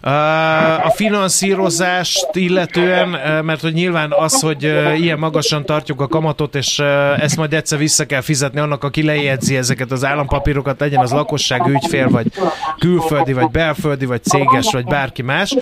Uh, 0.03 0.87
a 0.87 0.91
finanszírozást 0.91 2.29
illetően, 2.33 3.09
mert 3.45 3.61
hogy 3.61 3.73
nyilván 3.73 4.13
az, 4.13 4.41
hogy 4.41 4.63
ilyen 4.97 5.19
magasan 5.19 5.65
tartjuk 5.65 6.01
a 6.01 6.07
kamatot, 6.07 6.55
és 6.55 6.79
ezt 7.19 7.37
majd 7.37 7.53
egyszer 7.53 7.79
vissza 7.79 8.07
kell 8.07 8.21
fizetni 8.21 8.61
annak, 8.61 8.85
aki 8.85 9.03
lejegyzi 9.03 9.57
ezeket 9.57 9.91
az 9.91 10.05
állampapírokat, 10.05 10.36
papírokat, 10.37 10.81
legyen 10.81 11.01
az 11.01 11.13
lakosság, 11.13 11.67
ügyfél, 11.67 12.09
vagy 12.09 12.27
külföldi, 12.79 13.33
vagy 13.33 13.51
belföldi, 13.51 14.07
vagy 14.07 14.23
céges, 14.23 14.73
vagy 14.73 14.85
bárki 14.85 15.23
más. 15.23 15.57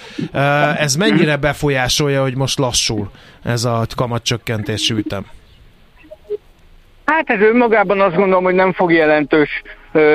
Ez 0.78 0.96
mennyire 0.96 1.36
befolyásolja, 1.36 2.22
hogy 2.22 2.36
most 2.36 2.58
lassul 2.58 3.10
ez 3.44 3.64
a 3.64 3.86
kamatcsökkentési 3.96 4.94
ütem? 4.94 5.26
Hát 7.04 7.30
ez 7.30 7.40
önmagában 7.40 8.00
azt 8.00 8.14
gondolom, 8.14 8.44
hogy 8.44 8.54
nem 8.54 8.72
fog 8.72 8.92
jelentős 8.92 9.62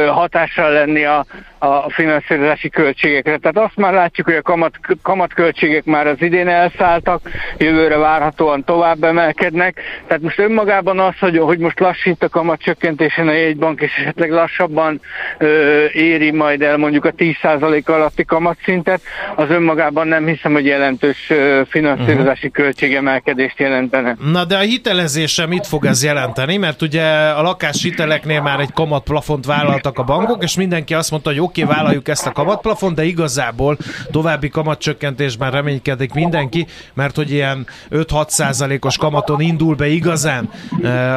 hatással 0.08 0.72
lenni 0.72 1.04
a, 1.04 1.26
a 1.60 1.90
finanszírozási 1.90 2.70
költségekre. 2.70 3.38
Tehát 3.38 3.58
azt 3.58 3.76
már 3.76 3.94
látjuk, 3.94 4.28
hogy 4.28 4.36
a 4.36 4.42
kamat, 4.42 4.80
kamatköltségek 5.02 5.86
már 5.86 6.08
az 6.08 6.22
idén 6.22 6.48
elszálltak, 6.48 7.30
jövőre 7.58 7.98
várhatóan 7.98 8.64
tovább 8.64 9.04
emelkednek. 9.04 9.82
Tehát 10.08 10.24
most 10.24 10.40
önmagában 10.40 11.00
az, 11.00 11.14
hogy, 11.20 11.38
hogy 11.38 11.60
most 11.60 11.80
lassít 11.80 12.24
a 12.24 12.30
kamatcsökkentésen 12.30 13.28
a 13.28 13.32
jegybank, 13.32 13.82
és 13.82 13.92
esetleg 13.98 14.32
lassabban 14.32 15.02
ö, 15.38 15.86
éri 15.86 16.32
majd 16.32 16.62
el 16.62 16.78
mondjuk 16.78 17.06
a 17.06 17.12
10% 17.12 17.86
alatti 17.86 18.26
kamatszintet, 18.26 19.02
az 19.36 19.50
önmagában 19.50 20.08
nem 20.08 20.26
hiszem, 20.26 20.52
hogy 20.52 20.66
jelentős 20.66 21.32
finanszírozási 21.70 22.48
uh-huh. 22.48 22.64
költségemelkedést 22.64 23.60
jelentene. 23.60 24.16
Na 24.32 24.46
de 24.46 24.56
a 24.56 24.60
hitelezésre 24.60 25.46
mit 25.46 25.68
fog 25.68 25.86
ez 25.86 26.04
jelenteni? 26.04 26.58
Mert 26.58 26.82
ugye 26.82 27.04
a 27.12 27.42
lakáshiteleknél 27.42 28.42
már 28.42 28.60
egy 28.60 28.74
kamatplafont 28.74 29.46
vállaltak 29.46 29.98
a 30.00 30.04
bankok, 30.04 30.44
és 30.44 30.56
mindenki 30.58 30.94
azt 30.94 31.12
mondta, 31.12 31.30
hogy 31.30 31.40
oké, 31.50 31.64
okay, 31.64 31.76
vállaljuk 31.76 32.08
ezt 32.08 32.26
a 32.26 32.32
kamatplafont, 32.32 32.96
de 32.96 33.04
igazából 33.04 33.78
további 34.12 34.50
kamatcsökkentésben 34.50 35.52
reménykedik 35.52 36.14
mindenki, 36.14 36.68
mert 36.94 37.16
hogy 37.16 37.32
ilyen 37.32 37.68
5-6 37.92 38.30
százalékos 38.30 38.98
kamaton 38.98 39.42
indul 39.42 39.76
be 39.76 39.88
igazán 39.88 40.50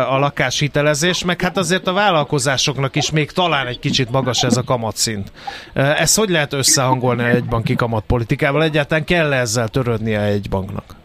a 0.08 0.18
lakáshitelezés, 0.18 1.24
meg 1.24 1.40
hát 1.40 1.56
azért 1.56 1.86
a 1.86 1.92
vállalkozásoknak 1.92 2.96
is 2.96 3.10
még 3.10 3.30
talán 3.30 3.66
egy 3.66 3.78
kicsit 3.78 4.10
magas 4.10 4.42
ez 4.42 4.56
a 4.56 4.62
kamatszint. 4.62 5.32
Ezt 5.74 6.16
hogy 6.16 6.28
lehet 6.28 6.52
összehangolni 6.52 7.24
egy 7.24 7.44
banki 7.44 7.74
kamatpolitikával? 7.74 8.62
Egyáltalán 8.62 9.04
kell 9.04 9.32
-e 9.32 9.40
ezzel 9.40 9.68
törődnie 9.68 10.20
egy 10.20 10.48
banknak? 10.48 11.01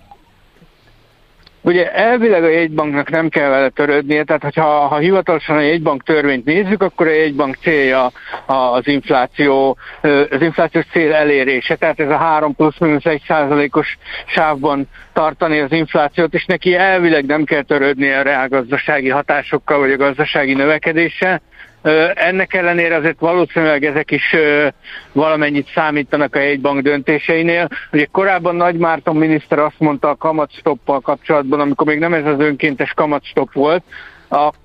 Ugye 1.68 1.94
elvileg 1.94 2.44
a 2.44 2.50
jegybanknak 2.50 3.10
nem 3.10 3.30
kell 3.30 3.50
vele 3.50 3.70
törődnie, 3.70 4.24
tehát 4.24 4.44
hogyha, 4.44 4.88
ha 4.88 4.98
hivatalosan 4.98 5.58
a 5.58 5.62
jegybank 5.62 6.04
törvényt 6.04 6.46
nézzük, 6.46 6.84
akkor 6.84 7.08
a 7.08 7.14
jegybank 7.14 7.56
célja 7.62 8.12
az 8.46 8.88
infláció, 8.88 9.78
az 10.30 10.42
inflációs 10.42 10.86
cél 10.92 11.14
elérése, 11.14 11.76
tehát 11.76 12.00
ez 12.00 12.10
a 12.10 12.18
3 12.18 12.56
plusz 12.56 12.78
mínusz 12.80 13.06
1 13.06 13.22
százalékos 13.28 13.98
sávban 14.26 14.88
tartani 15.14 15.60
az 15.60 15.72
inflációt, 15.72 16.34
és 16.34 16.46
neki 16.46 16.76
elvileg 16.76 17.26
nem 17.26 17.44
kell 17.44 17.64
törődnie 17.64 18.20
a 18.20 18.24
reálgazdasági 18.24 19.10
hatásokkal, 19.10 19.80
vagy 19.80 19.92
a 19.92 19.98
gazdasági 19.98 20.54
növekedéssel, 20.54 21.42
ennek 22.14 22.54
ellenére 22.54 22.96
azért 22.96 23.20
valószínűleg 23.20 23.86
ezek 23.86 24.12
is 24.12 24.36
valamennyit 25.12 25.72
számítanak 25.74 26.36
a 26.36 26.40
jegybank 26.40 26.82
döntéseinél. 26.82 27.68
Ugye 27.92 28.08
korábban 28.12 28.56
Nagy 28.56 28.78
Márton 28.78 29.16
miniszter 29.16 29.60
azt 29.60 29.80
mondta 29.80 30.10
a 30.10 30.16
kamatstoppal 30.16 31.00
kapcsolatban, 31.00 31.60
amikor 31.60 31.88
még 31.88 32.00
nem 32.00 32.14
ez 32.14 32.26
az 32.26 32.40
önkéntes 32.40 32.92
kamatstopp 32.96 33.54
volt, 33.54 33.84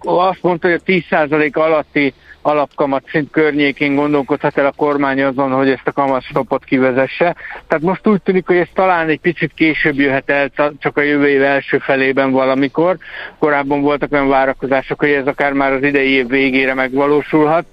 azt 0.00 0.42
mondta, 0.42 0.68
hogy 0.68 0.80
a 0.84 0.90
10% 0.90 1.52
alatti 1.52 2.14
alapkamat 2.42 3.02
szint 3.10 3.30
környékén 3.30 3.94
gondolkodhat 3.94 4.58
el 4.58 4.66
a 4.66 4.72
kormány 4.76 5.22
azon, 5.22 5.50
hogy 5.50 5.68
ezt 5.68 5.86
a 5.86 5.92
kamatstopot 5.92 6.64
kivezesse. 6.64 7.36
Tehát 7.66 7.84
most 7.84 8.06
úgy 8.06 8.22
tűnik, 8.22 8.46
hogy 8.46 8.56
ez 8.56 8.68
talán 8.74 9.08
egy 9.08 9.20
picit 9.20 9.52
később 9.54 9.94
jöhet 9.94 10.30
el, 10.30 10.50
csak 10.78 10.96
a 10.96 11.00
jövő 11.00 11.28
év 11.28 11.42
első 11.42 11.78
felében 11.78 12.30
valamikor. 12.30 12.96
Korábban 13.38 13.80
voltak 13.80 14.12
olyan 14.12 14.28
várakozások, 14.28 14.98
hogy 14.98 15.10
ez 15.10 15.26
akár 15.26 15.52
már 15.52 15.72
az 15.72 15.82
idei 15.82 16.10
év 16.10 16.28
végére 16.28 16.74
megvalósulhat. 16.74 17.64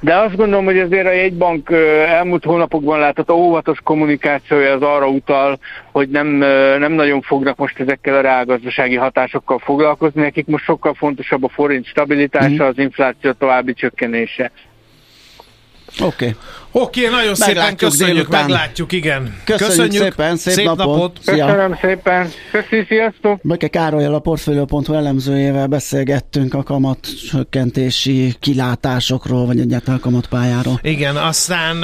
De 0.00 0.16
azt 0.16 0.36
gondolom, 0.36 0.64
hogy 0.64 0.78
azért 0.78 1.06
a 1.06 1.12
jegybank 1.12 1.70
elmúlt 2.06 2.44
hónapokban 2.44 2.98
látott 2.98 3.30
óvatos 3.30 3.78
kommunikációja 3.84 4.72
az 4.72 4.82
arra 4.82 5.06
utal, 5.06 5.58
hogy 5.92 6.08
nem, 6.08 6.26
nem 6.78 6.92
nagyon 6.92 7.20
fognak 7.20 7.56
most 7.56 7.80
ezekkel 7.80 8.14
a 8.14 8.20
reálgazdasági 8.20 8.96
hatásokkal 8.96 9.58
foglalkozni. 9.58 10.20
Nekik 10.20 10.46
most 10.46 10.64
sokkal 10.64 10.94
fontosabb 10.94 11.44
a 11.44 11.48
forint 11.48 11.86
stabilitása, 11.86 12.64
mm. 12.64 12.66
az 12.66 12.78
infláció 12.78 13.32
további 13.32 13.74
csökkenése. 13.74 14.13
Oké. 16.00 16.04
Okay. 16.04 16.34
Oké, 16.76 17.06
okay, 17.06 17.14
nagyon 17.14 17.34
meglátjuk 17.38 17.56
szépen 17.62 17.76
köszönjük, 17.76 18.16
délután. 18.16 18.40
meglátjuk, 18.40 18.92
igen. 18.92 19.36
Köszönjük, 19.44 19.68
köszönjük 19.68 20.02
szépen, 20.02 20.36
szép, 20.36 20.54
szép 20.54 20.64
napot. 20.64 20.86
napot. 20.86 21.18
Köszönöm 21.24 21.78
szépen. 21.80 22.30
Köszönjük, 22.50 22.86
sziasztok. 22.88 23.40
Böke 23.42 23.68
Károlyal 23.68 24.14
a 24.14 24.18
Portfolio.hu 24.18 24.94
elemzőjével 24.94 25.66
beszélgettünk 25.66 26.54
a 26.54 26.62
kamat 26.62 26.98
csökkentési 27.30 28.34
kilátásokról, 28.40 29.46
vagy 29.46 29.60
egyáltalán 29.60 30.00
kamatpályáról. 30.00 30.78
Igen, 30.82 31.16
aztán 31.16 31.76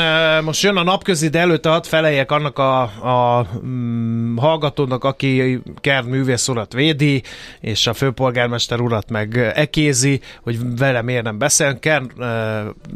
most 0.45 0.63
jön 0.63 0.77
a 0.77 0.83
napközi, 0.83 1.29
de 1.29 1.39
előtte 1.39 1.69
hadd 1.69 1.85
felejek 1.85 2.31
annak 2.31 2.59
a, 2.59 2.81
a 2.83 3.47
mm, 3.65 4.37
hallgatónak, 4.37 5.05
aki 5.05 5.61
Kern 5.81 6.07
művész 6.07 6.49
urat 6.49 6.73
védi, 6.73 7.23
és 7.61 7.87
a 7.87 7.93
főpolgármester 7.93 8.81
urat 8.81 9.11
meg 9.11 9.53
ekézi, 9.55 10.21
hogy 10.43 10.77
vele 10.79 11.03
miért 11.03 11.25
nem 11.25 11.39
beszél. 11.39 11.79
Kern 11.79 12.11
uh, 12.17 12.27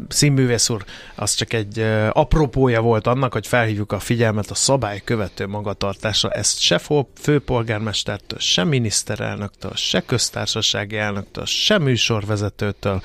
színművész 0.07 0.69
úr, 0.69 0.83
az 1.15 1.33
csak 1.33 1.53
egy 1.53 1.84
apropója 2.11 2.81
volt 2.81 3.07
annak, 3.07 3.33
hogy 3.33 3.47
felhívjuk 3.47 3.91
a 3.91 3.99
figyelmet 3.99 4.51
a 4.51 4.55
szabály 4.55 5.01
követő 5.03 5.47
magatartásra. 5.47 6.29
Ezt 6.31 6.59
se 6.59 6.81
főpolgármestertől, 7.15 8.39
se 8.39 8.63
miniszterelnöktől, 8.63 9.71
se 9.75 10.01
köztársasági 10.05 10.97
elnöktől, 10.97 11.45
se 11.45 11.77
műsorvezetőtől 11.77 13.01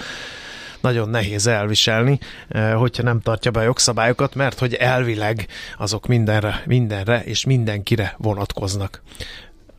nagyon 0.81 1.09
nehéz 1.09 1.47
elviselni, 1.47 2.19
hogyha 2.75 3.03
nem 3.03 3.21
tartja 3.21 3.51
be 3.51 3.61
a 3.61 3.63
jogszabályokat, 3.63 4.35
mert 4.35 4.59
hogy 4.59 4.75
elvileg 4.75 5.47
azok 5.79 6.07
mindenre, 6.07 6.63
mindenre 6.67 7.23
és 7.25 7.45
mindenkire 7.45 8.15
vonatkoznak 8.19 9.03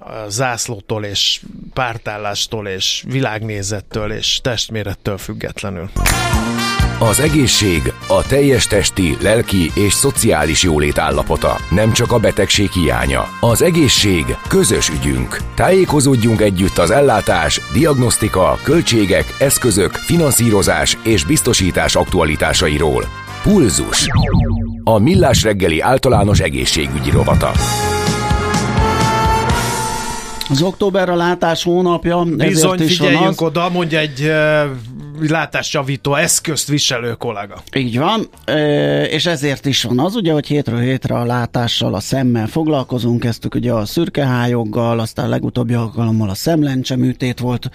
a 0.03 0.29
zászlótól 0.29 1.05
és 1.05 1.41
pártállástól 1.73 2.67
és 2.67 3.03
világnézettől 3.07 4.11
és 4.11 4.39
testmérettől 4.41 5.17
függetlenül. 5.17 5.89
Az 7.09 7.19
egészség 7.19 7.93
a 8.07 8.27
teljes 8.27 8.67
testi, 8.67 9.17
lelki 9.21 9.71
és 9.73 9.93
szociális 9.93 10.63
jólét 10.63 10.97
állapota, 10.97 11.57
nem 11.69 11.91
csak 11.91 12.11
a 12.11 12.17
betegség 12.17 12.69
hiánya. 12.71 13.27
Az 13.39 13.61
egészség 13.61 14.25
közös 14.47 14.89
ügyünk. 14.89 15.37
Tájékozódjunk 15.55 16.41
együtt 16.41 16.77
az 16.77 16.91
ellátás, 16.91 17.61
diagnosztika, 17.73 18.59
költségek, 18.63 19.35
eszközök, 19.39 19.91
finanszírozás 19.91 20.97
és 21.03 21.25
biztosítás 21.25 21.95
aktualitásairól. 21.95 23.05
Pulzus. 23.41 24.07
A 24.83 24.99
Millás 24.99 25.43
reggeli 25.43 25.79
általános 25.79 26.39
egészségügyi 26.39 27.09
rovata. 27.09 27.51
Az 30.49 30.61
október 30.61 31.09
a 31.09 31.15
látás 31.15 31.63
hónapja. 31.63 32.23
Bizony, 32.23 32.81
is 32.81 32.97
figyeljünk 32.97 33.27
az... 33.27 33.41
oda, 33.41 33.69
mondja 33.69 33.99
egy 33.99 34.31
látásjavító 35.29 36.15
eszközt 36.15 36.67
viselő 36.67 37.13
kollega. 37.13 37.63
Így 37.75 37.97
van, 37.97 38.29
és 39.09 39.25
ezért 39.25 39.65
is 39.65 39.83
van 39.83 39.99
az, 39.99 40.15
ugye, 40.15 40.33
hogy 40.33 40.47
hétről 40.47 40.79
hétre 40.79 41.15
a 41.15 41.25
látással, 41.25 41.93
a 41.93 41.99
szemmel 41.99 42.47
foglalkozunk, 42.47 43.19
kezdtük 43.19 43.55
ugye 43.55 43.73
a 43.73 43.85
szürkehályoggal, 43.85 44.99
aztán 44.99 45.29
legutóbbi 45.29 45.73
alkalommal 45.73 46.29
a 46.29 46.35
szemlencse 46.35 46.95
műtét 46.95 47.39
volt 47.39 47.69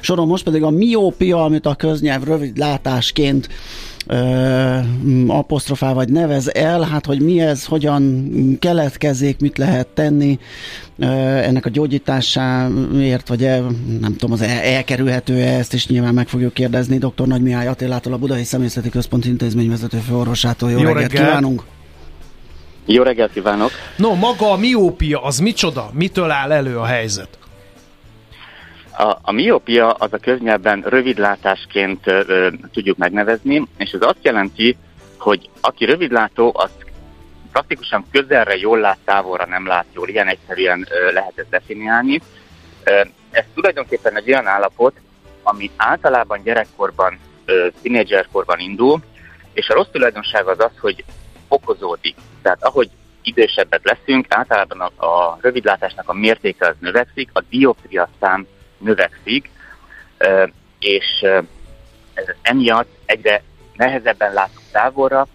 soron, 0.00 0.26
most 0.26 0.44
pedig 0.44 0.62
a 0.62 0.70
miópia, 0.70 1.44
amit 1.44 1.66
a 1.66 1.74
köznyelv 1.74 2.24
rövid 2.24 2.58
látásként 2.58 3.48
apostrofál 5.26 5.94
vagy 5.94 6.08
nevez 6.08 6.54
el, 6.54 6.80
hát 6.80 7.06
hogy 7.06 7.20
mi 7.20 7.40
ez, 7.40 7.64
hogyan 7.64 8.28
keletkezik, 8.58 9.40
mit 9.40 9.58
lehet 9.58 9.86
tenni 9.86 10.38
ennek 10.98 11.66
a 11.66 11.68
gyógyításáért, 11.68 13.28
vagy 13.28 13.44
el, 13.44 13.66
nem 14.00 14.12
tudom, 14.12 14.32
az 14.32 14.42
el, 14.42 14.60
elkerülhető-e, 14.60 15.58
ezt 15.58 15.72
is 15.72 15.86
nyilván 15.86 16.14
meg 16.14 16.28
fogjuk 16.28 16.52
kérdezni 16.52 16.98
dr. 16.98 17.26
Nagy 17.26 17.42
Mihály 17.42 17.66
Attilától, 17.66 18.12
a 18.12 18.18
Budai 18.18 18.44
Személyzeti 18.44 18.88
Központ 18.88 19.24
intézményvezető 19.24 19.98
főorvosától. 19.98 20.70
Jó, 20.70 20.78
Jó 20.78 20.84
reggelt, 20.84 21.12
reggelt 21.12 21.28
kívánunk! 21.28 21.62
Jó 22.86 23.02
reggelt 23.02 23.32
kívánok! 23.32 23.70
No, 23.96 24.14
maga 24.14 24.50
a 24.50 24.56
miópia, 24.56 25.22
az 25.22 25.38
micsoda? 25.38 25.90
Mitől 25.92 26.30
áll 26.30 26.52
elő 26.52 26.78
a 26.78 26.84
helyzet? 26.84 27.28
A, 28.98 29.18
a 29.22 29.32
miopia 29.32 29.90
az 29.90 30.12
a 30.12 30.18
köznyelben 30.18 30.82
rövidlátásként 30.82 32.06
ö, 32.06 32.48
tudjuk 32.72 32.96
megnevezni, 32.96 33.62
és 33.76 33.90
ez 33.90 34.02
azt 34.02 34.22
jelenti, 34.24 34.76
hogy 35.18 35.50
aki 35.60 35.84
rövidlátó, 35.84 36.52
az 36.56 36.70
praktikusan 37.52 38.04
közelre 38.10 38.56
jól 38.56 38.78
lát, 38.78 38.98
távolra 39.04 39.46
nem 39.46 39.66
lát 39.66 39.86
jól. 39.92 40.08
Ilyen 40.08 40.28
egyszerűen 40.28 40.86
ö, 40.90 41.12
lehet 41.12 41.32
ezt 41.38 41.48
definiálni. 41.48 42.20
Ö, 42.84 43.00
ez 43.30 43.44
tulajdonképpen 43.54 44.16
egy 44.16 44.28
olyan 44.28 44.46
állapot, 44.46 45.00
ami 45.42 45.70
általában 45.76 46.42
gyerekkorban, 46.42 47.18
tínédzserkorban 47.82 48.58
indul, 48.58 49.00
és 49.52 49.68
a 49.68 49.74
rossz 49.74 49.88
tulajdonság 49.92 50.46
az 50.46 50.60
az, 50.60 50.78
hogy 50.80 51.04
fokozódik. 51.48 52.16
Tehát 52.42 52.64
ahogy 52.64 52.90
idősebbek 53.22 53.80
leszünk, 53.82 54.26
általában 54.28 54.80
a, 54.80 55.06
a 55.06 55.38
rövidlátásnak 55.40 56.08
a 56.08 56.12
mértéke 56.12 56.68
az 56.68 56.74
növekszik, 56.80 57.30
a 57.32 57.42
dioptria 57.50 58.08
szám 58.20 58.46
növekszik, 58.78 59.50
és 60.78 61.24
ez 62.14 62.24
emiatt 62.42 62.88
egyre 63.06 63.42
nehezebben 63.76 64.32
látunk 64.32 64.66
távolra. 64.72 65.26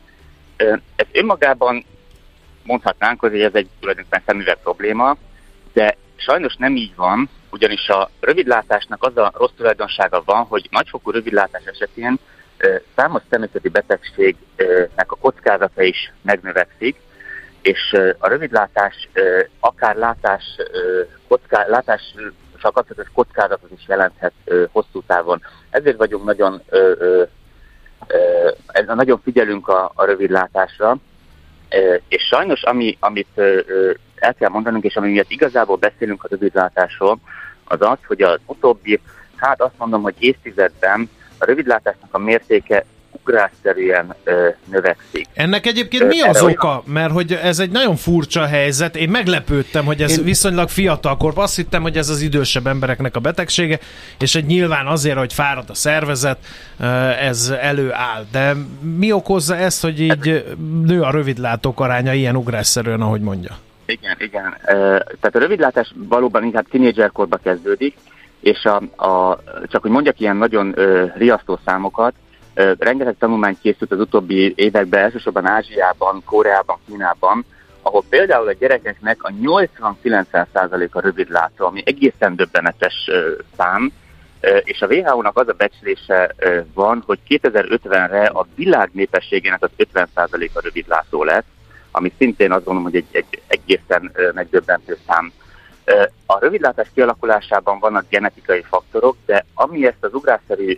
Ez 0.96 1.06
önmagában 1.12 1.86
mondhatnánk, 2.64 3.20
hogy 3.20 3.42
ez 3.42 3.54
egy 3.54 3.68
tulajdonképpen 3.80 4.24
szemüveg 4.26 4.58
probléma, 4.64 5.18
de 5.74 5.98
sajnos 6.16 6.56
nem 6.56 6.76
így 6.76 6.96
van, 6.96 7.30
ugyanis 7.50 7.88
a 7.88 8.10
rövidlátásnak 8.20 9.04
az 9.04 9.18
a 9.18 9.32
rossz 9.36 9.52
tulajdonsága 9.58 10.22
van, 10.26 10.44
hogy 10.44 10.68
nagyfokú 10.72 11.12
rövidlátás 11.12 11.64
esetén 11.66 12.20
számos 12.96 13.22
természeti 13.30 13.70
betegségnek 13.70 15.12
a 15.12 15.16
kockázata 15.16 15.82
is 15.82 16.12
megnövekszik, 16.22 17.02
és 17.62 17.98
a 18.18 18.28
rövidlátás 18.28 19.10
akár 19.60 19.96
látás, 19.96 20.44
kocká, 21.28 21.66
látás 21.68 22.16
kapcsolatos 22.62 23.12
kockázatot 23.14 23.72
is 23.72 23.88
jelenthet 23.88 24.34
hosszú 24.72 25.02
távon. 25.08 25.42
Ezért 25.70 25.98
vagyunk 25.98 26.26
nagyon, 26.26 26.62
nagyon 28.86 29.22
figyelünk 29.24 29.68
a, 29.68 29.92
a 29.96 30.06
rövidlátásra, 30.06 30.98
és 32.08 32.24
sajnos 32.24 32.64
ami, 32.64 32.98
amit 33.00 33.38
el 34.16 34.34
kell 34.34 34.50
mondanunk, 34.50 34.84
és 34.84 34.96
ami 34.96 35.12
miatt 35.12 35.30
igazából 35.30 35.76
beszélünk 35.76 36.24
a 36.24 36.28
rövidlátásról, 36.30 37.20
az 37.64 37.82
az, 37.82 37.98
hogy 38.08 38.22
az 38.22 38.40
utóbbi, 38.46 39.02
hát 39.36 39.62
azt 39.62 39.78
mondom, 39.78 40.02
hogy 40.02 40.16
évtizedben 40.20 41.10
a 41.38 41.46
rövidlátásnak 41.46 42.14
a 42.14 42.18
mértéke 42.18 42.86
ugrásszerűen 43.22 44.16
ö, 44.24 44.48
növekszik. 44.72 45.28
Ennek 45.34 45.66
egyébként 45.66 46.08
mi 46.08 46.22
az 46.22 46.42
oka? 46.42 46.84
Mert 46.86 47.12
hogy 47.12 47.34
ez 47.34 47.60
egy 47.60 47.72
nagyon 47.72 47.96
furcsa 47.96 48.46
helyzet. 48.46 48.96
Én 48.96 49.10
meglepődtem, 49.10 49.86
hogy 49.86 50.02
ez 50.02 50.18
Én... 50.18 50.24
viszonylag 50.24 50.70
fiatalkor. 50.70 51.34
Azt 51.36 51.56
hittem, 51.56 51.82
hogy 51.82 51.98
ez 51.98 52.10
az 52.10 52.22
idősebb 52.22 52.68
embereknek 52.68 53.16
a 53.16 53.20
betegsége, 53.20 53.80
és 54.20 54.36
egy 54.36 54.46
nyilván 54.46 54.88
azért, 54.88 55.18
hogy 55.18 55.34
fárad 55.34 55.70
a 55.70 55.74
szervezet, 55.74 56.38
ez 57.22 57.54
előáll. 57.62 58.26
De 58.32 58.56
mi 58.98 59.12
okozza 59.12 59.56
ezt, 59.56 59.82
hogy 59.82 60.00
így 60.00 60.46
nő 60.86 61.02
a 61.02 61.12
rövidlátók 61.12 61.80
aránya 61.80 62.14
ilyen 62.14 62.36
ugrásszerűen, 62.36 63.02
ahogy 63.02 63.22
mondja? 63.22 63.58
Igen, 63.86 64.16
igen. 64.20 64.56
Tehát 65.20 65.36
a 65.36 65.40
rövidlátás 65.40 65.94
valóban 65.96 66.44
inkább 66.44 66.66
tínédzserkorba 66.70 67.38
kezdődik, 67.44 67.96
és 68.40 68.64
a, 68.64 69.06
a, 69.06 69.40
csak 69.68 69.82
hogy 69.82 69.92
mondjak 69.92 70.20
ilyen 70.20 70.36
nagyon 70.36 70.74
ö, 70.76 71.06
riasztó 71.16 71.60
számokat, 71.66 72.14
rengeteg 72.54 73.16
tanulmány 73.20 73.58
készült 73.62 73.92
az 73.92 74.00
utóbbi 74.00 74.54
években, 74.56 75.04
elsősorban 75.04 75.48
Ázsiában, 75.48 76.22
Koreában, 76.26 76.78
Kínában, 76.88 77.46
ahol 77.82 78.04
például 78.10 78.48
a 78.48 78.54
gyerekeknek 78.60 79.24
a 79.24 79.32
80-90%-a 79.44 81.00
rövidlátó, 81.00 81.66
ami 81.66 81.82
egészen 81.86 82.36
döbbenetes 82.36 83.10
szám, 83.58 83.92
és 84.64 84.82
a 84.82 84.88
WHO-nak 84.88 85.38
az 85.38 85.48
a 85.48 85.54
becslése 85.54 86.36
van, 86.74 87.04
hogy 87.06 87.20
2050-re 87.28 88.26
a 88.26 88.48
világ 88.56 88.90
népességének 88.94 89.64
az 89.64 89.70
50%-a 89.94 90.62
rövidlátó 90.62 91.24
lesz, 91.24 91.44
ami 91.92 92.14
szintén 92.18 92.52
azt 92.52 92.64
gondolom, 92.64 92.92
hogy 92.92 92.96
egy, 92.96 93.08
egy 93.12 93.42
egészen 93.48 94.12
megdöbbentő 94.34 94.98
szám. 95.08 95.32
A 96.26 96.40
rövidlátás 96.40 96.88
kialakulásában 96.94 97.80
vannak 97.80 98.10
genetikai 98.10 98.62
faktorok, 98.62 99.16
de 99.26 99.46
ami 99.54 99.86
ezt 99.86 100.04
az 100.04 100.14
ugrásszerű 100.14 100.78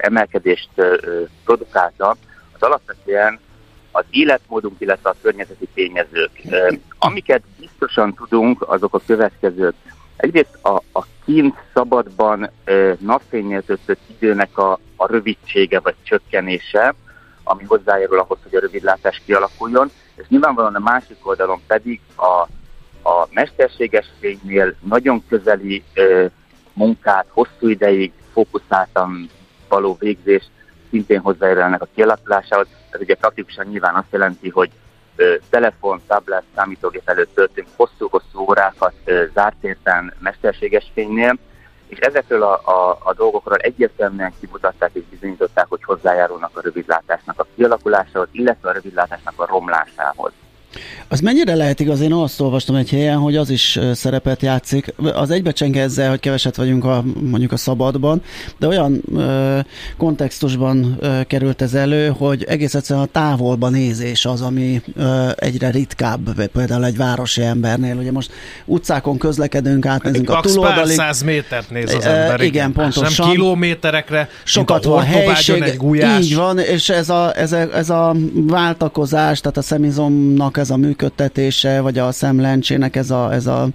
emelkedést 0.00 0.68
produkálta, 1.44 2.16
az 2.52 2.62
alapvetően 2.62 3.38
az 3.92 4.04
életmódunk, 4.10 4.80
illetve 4.80 5.10
a 5.10 5.14
környezeti 5.22 5.68
tényezők. 5.74 6.42
Amiket 6.98 7.42
biztosan 7.58 8.14
tudunk, 8.14 8.62
azok 8.68 8.94
a 8.94 9.00
következők. 9.06 9.74
Egyrészt 10.16 10.58
a, 10.62 10.82
a 10.92 11.04
kint 11.24 11.56
szabadban 11.74 12.50
napfénynél 12.98 13.62
időnek 14.06 14.58
a, 14.58 14.78
a 14.96 15.06
rövidsége 15.06 15.80
vagy 15.80 15.94
csökkenése, 16.02 16.94
ami 17.44 17.64
hozzájárul 17.64 18.18
ahhoz, 18.18 18.38
hogy 18.42 18.54
a 18.54 18.60
rövidlátás 18.60 19.22
kialakuljon, 19.26 19.90
és 20.14 20.24
nyilvánvalóan 20.28 20.74
a 20.74 20.78
másik 20.78 21.26
oldalon 21.26 21.60
pedig 21.66 22.00
a, 22.16 22.46
a 23.10 23.28
mesterséges 23.30 24.06
fénynél 24.20 24.74
nagyon 24.80 25.24
közeli 25.28 25.84
ö, 25.94 26.26
munkát, 26.72 27.26
hosszú 27.28 27.68
ideig 27.68 28.12
fókuszáltan 28.32 29.30
való 29.68 29.96
végzés 29.98 30.42
szintén 30.90 31.20
hozzájárulnak 31.20 31.82
a 31.82 31.88
kialakulásához. 31.94 32.66
Ez 32.90 33.00
ugye 33.00 33.14
praktikusan 33.14 33.66
nyilván 33.66 33.94
azt 33.94 34.12
jelenti, 34.12 34.48
hogy 34.48 34.70
ö, 35.16 35.34
telefon, 35.50 36.00
tablet, 36.06 36.42
számítógép 36.54 37.08
előtt 37.08 37.34
töltünk 37.34 37.68
hosszú-hosszú 37.76 38.38
órákat 38.48 38.92
ö, 39.04 39.24
zárt 39.34 39.64
érten 39.64 40.14
mesterséges 40.18 40.90
fénynél, 40.94 41.38
és 41.86 41.98
ezekről 41.98 42.42
a, 42.42 42.52
a, 42.52 42.98
a 43.02 43.14
dolgokról 43.14 43.56
egyértelműen 43.56 44.32
kimutatták 44.40 44.90
és 44.92 45.02
bizonyították, 45.10 45.66
hogy 45.68 45.84
hozzájárulnak 45.84 46.56
a 46.56 46.60
rövidlátásnak 46.60 47.40
a 47.40 47.46
kialakulásához, 47.54 48.28
illetve 48.32 48.68
a 48.68 48.72
rövidlátásnak 48.72 49.34
a 49.36 49.46
romlásához. 49.46 50.32
Az 51.08 51.20
mennyire 51.20 51.54
lehet 51.54 51.80
igaz? 51.80 52.00
Én 52.00 52.12
azt 52.12 52.40
olvastam 52.40 52.74
egy 52.76 52.90
helyen, 52.90 53.16
hogy 53.16 53.36
az 53.36 53.50
is 53.50 53.78
szerepet 53.92 54.42
játszik. 54.42 54.94
Az 55.14 55.30
egybecseng 55.30 55.76
ezzel, 55.76 56.08
hogy 56.08 56.20
keveset 56.20 56.56
vagyunk 56.56 56.84
a, 56.84 57.04
mondjuk 57.30 57.52
a 57.52 57.56
szabadban, 57.56 58.22
de 58.58 58.66
olyan 58.66 59.02
ö, 59.14 59.58
kontextusban 59.96 60.96
ö, 61.00 61.20
került 61.26 61.62
ez 61.62 61.74
elő, 61.74 62.08
hogy 62.08 62.44
egész 62.44 62.74
egyszerűen 62.74 63.04
a 63.04 63.08
távolba 63.12 63.68
nézés 63.68 64.24
az, 64.24 64.40
ami 64.40 64.82
ö, 64.96 65.28
egyre 65.36 65.70
ritkább, 65.70 66.48
például 66.52 66.84
egy 66.84 66.96
városi 66.96 67.42
embernél. 67.42 67.96
Ugye 67.96 68.12
most 68.12 68.30
utcákon 68.64 69.18
közlekedünk, 69.18 69.86
átnézünk 69.86 70.30
a 70.30 70.40
túloldalig. 70.40 70.96
pár 70.96 71.06
száz 71.06 71.22
métert 71.22 71.70
néz 71.70 71.94
az 71.94 72.04
ember. 72.04 72.40
Igen, 72.40 72.72
pontosan. 72.72 73.26
Nem 73.26 73.30
kilométerekre, 73.36 74.28
sokat 74.44 74.84
van 74.84 75.02
helység. 75.02 75.62
Egy 75.62 75.76
gulyás. 75.76 76.24
Így 76.24 76.34
van, 76.34 76.58
és 76.58 76.88
ez 76.88 77.08
a, 77.08 77.32
ez, 77.36 77.52
a, 77.52 77.76
ez 77.76 77.90
a 77.90 78.16
váltakozás, 78.32 79.40
tehát 79.40 79.56
a 79.56 79.62
szemizomnak 79.62 80.56
ez 80.60 80.70
a 80.70 80.76
működtetése, 80.76 81.80
vagy 81.80 81.98
a 81.98 82.12
szemlencsének 82.12 82.96
ez 82.96 83.10
a, 83.10 83.32
ez 83.32 83.46
a 83.46 83.66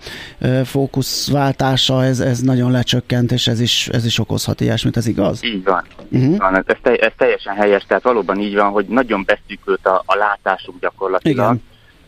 fókuszváltása, 0.64 2.04
ez, 2.04 2.20
ez 2.20 2.40
nagyon 2.40 2.72
lecsökkent, 2.72 3.32
és 3.32 3.48
ez 3.48 3.60
is, 3.60 3.88
ez 3.88 4.06
is 4.06 4.20
okozhat 4.20 4.62
ilyesmit, 4.62 4.98
ez 4.98 5.08
igaz? 5.08 5.44
Így 5.44 5.64
van. 5.64 5.84
Uh-huh. 6.12 6.38
van. 6.38 6.56
Ez, 6.56 6.76
te, 6.82 6.96
ez 6.96 7.12
teljesen 7.18 7.56
helyes, 7.56 7.86
tehát 7.88 8.04
valóban 8.04 8.40
így 8.40 8.56
van, 8.56 8.72
hogy 8.72 8.86
nagyon 8.86 9.24
beszűkült 9.26 9.86
a, 9.86 10.04
a 10.06 10.16
látásunk 10.16 10.80
gyakorlatilag, 10.80 11.58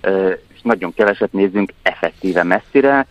Igen. 0.01 0.35
és 0.53 0.61
nagyon 0.63 0.93
keveset 0.93 1.33
nézünk 1.33 1.73
effektíve 1.81 2.43
messzire, 2.43 3.07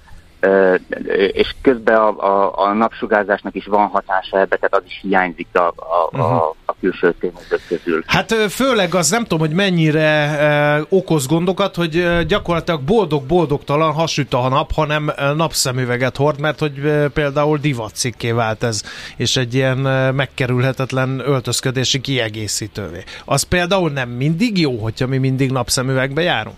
és 1.33 1.55
közben 1.63 1.97
a, 1.97 2.09
a, 2.19 2.59
a 2.59 2.73
napsugárzásnak 2.73 3.55
is 3.55 3.67
van 3.67 3.87
hatása 3.87 4.39
ebbe, 4.39 4.57
tehát 4.57 4.75
az 4.75 4.83
is 4.87 4.99
hiányzik 5.03 5.49
a, 5.53 5.67
a, 5.77 6.09
uh-huh. 6.13 6.33
a, 6.33 6.55
a 6.65 6.66
külső 6.91 7.15
tényezők 7.21 7.61
közül. 7.69 8.03
Hát 8.07 8.33
főleg 8.33 8.95
az 8.95 9.11
nem 9.11 9.23
tudom, 9.23 9.39
hogy 9.39 9.57
mennyire 9.57 10.85
okoz 10.89 11.27
gondokat, 11.27 11.75
hogy 11.75 12.07
gyakorlatilag 12.27 12.83
boldog-boldogtalan 12.83 13.93
hasüt 13.93 14.35
a 14.35 14.49
nap, 14.49 14.73
hanem 14.73 15.13
napszemüveget 15.37 16.17
hord, 16.17 16.41
mert 16.41 16.59
hogy 16.59 16.73
például 17.15 17.59
divatcikké 17.59 18.31
vált 18.31 18.63
ez, 18.63 18.83
és 19.17 19.37
egy 19.37 19.55
ilyen 19.55 19.79
megkerülhetetlen 20.15 21.23
öltözködési 21.25 22.01
kiegészítővé. 22.01 23.03
Az 23.25 23.43
például 23.43 23.91
nem 23.91 24.09
mindig 24.09 24.59
jó, 24.59 24.77
hogyha 24.77 25.07
mi 25.07 25.19
mindig 25.19 25.51
napszemüvegbe 25.51 26.23
járunk? 26.23 26.57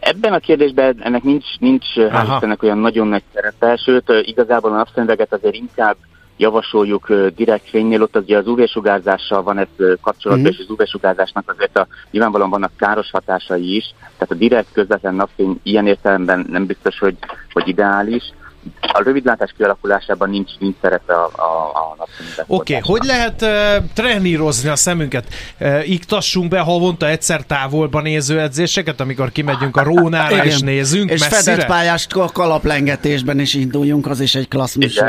Ebben 0.00 0.32
a 0.32 0.38
kérdésben 0.38 0.96
ennek 1.02 1.22
nincs, 1.22 1.44
nincs 1.58 1.86
hál' 1.96 2.28
Istennek 2.32 2.62
olyan 2.62 2.78
nagyon 2.78 3.08
nagy 3.08 3.22
szerepe, 3.34 3.76
sőt 3.84 4.12
igazából 4.22 4.72
a 4.72 4.76
napszemüveget 4.76 5.32
azért 5.32 5.54
inkább 5.54 5.96
javasoljuk 6.38 7.12
direkt 7.36 7.68
fénynél, 7.68 8.02
ott 8.02 8.16
ugye 8.16 8.36
az 8.36 8.46
UV-sugárzással 8.46 9.42
van 9.42 9.58
ez 9.58 9.66
kapcsolatban, 10.00 10.38
mm-hmm. 10.38 10.58
és 10.60 10.66
az 10.68 10.70
UV-sugárzásnak 10.70 11.50
azért 11.50 11.78
a, 11.78 11.86
nyilvánvalóan 12.10 12.50
vannak 12.50 12.72
káros 12.76 13.10
hatásai 13.10 13.76
is, 13.76 13.94
tehát 13.98 14.30
a 14.30 14.34
direkt 14.34 14.72
közvetlen 14.72 15.14
napfény 15.14 15.60
ilyen 15.62 15.86
értelemben 15.86 16.46
nem 16.50 16.66
biztos, 16.66 16.98
hogy, 16.98 17.16
hogy 17.52 17.68
ideális 17.68 18.32
a 18.80 19.02
rövidlátás 19.02 19.54
kialakulásában 19.56 20.30
nincs, 20.30 20.50
nincs 20.58 20.76
szerepe 20.80 21.14
a, 21.14 21.30
a, 21.36 21.96
a. 21.98 22.06
Oké, 22.46 22.76
okay. 22.76 22.90
hogy 22.92 23.02
lehet 23.06 23.42
uh, 23.42 23.84
trenírozni 23.94 24.68
a 24.68 24.76
szemünket? 24.76 25.24
Uh, 25.60 25.90
iktassunk 25.90 26.48
be 26.48 26.60
havonta 26.60 27.08
egyszer 27.08 27.42
távolban 27.42 28.02
néző 28.02 28.40
edzéseket, 28.40 29.00
amikor 29.00 29.32
kimegyünk 29.32 29.76
a 29.76 29.82
Rónára 29.82 30.34
Igen. 30.34 30.46
és 30.46 30.60
nézünk 30.60 31.10
És 31.10 31.20
messzire? 31.20 31.40
fedett 31.40 31.66
pályás 31.66 32.06
kalaplengetésben 32.32 33.38
is 33.38 33.54
induljunk, 33.54 34.06
az 34.06 34.20
is 34.20 34.34
egy 34.34 34.48
klasszikus 34.48 35.00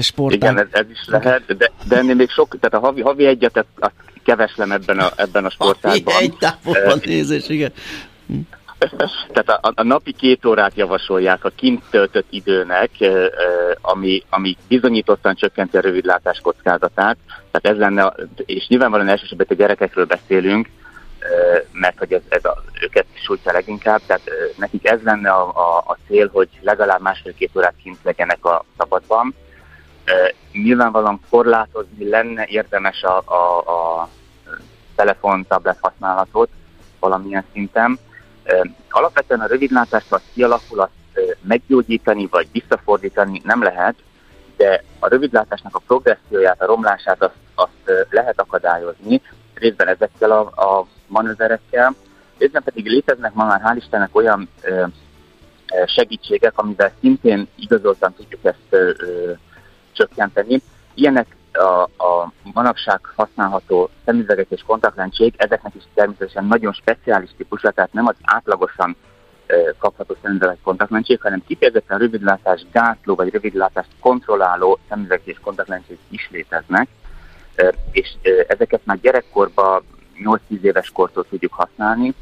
sportág. 0.00 0.52
Igen, 0.52 0.58
ez, 0.58 0.66
ez 0.70 0.90
is 0.90 1.04
lehet, 1.06 1.56
de, 1.56 1.70
de 1.88 1.96
ennél 1.96 2.14
még 2.14 2.30
sok, 2.30 2.56
tehát 2.60 2.84
a 2.84 2.86
havi, 2.86 3.00
havi 3.00 3.26
egyet, 3.26 3.64
azt 3.78 3.94
keveslem 4.24 4.72
ebben 4.72 4.98
a, 4.98 5.12
ebben 5.16 5.44
a 5.44 5.50
sportágban. 5.50 6.14
Egy 6.20 6.36
távolban 6.38 7.00
nézés, 7.04 7.48
igen. 7.48 7.72
Tehát 9.32 9.48
a, 9.48 9.72
a 9.74 9.82
napi 9.82 10.12
két 10.12 10.44
órát 10.44 10.74
javasolják 10.74 11.44
a 11.44 11.52
kint 11.56 11.82
töltött 11.90 12.26
időnek, 12.30 12.90
ami, 13.80 14.22
ami 14.30 14.56
bizonyítottan 14.68 15.34
csökkenti 15.34 15.76
a 15.76 15.80
rövidlátás 15.80 16.40
kockázatát. 16.40 17.16
Tehát 17.50 17.76
ez 17.76 17.76
lenne, 17.76 18.14
és 18.36 18.66
nyilvánvalóan 18.66 19.08
elsősorban 19.08 19.46
a 19.50 19.54
gyerekekről 19.54 20.04
beszélünk, 20.04 20.68
mert 21.72 21.98
hogy 21.98 22.12
ez, 22.12 22.22
ez 22.28 22.44
a, 22.44 22.62
őket 22.80 23.06
sújtja 23.24 23.52
leginkább, 23.52 24.00
tehát 24.06 24.30
nekik 24.56 24.88
ez 24.88 25.02
lenne 25.02 25.30
a, 25.30 25.48
a, 25.48 25.84
a 25.86 25.96
cél, 26.06 26.30
hogy 26.32 26.48
legalább 26.60 27.00
másfél-két 27.00 27.50
órát 27.56 27.74
kint 27.82 27.98
legyenek 28.02 28.44
a 28.44 28.64
szabadban. 28.78 29.34
Nyilvánvalóan 30.52 31.20
korlátozni 31.30 32.08
lenne 32.08 32.46
érdemes 32.46 33.02
a, 33.02 33.22
a, 33.24 33.58
a 33.58 34.08
telefon, 34.94 35.46
tablet 35.48 35.78
használatot 35.80 36.48
valamilyen 37.00 37.44
szinten, 37.52 37.98
Alapvetően 38.90 39.40
a 39.40 39.46
rövidlátást, 39.46 40.08
ha 40.08 40.20
kialakul, 40.34 40.80
azt 40.80 40.90
meggyógyítani 41.40 42.26
vagy 42.26 42.48
visszafordítani 42.52 43.40
nem 43.44 43.62
lehet, 43.62 43.94
de 44.56 44.84
a 44.98 45.08
rövidlátásnak 45.08 45.74
a 45.74 45.82
progresszióját, 45.86 46.62
a 46.62 46.66
romlását 46.66 47.22
azt, 47.22 47.34
azt 47.54 48.06
lehet 48.10 48.40
akadályozni, 48.40 49.22
részben 49.54 49.88
ezekkel 49.88 50.30
a, 50.30 50.40
a 50.40 50.86
manőverekkel, 51.06 51.94
részben 52.38 52.62
pedig 52.62 52.86
léteznek 52.86 53.32
ma 53.32 53.44
már 53.44 53.60
hál' 53.64 53.76
Istennek 53.76 54.16
olyan 54.16 54.48
ö, 54.62 54.84
segítségek, 55.86 56.58
amivel 56.58 56.92
szintén 57.00 57.48
igazoltan 57.54 58.14
tudjuk 58.14 58.44
ezt 58.44 58.66
ö, 58.70 58.90
ö, 58.98 59.32
csökkenteni. 59.92 60.62
Ilyenek 60.94 61.35
a, 61.56 61.82
a 61.82 62.32
manapság 62.52 63.00
használható 63.16 63.90
szemüvegek 64.04 64.46
és 64.48 64.62
kontaktlencsék, 64.66 65.34
ezeknek 65.36 65.74
is 65.74 65.82
természetesen 65.94 66.44
nagyon 66.44 66.72
speciális 66.72 67.30
típusra, 67.36 67.70
tehát 67.70 67.92
nem 67.92 68.06
az 68.06 68.14
átlagosan 68.22 68.96
kapható 69.78 70.16
szemüvegek 70.22 70.58
kontaktlencsék, 70.62 71.22
hanem 71.22 71.42
kifejezetten 71.46 71.98
rövidlátás 71.98 72.66
gátló 72.72 73.14
vagy 73.14 73.32
rövidlátást 73.32 73.90
kontrolláló 74.00 74.78
szemüvegek 74.88 75.26
és 75.26 75.38
kontaktlencsék 75.42 75.98
is 76.08 76.28
léteznek, 76.30 76.88
és 77.90 78.14
ezeket 78.48 78.80
már 78.84 79.00
gyerekkorban 79.00 79.82
8-10 80.24 80.60
éves 80.60 80.90
kortól 80.90 81.26
tudjuk 81.28 81.52
használni, 81.52 82.14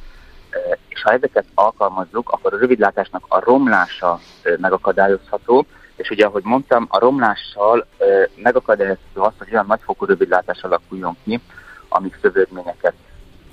és 0.89 1.03
ha 1.03 1.13
ezeket 1.13 1.45
alkalmazzuk, 1.55 2.31
akkor 2.31 2.55
a 2.55 2.59
rövidlátásnak 2.59 3.25
a 3.29 3.41
romlása 3.41 4.21
megakadályozható, 4.59 5.67
és 5.97 6.11
ugye, 6.11 6.25
ahogy 6.25 6.45
mondtam, 6.45 6.87
a 6.91 6.99
romlással 6.99 7.87
megakadályozható 8.37 9.23
azt, 9.23 9.39
hogy 9.39 9.49
olyan 9.53 9.67
nagyfokú 9.69 10.05
rövidlátás 10.05 10.63
alakuljon 10.63 11.17
ki, 11.25 11.41
amik 11.89 12.19
szövődményeket 12.23 12.95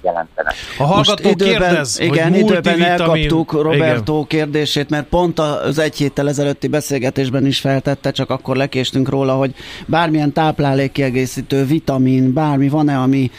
jelentenek. 0.04 0.54
A 0.78 0.84
hallgató 0.84 1.24
Most 1.24 1.42
időben, 1.42 1.60
kérdez, 1.60 2.00
igen, 2.00 2.30
hogy 2.32 2.40
időben 2.40 2.82
elkaptuk 2.82 3.52
Roberto 3.52 4.14
igen. 4.14 4.28
kérdését, 4.28 4.90
mert 4.90 5.08
pont 5.08 5.40
az 5.40 5.80
egy 5.80 5.96
héttel 5.96 6.28
ezelőtti 6.28 6.68
beszélgetésben 6.68 7.46
is 7.46 7.60
feltette, 7.60 8.12
csak 8.12 8.30
akkor 8.30 8.56
lekéstünk 8.56 9.10
róla, 9.10 9.34
hogy 9.34 9.54
bármilyen 9.86 10.34
táplálékkiegészítő, 10.34 11.66
vitamin, 11.66 12.34
bármi 12.34 12.70
van-e, 12.70 12.98
ami 12.98 13.32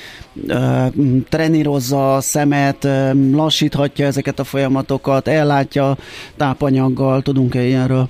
ö, 0.46 0.84
trenírozza 1.28 2.14
a 2.14 2.20
szemet, 2.20 2.84
ö, 2.84 3.10
lassíthatja 3.32 4.06
ezeket 4.06 4.38
a 4.38 4.44
folyamatokat, 4.44 5.28
ellátja 5.28 5.96
tápanyaggal, 6.36 7.22
tudunk-e 7.22 7.62
ilyenről? 7.62 8.08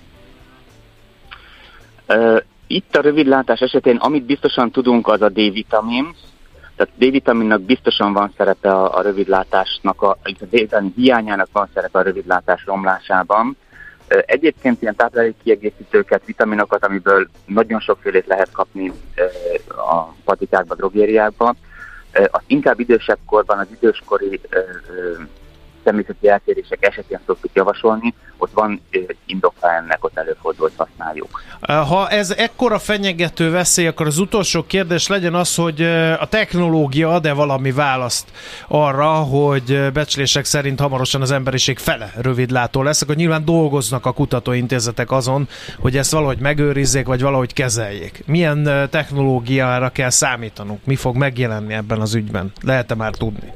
Itt 2.66 2.96
a 2.96 3.00
rövidlátás 3.00 3.60
esetén, 3.60 3.96
amit 3.96 4.24
biztosan 4.24 4.70
tudunk, 4.70 5.08
az 5.08 5.22
a 5.22 5.28
D-vitamin, 5.28 6.14
tehát 6.76 6.92
D-vitaminnak 6.96 7.60
biztosan 7.60 8.12
van 8.12 8.32
szerepe 8.36 8.70
a, 8.70 8.98
a 8.98 9.02
rövidlátásnak, 9.02 10.02
a, 10.02 10.10
a 10.10 10.44
D-vitamin 10.50 10.92
hiányának 10.96 11.48
van 11.52 11.68
szerepe 11.74 11.98
a 11.98 12.02
rövidlátás 12.02 12.64
romlásában. 12.64 13.56
Egyébként 14.08 14.82
ilyen 14.82 14.96
táplálékkiegészítőket, 14.96 16.22
vitaminokat, 16.24 16.84
amiből 16.84 17.28
nagyon 17.46 17.80
sokfélét 17.80 18.26
lehet 18.26 18.50
kapni 18.52 18.92
a 19.66 20.02
patikákban, 20.24 20.76
drogériákban, 20.76 21.56
az 22.12 22.42
inkább 22.46 22.80
idősebb 22.80 23.18
korban, 23.26 23.58
az 23.58 23.66
időskori 23.80 24.40
természeti 25.83 26.28
eltérések 26.28 26.87
esetén 26.87 27.20
szoktuk 27.26 27.51
javasolni, 27.55 28.14
ott 28.37 28.53
van 28.53 28.83
indokra 29.26 29.72
ennek, 29.72 30.05
ott 30.05 30.18
előfordult 30.18 30.72
használjuk. 30.76 31.43
Ha 31.61 32.09
ez 32.09 32.30
ekkora 32.30 32.78
fenyegető 32.78 33.51
veszély, 33.51 33.87
akkor 33.87 34.07
az 34.07 34.18
utolsó 34.18 34.64
kérdés 34.66 35.07
legyen 35.07 35.35
az, 35.35 35.55
hogy 35.55 35.83
a 36.18 36.26
technológia 36.28 37.14
ad-e 37.14 37.33
valami 37.33 37.72
választ 37.72 38.28
arra, 38.68 39.12
hogy 39.12 39.93
becslések 39.93 40.45
szerint 40.45 40.80
hamarosan 40.80 41.20
az 41.20 41.30
emberiség 41.30 41.78
fele 41.78 42.12
rövidlátó 42.16 42.83
lesz, 42.83 43.03
akkor 43.03 43.14
nyilván 43.14 43.45
dolgoznak 43.45 44.07
a 44.07 44.12
kutatóintézetek 44.12 45.11
azon, 45.11 45.49
hogy 45.78 45.97
ezt 45.97 46.12
valahogy 46.12 46.39
megőrizzék, 46.39 47.07
vagy 47.07 47.22
valahogy 47.22 47.53
kezeljék. 47.53 48.22
Milyen 48.26 48.89
technológiára 48.91 49.89
kell 49.89 50.11
számítanunk? 50.11 50.85
Mi 50.85 50.97
fog 50.97 51.16
megjelenni 51.16 51.74
ebben 51.74 52.01
az 52.01 52.14
ügyben? 52.14 52.53
Lehet-e 52.62 52.95
már 52.95 53.14
tudni? 53.14 53.53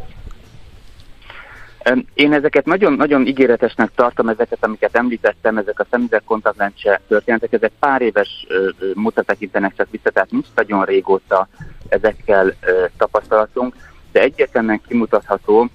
Én 2.14 2.32
ezeket 2.32 2.64
nagyon-nagyon 2.64 3.26
ígéretesnek 3.26 3.91
tartom, 3.95 4.28
ezeket, 4.28 4.64
amiket 4.64 4.97
említettem, 4.97 5.59
ezek 5.59 5.80
a 5.80 5.87
szemüveg 5.91 6.22
kontaktlencse 6.24 7.01
történetek, 7.09 7.53
ezek 7.53 7.72
pár 7.78 8.03
éves 8.03 8.47
mutatekintenek 8.95 9.74
csak 9.76 9.91
vissza, 9.91 10.11
tehát 10.11 10.30
nincs 10.30 10.47
nagyon 10.55 10.84
régóta 10.84 11.49
ezekkel 11.89 12.55
tapasztalatunk, 12.97 13.74
de 14.12 14.20
egyértelműen 14.20 14.80
kimutatható, 14.89 15.68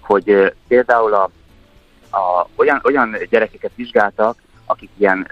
hogy 0.00 0.54
például 0.68 1.14
a, 1.14 1.30
a, 2.10 2.48
olyan, 2.56 2.80
olyan 2.84 3.16
gyerekeket 3.30 3.72
vizsgáltak, 3.74 4.36
akik 4.66 4.90
ilyen 4.98 5.26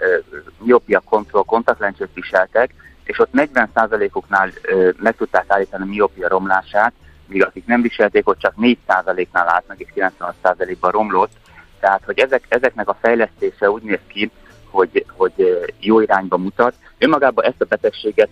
miopia 0.57 0.99
kontroll 0.99 1.43
kontaktlencsét 1.43 2.09
viseltek, 2.13 2.73
és 3.03 3.19
ott 3.19 3.31
40%-uknál 3.33 4.49
meg 4.97 5.15
tudták 5.15 5.45
állítani 5.47 5.83
a 5.83 5.87
miopia 5.87 6.27
romlását, 6.27 6.93
míg 7.27 7.43
akik 7.43 7.65
nem 7.65 7.81
viselték, 7.81 8.27
ott 8.29 8.39
csak 8.39 8.53
4%-nál 8.61 9.49
állt 9.49 9.67
meg, 9.67 9.79
és 9.79 10.03
96%-ban 10.19 10.91
romlott. 10.91 11.31
Tehát, 11.79 12.03
hogy 12.05 12.19
ezek, 12.19 12.45
ezeknek 12.47 12.89
a 12.89 12.97
fejlesztése 13.01 13.69
úgy 13.69 13.81
néz 13.81 13.99
ki, 14.07 14.31
hogy, 14.69 15.05
hogy 15.17 15.67
jó 15.79 15.99
irányba 15.99 16.37
mutat. 16.37 16.73
Önmagában 16.97 17.45
ezt 17.45 17.61
a 17.61 17.65
betegséget 17.65 18.29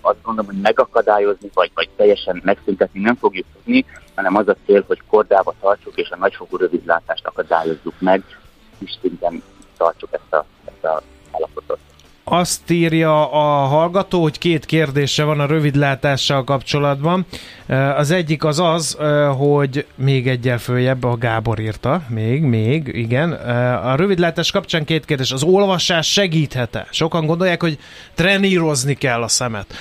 azt 0.00 0.22
gondolom, 0.22 0.50
hogy 0.50 0.60
megakadályozni, 0.60 1.50
vagy, 1.54 1.70
vagy 1.74 1.88
teljesen 1.96 2.40
megszüntetni 2.44 3.00
nem 3.00 3.16
fogjuk 3.16 3.46
tudni, 3.54 3.84
hanem 4.14 4.36
az 4.36 4.48
a 4.48 4.56
cél, 4.66 4.84
hogy 4.86 5.02
kordába 5.08 5.54
tartsuk, 5.60 5.96
és 5.96 6.10
a 6.10 6.16
nagyfokú 6.16 6.56
rövidlátást 6.56 7.26
akadályozzuk 7.26 8.00
meg, 8.00 8.22
és 8.78 8.96
szinten 9.00 9.42
tartsuk 9.76 10.08
ezt 10.12 10.32
a, 10.32 10.44
ezt 10.64 10.84
a 10.84 11.02
állapotot. 11.32 11.78
Azt 12.28 12.70
írja 12.70 13.30
a 13.30 13.66
hallgató, 13.66 14.22
hogy 14.22 14.38
két 14.38 14.66
kérdése 14.66 15.24
van 15.24 15.40
a 15.40 15.46
rövidlátással 15.46 16.44
kapcsolatban. 16.44 17.26
Az 17.96 18.10
egyik 18.10 18.44
az 18.44 18.60
az, 18.60 18.98
hogy 19.36 19.86
még 19.94 20.28
egyel 20.28 20.58
följebb 20.58 21.04
a 21.04 21.16
Gábor 21.16 21.58
írta, 21.58 22.02
még, 22.08 22.42
még, 22.42 22.90
igen. 22.92 23.32
A 23.82 23.96
rövidlátás 23.96 24.50
kapcsán 24.50 24.84
két 24.84 25.04
kérdés. 25.04 25.32
Az 25.32 25.42
olvasás 25.42 26.12
segíthet-e? 26.12 26.86
Sokan 26.90 27.26
gondolják, 27.26 27.62
hogy 27.62 27.78
trenírozni 28.14 28.94
kell 28.94 29.22
a 29.22 29.28
szemet. 29.28 29.74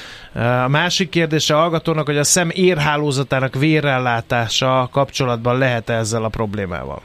A 0.64 0.68
másik 0.68 1.10
kérdése 1.10 1.56
a 1.56 1.60
hallgatónak, 1.60 2.06
hogy 2.06 2.18
a 2.18 2.24
szem 2.24 2.50
érhálózatának 2.54 3.56
vérellátása 3.56 4.90
kapcsolatban 4.92 5.58
lehet 5.58 5.90
-e 5.90 5.94
ezzel 5.94 6.24
a 6.24 6.30
problémával? 6.30 7.02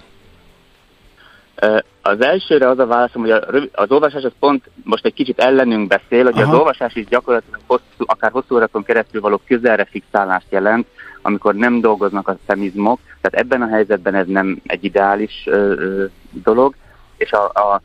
Az 2.02 2.20
elsőre 2.20 2.68
az 2.68 2.78
a 2.78 2.86
válaszom, 2.86 3.22
hogy 3.22 3.30
az 3.72 3.90
olvasás 3.90 4.22
az 4.22 4.32
pont 4.38 4.70
most 4.84 5.04
egy 5.04 5.14
kicsit 5.14 5.38
ellenünk 5.38 5.88
beszél, 5.88 6.24
hogy 6.24 6.40
Aha. 6.40 6.52
az 6.52 6.58
olvasás 6.58 6.94
is 6.94 7.06
gyakorlatilag 7.06 7.60
hosszú, 7.66 8.04
akár 8.06 8.30
hosszú 8.30 8.54
órakon 8.54 8.82
keresztül 8.82 9.20
való 9.20 9.40
közelre 9.46 9.84
fixálást 9.84 10.46
jelent, 10.50 10.86
amikor 11.22 11.54
nem 11.54 11.80
dolgoznak 11.80 12.28
a 12.28 12.36
szemizmok, 12.46 13.00
tehát 13.20 13.46
ebben 13.46 13.62
a 13.62 13.72
helyzetben 13.72 14.14
ez 14.14 14.26
nem 14.26 14.60
egy 14.66 14.84
ideális 14.84 15.42
ö, 15.46 15.72
ö, 15.72 16.04
dolog, 16.30 16.74
és 17.16 17.32
a, 17.32 17.44
a, 17.44 17.82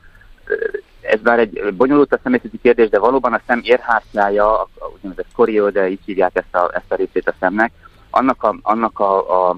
ez 1.01 1.19
már 1.23 1.39
egy 1.39 1.73
bonyolult 1.77 2.13
a 2.13 2.19
személyzeti 2.23 2.59
kérdés, 2.61 2.89
de 2.89 2.99
valóban 2.99 3.33
a 3.33 3.41
szem 3.47 3.61
érhártyája, 3.63 4.61
a 4.61 4.69
úgynevezett 4.95 5.31
korióde, 5.35 5.89
így 5.89 5.99
hívják 6.05 6.31
ezt 6.33 6.55
a, 6.55 6.71
ezt 6.73 6.91
a 6.91 6.95
részét 6.95 7.27
a 7.27 7.33
szemnek, 7.39 7.71
annak 8.09 8.43
a, 8.43 8.55
annak 8.61 8.99
a, 8.99 9.49
a 9.49 9.57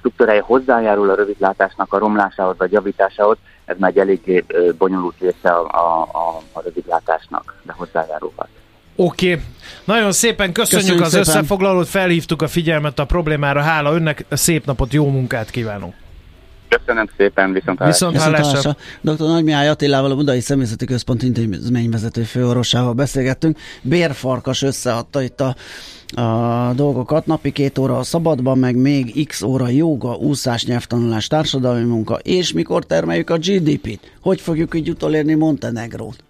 struktúrája 0.00 0.44
hozzájárul 0.44 1.10
a 1.10 1.14
rövidlátásnak 1.14 1.92
a 1.92 1.98
romlásához 1.98 2.56
vagy 2.58 2.72
javításához, 2.72 3.36
ez 3.64 3.76
már 3.78 3.90
egy 3.90 3.98
eléggé 3.98 4.44
bonyolult 4.78 5.14
része 5.18 5.50
a, 5.50 5.60
a, 5.60 6.02
a, 6.02 6.42
a 6.52 6.62
rövidlátásnak, 6.62 7.54
de 7.62 7.72
hozzájárulhat. 7.76 8.48
Oké, 8.96 9.32
okay. 9.32 9.44
nagyon 9.84 10.12
szépen 10.12 10.52
köszönjük, 10.52 10.86
köszönjük 10.88 11.04
az 11.04 11.12
szépen. 11.12 11.28
összefoglalót, 11.28 11.88
felhívtuk 11.88 12.42
a 12.42 12.48
figyelmet 12.48 12.98
a 12.98 13.04
problémára, 13.04 13.60
hála 13.60 13.92
önnek, 13.92 14.24
szép 14.30 14.64
napot, 14.64 14.92
jó 14.92 15.10
munkát 15.10 15.50
kívánunk! 15.50 15.94
Köszönöm 16.78 17.08
szépen, 17.16 17.52
viszont. 17.52 17.84
Viszont 17.84 18.16
hallásra. 18.16 18.76
Dr. 19.00 19.18
Nagymihály 19.18 19.68
Attilával, 19.68 20.10
a 20.10 20.14
Budai 20.14 20.40
Személyzeti 20.40 20.84
Központ 20.84 21.22
intézményvezető 21.22 22.22
főorvosával 22.22 22.92
beszélgettünk. 22.92 23.58
Bérfarkas 23.82 24.62
összeadta 24.62 25.22
itt 25.22 25.40
a, 25.40 25.56
a 26.20 26.72
dolgokat. 26.74 27.26
Napi 27.26 27.52
két 27.52 27.78
óra 27.78 27.98
a 27.98 28.02
szabadban, 28.02 28.58
meg 28.58 28.76
még 28.76 29.26
x 29.26 29.42
óra 29.42 29.68
joga, 29.68 30.14
úszás, 30.14 30.64
nyelvtanulás, 30.64 31.26
társadalmi 31.26 31.84
munka, 31.84 32.14
és 32.14 32.52
mikor 32.52 32.84
termeljük 32.84 33.30
a 33.30 33.38
GDP-t? 33.38 34.12
Hogy 34.20 34.40
fogjuk 34.40 34.74
így 34.74 34.90
utolérni 34.90 35.34
Montenegrót? 35.34 36.24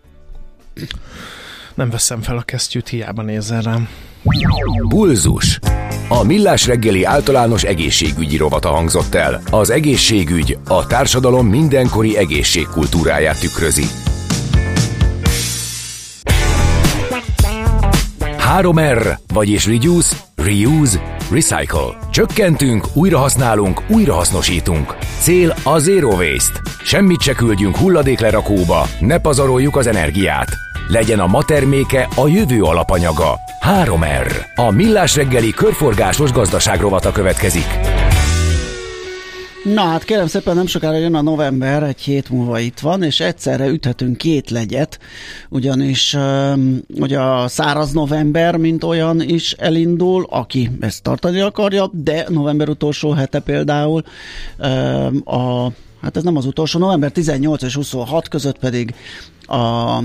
Nem 1.74 1.91
veszem 1.91 2.22
fel 2.22 2.36
a 2.36 2.43
kesztyűt, 2.43 2.88
hiába 2.88 3.22
nézel 3.22 3.62
rám. 3.62 3.88
Bulzus. 4.88 5.59
A 6.21 6.25
Millás 6.25 6.66
reggeli 6.66 7.05
általános 7.05 7.62
egészségügyi 7.62 8.37
rovata 8.37 8.68
hangzott 8.68 9.14
el. 9.14 9.43
Az 9.51 9.71
egészségügy 9.71 10.59
a 10.68 10.87
társadalom 10.87 11.47
mindenkori 11.47 12.16
egészségkultúráját 12.16 13.41
tükrözi. 13.41 13.85
3R, 18.59 19.18
vagyis 19.35 19.66
Reduce, 19.66 20.16
Reuse, 20.35 21.16
Recycle. 21.31 21.99
Csökkentünk, 22.11 22.87
újrahasználunk, 22.93 23.83
újrahasznosítunk. 23.89 24.97
Cél 25.21 25.55
a 25.62 25.79
Zero 25.79 26.09
Waste. 26.09 26.61
Semmit 26.85 27.21
se 27.21 27.33
küldjünk 27.33 27.77
hulladéklerakóba, 27.77 28.87
ne 29.01 29.18
pazaroljuk 29.18 29.77
az 29.77 29.87
energiát. 29.87 30.49
Legyen 30.91 31.18
a 31.18 31.26
ma 31.26 31.45
terméke 31.45 32.09
a 32.16 32.28
jövő 32.28 32.62
alapanyaga 32.62 33.38
3R. 33.84 34.32
A 34.55 34.70
Millás 34.70 35.16
reggeli 35.16 35.51
körforgásos 35.51 36.32
gazdaságrovata 36.32 37.12
következik. 37.12 37.66
Na 39.64 39.80
hát 39.80 40.05
kérem 40.05 40.26
szépen 40.26 40.55
nem 40.55 40.66
sokára 40.66 40.97
jön 40.97 41.14
a 41.14 41.22
november, 41.22 41.82
egy 41.82 42.01
hét 42.01 42.30
múlva 42.30 42.59
itt 42.59 42.78
van, 42.78 43.03
és 43.03 43.20
egyszerre 43.20 43.66
üthetünk 43.66 44.16
két 44.16 44.51
legyet, 44.51 44.99
ugyanis 45.49 46.16
hogy 46.99 47.12
a 47.12 47.49
száraz 47.49 47.93
november, 47.93 48.57
mint 48.57 48.84
olyan 48.84 49.20
is 49.20 49.53
elindul, 49.53 50.26
aki 50.30 50.70
ezt 50.80 51.03
tartani 51.03 51.41
akarja, 51.41 51.91
de 51.93 52.26
november 52.28 52.68
utolsó 52.68 53.11
hete 53.11 53.41
például 53.41 54.03
a 55.24 55.68
hát 56.03 56.16
ez 56.16 56.22
nem 56.22 56.36
az 56.36 56.47
utolsó, 56.47 56.78
november 56.78 57.11
18 57.11 57.62
és 57.62 57.74
26 57.74 58.28
között 58.28 58.59
pedig 58.59 58.95
a 59.47 59.99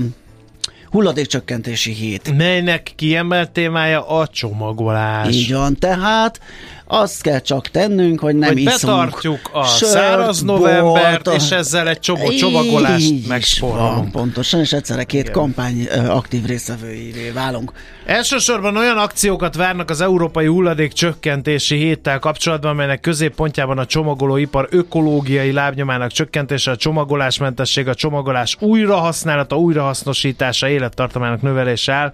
hulladékcsökkentési 0.96 1.92
hét. 1.92 2.36
Melynek 2.36 2.92
kiemelt 2.96 3.50
témája 3.50 4.08
a 4.08 4.26
csomagolás. 4.26 5.34
Így 5.34 5.52
van, 5.52 5.76
tehát 5.78 6.40
azt 6.86 7.22
kell 7.22 7.40
csak 7.40 7.68
tennünk, 7.68 8.20
hogy 8.20 8.36
nem 8.36 8.48
hogy 8.48 8.58
iszunk 8.58 8.96
betartjuk 8.96 9.50
a 9.52 9.64
sört, 9.64 9.90
száraz 9.90 10.42
novembert, 10.42 11.24
bort, 11.24 11.42
és 11.42 11.50
ezzel 11.50 11.88
egy 11.88 11.98
csomó 11.98 12.30
csomagolást 12.30 13.28
megspórolunk. 13.28 14.10
Pontosan, 14.12 14.60
és 14.60 14.72
egyszerre 14.72 15.04
két 15.04 15.20
Igen. 15.20 15.32
kampány 15.32 15.86
aktív 16.08 16.44
részvevőivé 16.44 17.30
válunk. 17.30 17.72
Elsősorban 18.06 18.76
olyan 18.76 18.96
akciókat 18.96 19.56
várnak 19.56 19.90
az 19.90 20.00
Európai 20.00 20.46
Hulladék 20.46 20.92
Csökkentési 20.92 21.76
Héttel 21.76 22.18
kapcsolatban, 22.18 22.70
amelynek 22.70 23.00
középpontjában 23.00 23.78
a 23.78 23.86
csomagolóipar 23.86 24.68
ökológiai 24.70 25.52
lábnyomának 25.52 26.10
csökkentése, 26.10 26.70
a 26.70 26.76
csomagolásmentesség, 26.76 27.88
a 27.88 27.94
csomagolás 27.94 28.56
újrahasználata, 28.60 29.58
újrahasznosítása, 29.58 30.68
élettartamának 30.68 31.42
növelése 31.42 31.92
áll. 31.92 32.12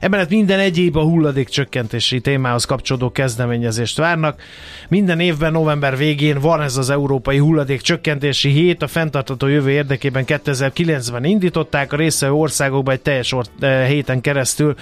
Emellett 0.00 0.28
minden 0.28 0.58
egyéb 0.58 0.96
a 0.96 1.02
hulladék 1.02 1.48
csökkentési 1.48 2.20
témához 2.20 2.64
kapcsolódó 2.64 3.12
kezdeményezést 3.12 3.96
várnak. 3.96 4.42
Minden 4.88 5.20
évben 5.20 5.52
november 5.52 5.96
végén 5.96 6.40
van 6.40 6.62
ez 6.62 6.76
az 6.76 6.90
Európai 6.90 7.38
Hulladék 7.38 7.80
Csökkentési 7.80 8.50
Hét, 8.50 8.82
a 8.82 8.86
fenntartató 8.86 9.46
jövő 9.46 9.70
érdekében 9.70 10.24
2009-ben 10.26 11.24
indították, 11.24 11.92
a 11.92 11.96
részvevő 11.96 12.34
országokban 12.34 12.94
egy 12.94 13.00
teljes 13.00 13.32
or- 13.32 13.50
eh, 13.60 13.86
héten 13.86 14.20
keresztül 14.20 14.74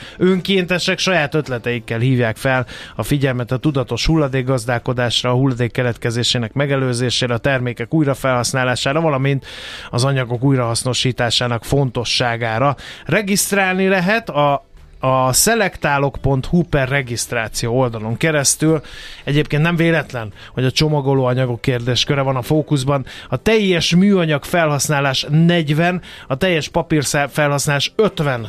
önkéntesek 0.53 0.99
saját 0.99 1.35
ötleteikkel 1.35 1.99
hívják 1.99 2.37
fel 2.37 2.67
a 2.97 3.03
figyelmet 3.03 3.53
a 3.53 3.57
tudatos 3.57 4.07
hulladékgazdálkodásra, 4.07 5.31
a 5.31 5.35
hulladék 5.35 5.73
keletkezésének 5.73 6.53
megelőzésére, 6.53 7.35
a 7.35 7.39
termékek 7.39 7.95
újrafelhasználására, 7.95 9.01
valamint 9.01 9.47
az 9.91 10.05
anyagok 10.05 10.43
újrahasznosításának 10.43 11.65
fontosságára. 11.65 12.77
Regisztrálni 13.05 13.89
lehet 13.89 14.29
a 14.29 14.65
a 15.05 15.33
szelektálok.hu 15.33 16.63
per 16.63 16.89
regisztráció 16.89 17.79
oldalon 17.79 18.17
keresztül. 18.17 18.81
Egyébként 19.25 19.63
nem 19.63 19.77
véletlen, 19.77 20.33
hogy 20.53 20.65
a 20.65 20.71
csomagoló 20.71 21.25
anyagok 21.25 21.61
kérdésköre 21.61 22.21
van 22.21 22.37
a 22.37 22.43
fókuszban. 22.43 23.07
A 23.29 23.37
teljes 23.37 23.95
műanyag 23.95 24.45
felhasználás 24.45 25.27
40, 25.31 26.03
a 26.27 26.37
teljes 26.37 26.69
papír 26.69 27.05
felhasználás 27.31 27.93
50 27.97 28.47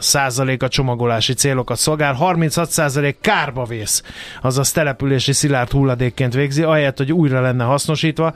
a 0.60 0.68
csomagolási 0.68 1.34
célokat 1.34 1.78
szolgál, 1.78 2.14
36 2.14 3.18
kárba 3.22 3.64
vész, 3.64 4.04
azaz 4.42 4.72
települési 4.72 5.32
szilárd 5.34 5.72
hulladékként 5.72 6.34
végzi, 6.34 6.64
ahelyett, 6.64 6.98
hogy 6.98 7.12
újra 7.12 7.42
lenne 7.42 7.64
hasznosítva. 7.64 8.34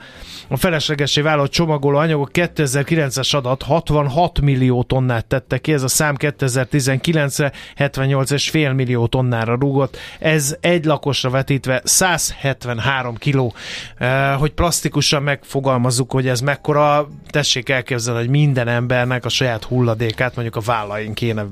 A 0.48 0.56
feleslegesé 0.56 1.20
vállalt 1.20 1.52
csomagoló 1.52 1.98
anyagok 1.98 2.30
2009-es 2.32 3.36
adat 3.36 3.62
66 3.62 4.40
millió 4.40 4.82
tonnát 4.82 5.26
tette 5.26 5.58
ki, 5.58 5.72
ez 5.72 5.82
a 5.82 5.88
szám 5.88 6.14
2019-re 6.18 7.52
70 7.76 8.06
18,5 8.08 8.74
millió 8.74 9.06
tonnára 9.06 9.56
rúgott, 9.60 9.96
ez 10.18 10.56
egy 10.60 10.84
lakosra 10.84 11.30
vetítve 11.30 11.80
173 11.84 13.14
kiló. 13.14 13.54
Eh, 13.96 14.36
hogy 14.38 14.52
plastikusan 14.52 15.22
megfogalmazzuk, 15.22 16.12
hogy 16.12 16.28
ez 16.28 16.40
mekkora, 16.40 17.08
tessék 17.30 17.68
elképzelni, 17.68 18.20
hogy 18.20 18.28
minden 18.28 18.68
embernek 18.68 19.24
a 19.24 19.28
saját 19.28 19.64
hulladékát 19.64 20.34
mondjuk 20.34 20.56
a 20.56 20.60
vállain 20.60 21.14
kéne 21.14 21.46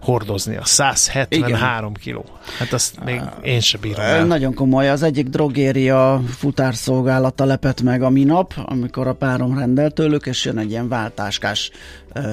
hordozni. 0.00 0.56
A 0.56 0.64
173 0.64 1.90
Igen. 1.90 2.02
kiló. 2.02 2.24
Hát 2.58 2.72
azt 2.72 3.04
még 3.04 3.20
én 3.42 3.60
sem 3.60 3.80
bírom 3.80 4.04
el. 4.04 4.24
Nagyon 4.24 4.54
komoly. 4.54 4.90
Az 4.90 5.02
egyik 5.02 5.28
drogéria 5.28 6.22
futárszolgálata 6.36 7.44
lepett 7.44 7.82
meg 7.82 8.02
a 8.02 8.10
minap, 8.10 8.54
amikor 8.64 9.06
a 9.06 9.12
párom 9.12 9.58
rendelt 9.58 9.94
tőlük, 9.94 10.26
és 10.26 10.44
jön 10.44 10.58
egy 10.58 10.70
ilyen 10.70 10.88
váltáskás 10.88 11.70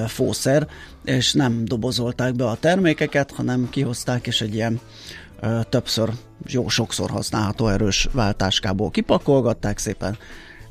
fószer, 0.06 0.66
és 1.04 1.32
nem 1.32 1.64
dobozolták 1.64 2.34
be 2.34 2.46
a 2.46 2.56
termékeket, 2.56 3.30
hanem 3.30 3.68
kihozták, 3.70 4.26
és 4.26 4.40
egy 4.40 4.54
ilyen 4.54 4.80
többször, 5.68 6.10
jó 6.46 6.68
sokszor 6.68 7.10
használható 7.10 7.68
erős 7.68 8.08
váltáskából 8.12 8.90
kipakolgatták 8.90 9.78
szépen, 9.78 10.18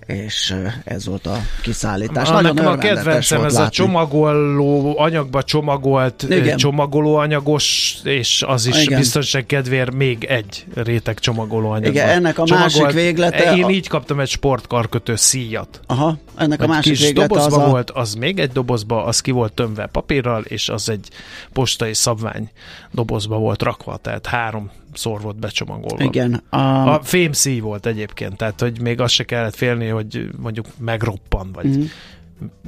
és 0.09 0.55
ez 0.83 1.05
volt 1.05 1.27
a 1.27 1.37
kiszállítás. 1.61 2.29
A, 2.29 2.41
Nagyon 2.41 2.65
a 2.65 2.77
kedvencem 2.77 3.43
ez 3.43 3.53
látni. 3.53 3.67
a 3.67 3.69
csomagoló, 3.69 4.99
anyagba 4.99 5.43
csomagolt 5.43 6.25
Igen. 6.29 6.57
csomagoló 6.57 7.15
anyagos, 7.15 7.97
és 8.03 8.43
az 8.47 8.65
is 8.65 8.83
Igen. 8.83 8.99
biztonság 8.99 9.45
kedvéért 9.45 9.93
még 9.93 10.23
egy 10.23 10.65
réteg 10.73 11.19
csomagoló 11.19 11.69
anyagba. 11.69 11.89
Igen, 11.89 12.09
ennek 12.09 12.39
a 12.39 12.45
csomagolt, 12.45 12.81
másik 12.81 12.91
véglete... 12.91 13.55
Én 13.55 13.69
így 13.69 13.87
kaptam 13.87 14.19
egy 14.19 14.29
sportkarkötő 14.29 15.15
szíjat. 15.15 15.79
Aha, 15.87 16.17
ennek 16.35 16.61
a 16.61 16.67
másik 16.67 16.91
kis 16.91 17.01
véglete 17.01 17.27
dobozba 17.27 17.61
az 17.61 17.67
a... 17.67 17.69
volt, 17.69 17.91
az 17.91 18.13
még 18.13 18.39
egy 18.39 18.51
dobozba, 18.51 19.05
az 19.05 19.21
ki 19.21 19.31
volt 19.31 19.53
tömve 19.53 19.85
papírral, 19.85 20.41
és 20.41 20.69
az 20.69 20.89
egy 20.89 21.07
postai 21.53 21.93
szabvány 21.93 22.49
dobozba 22.91 23.37
volt 23.37 23.61
rakva, 23.61 23.97
tehát 23.97 24.25
három 24.25 24.71
szor 24.93 25.21
volt 25.21 25.39
becsomagolva. 25.39 26.03
Igen. 26.03 26.43
A, 26.49 26.57
a 26.93 26.99
fémszíj 27.03 27.59
volt 27.59 27.85
egyébként, 27.85 28.37
tehát 28.37 28.59
hogy 28.59 28.81
még 28.81 28.99
azt 28.99 29.13
se 29.13 29.23
kellett 29.23 29.55
félni, 29.55 29.87
hogy 29.87 29.98
mondjuk 30.37 30.65
megroppan, 30.77 31.51
vagy 31.51 31.67
mm. 31.67 31.83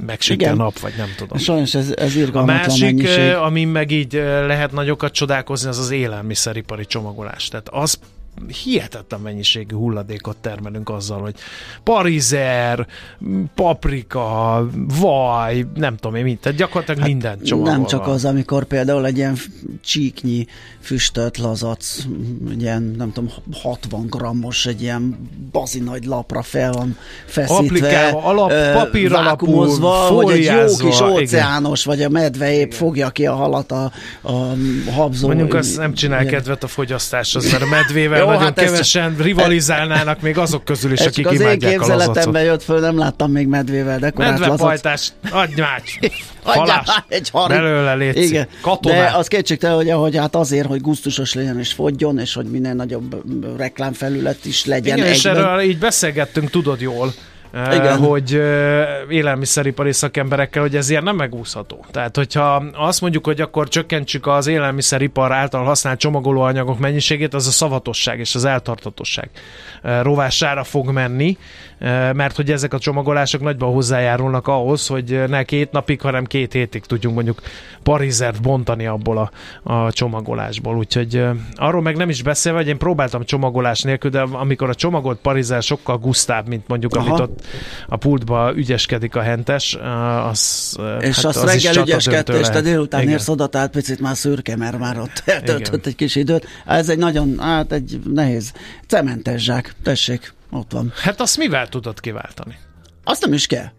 megsüt 0.06 0.42
a 0.42 0.54
nap, 0.54 0.78
vagy 0.78 0.92
nem 0.96 1.08
tudom. 1.16 1.38
Sajnos 1.38 1.74
ez, 1.74 1.92
ez 1.96 2.16
A 2.32 2.44
másik, 2.44 2.82
mennyiség. 2.82 3.32
amin 3.34 3.68
meg 3.68 3.90
így 3.90 4.12
lehet 4.46 4.72
nagyokat 4.72 5.12
csodálkozni, 5.12 5.68
az 5.68 5.78
az 5.78 5.90
élelmiszeripari 5.90 6.86
csomagolás. 6.86 7.48
Tehát 7.48 7.68
az 7.68 7.98
hihetetlen 8.62 9.20
mennyiségű 9.20 9.74
hulladékot 9.74 10.36
termelünk 10.36 10.88
azzal, 10.88 11.20
hogy 11.20 11.34
parizer, 11.82 12.86
paprika, 13.54 14.66
vaj, 15.00 15.66
nem 15.74 15.96
tudom 15.96 16.16
én 16.16 16.24
mit, 16.24 16.40
tehát 16.40 16.58
gyakorlatilag 16.58 17.00
hát 17.00 17.08
minden 17.08 17.42
csomagolva. 17.42 17.76
Nem 17.76 17.86
csak 17.86 18.06
az, 18.06 18.24
amikor 18.24 18.64
például 18.64 19.06
egy 19.06 19.16
ilyen 19.16 19.36
csíknyi 19.84 20.46
füstölt 20.80 21.38
lazac, 21.38 21.98
ilyen 22.58 22.94
nem 22.98 23.12
tudom, 23.12 23.30
60 23.62 24.06
grammos, 24.06 24.66
egy 24.66 24.82
ilyen 24.82 25.30
bazi 25.52 25.80
nagy 25.80 26.04
lapra 26.04 26.42
fel 26.42 26.72
van 26.72 26.96
feszítve. 27.26 27.64
Applikálva, 27.64 28.24
alap, 28.24 28.52
papír 28.72 29.12
alapú, 29.12 29.52
hogy 30.14 30.30
egy 30.30 30.44
jó 30.44 30.76
kis 30.88 31.00
óceános, 31.00 31.84
igen. 31.84 31.96
vagy 31.96 32.02
a 32.02 32.08
medve 32.08 32.52
épp 32.52 32.66
igen. 32.66 32.78
fogja 32.78 33.10
ki 33.10 33.26
a 33.26 33.34
halat 33.34 33.72
a, 33.72 33.92
a 34.22 34.32
habzó. 34.92 35.26
Mondjuk 35.26 35.54
azt 35.54 35.76
nem 35.76 35.94
csinál 35.94 36.24
kedvet 36.24 36.62
a 36.62 36.66
fogyasztáshoz, 36.66 37.50
mert 37.50 37.62
a 37.62 37.66
medvével 37.66 38.26
nagyon 38.32 38.54
hát 38.54 38.64
kevesen 38.64 39.16
csak, 39.16 39.24
rivalizálnának 39.24 40.20
még 40.20 40.38
azok 40.38 40.64
közül 40.64 40.92
is, 40.92 41.00
akik 41.00 41.26
az 41.26 41.40
imádják 41.40 41.72
én 41.72 41.78
képzeletemben 41.78 42.42
jött 42.42 42.62
föl, 42.62 42.80
nem 42.80 42.98
láttam 42.98 43.30
még 43.30 43.46
medvével 43.46 43.98
dekorált 43.98 44.38
Medvepajtás, 44.38 45.12
adj 45.30 45.60
mács! 45.60 45.98
Halás, 46.42 46.86
egy 47.08 47.30
harit. 47.30 47.56
belőle 47.56 47.94
létszik. 47.94 48.30
Igen. 48.30 48.48
De 48.80 49.12
az 49.14 49.26
kétségtelen, 49.26 49.76
hogy, 49.76 49.90
hogy 49.90 50.16
hát 50.16 50.34
azért, 50.34 50.66
hogy 50.66 50.80
gusztusos 50.80 51.34
legyen 51.34 51.58
és 51.58 51.72
fogjon, 51.72 52.18
és 52.18 52.34
hogy 52.34 52.46
minél 52.46 52.74
nagyobb 52.74 53.22
reklámfelület 53.56 54.44
is 54.44 54.64
legyen. 54.64 54.96
Igen, 54.96 55.08
és 55.08 55.24
erről 55.24 55.60
így 55.60 55.78
beszélgettünk, 55.78 56.50
tudod 56.50 56.80
jól, 56.80 57.14
igen. 57.52 57.98
hogy 57.98 58.30
élelmiszeripari 59.08 59.92
szakemberekkel, 59.92 60.62
hogy 60.62 60.76
ez 60.76 60.90
ilyen 60.90 61.02
nem 61.02 61.16
megúszható. 61.16 61.84
Tehát, 61.90 62.16
hogyha 62.16 62.64
azt 62.72 63.00
mondjuk, 63.00 63.24
hogy 63.24 63.40
akkor 63.40 63.68
csökkentsük 63.68 64.26
az 64.26 64.46
élelmiszeripar 64.46 65.32
által 65.32 65.64
használt 65.64 65.98
csomagolóanyagok 65.98 66.78
mennyiségét, 66.78 67.34
az 67.34 67.46
a 67.46 67.50
szavatosság 67.50 68.18
és 68.18 68.34
az 68.34 68.44
eltartatosság 68.44 69.30
rovására 70.02 70.64
fog 70.64 70.90
menni, 70.90 71.36
mert 72.12 72.36
hogy 72.36 72.50
ezek 72.50 72.74
a 72.74 72.78
csomagolások 72.78 73.40
nagyban 73.40 73.72
hozzájárulnak 73.72 74.48
ahhoz, 74.48 74.86
hogy 74.86 75.22
ne 75.28 75.42
két 75.42 75.70
napig, 75.70 76.00
hanem 76.00 76.24
két 76.24 76.52
hétig 76.52 76.84
tudjunk 76.84 77.14
mondjuk 77.14 77.40
parizert 77.82 78.42
bontani 78.42 78.86
abból 78.86 79.18
a, 79.18 79.30
a 79.72 79.92
csomagolásból. 79.92 80.76
Úgyhogy 80.76 81.24
arról 81.54 81.82
meg 81.82 81.96
nem 81.96 82.08
is 82.08 82.22
beszélve, 82.22 82.58
hogy 82.58 82.68
én 82.68 82.78
próbáltam 82.78 83.24
csomagolás 83.24 83.82
nélkül, 83.82 84.10
de 84.10 84.20
amikor 84.20 84.68
a 84.68 84.74
csomagolt 84.74 85.18
parizer 85.18 85.62
sokkal 85.62 85.98
gusztább, 85.98 86.48
mint 86.48 86.68
mondjuk 86.68 86.94
Aha. 86.94 87.06
amit 87.06 87.20
ott 87.20 87.41
a 87.86 87.96
pultba 87.96 88.52
ügyeskedik 88.56 89.16
a 89.16 89.20
hentes, 89.20 89.78
az 90.30 90.76
És 91.00 91.16
hát 91.16 91.24
azt 91.24 91.36
az 91.36 91.44
reggel 91.44 91.76
ügyeskedte, 91.76 92.38
és 92.38 92.48
te 92.48 92.60
délután 92.60 93.08
érsz 93.08 93.28
oda, 93.28 93.46
tehát 93.46 93.70
picit 93.70 94.00
már 94.00 94.16
szürke, 94.16 94.56
mert 94.56 94.78
már 94.78 94.98
ott 94.98 95.22
eltöltött 95.24 95.86
egy 95.86 95.96
kis 95.96 96.16
időt. 96.16 96.46
Ez 96.66 96.88
egy 96.88 96.98
nagyon, 96.98 97.38
hát 97.38 97.72
egy 97.72 98.00
nehéz 98.04 98.52
cementes 98.86 99.42
zsák, 99.42 99.74
tessék, 99.82 100.34
ott 100.50 100.72
van. 100.72 100.92
Hát 101.02 101.20
azt 101.20 101.36
mivel 101.38 101.68
tudod 101.68 102.00
kiváltani? 102.00 102.58
Azt 103.04 103.22
nem 103.24 103.32
is 103.32 103.46
kell. 103.46 103.70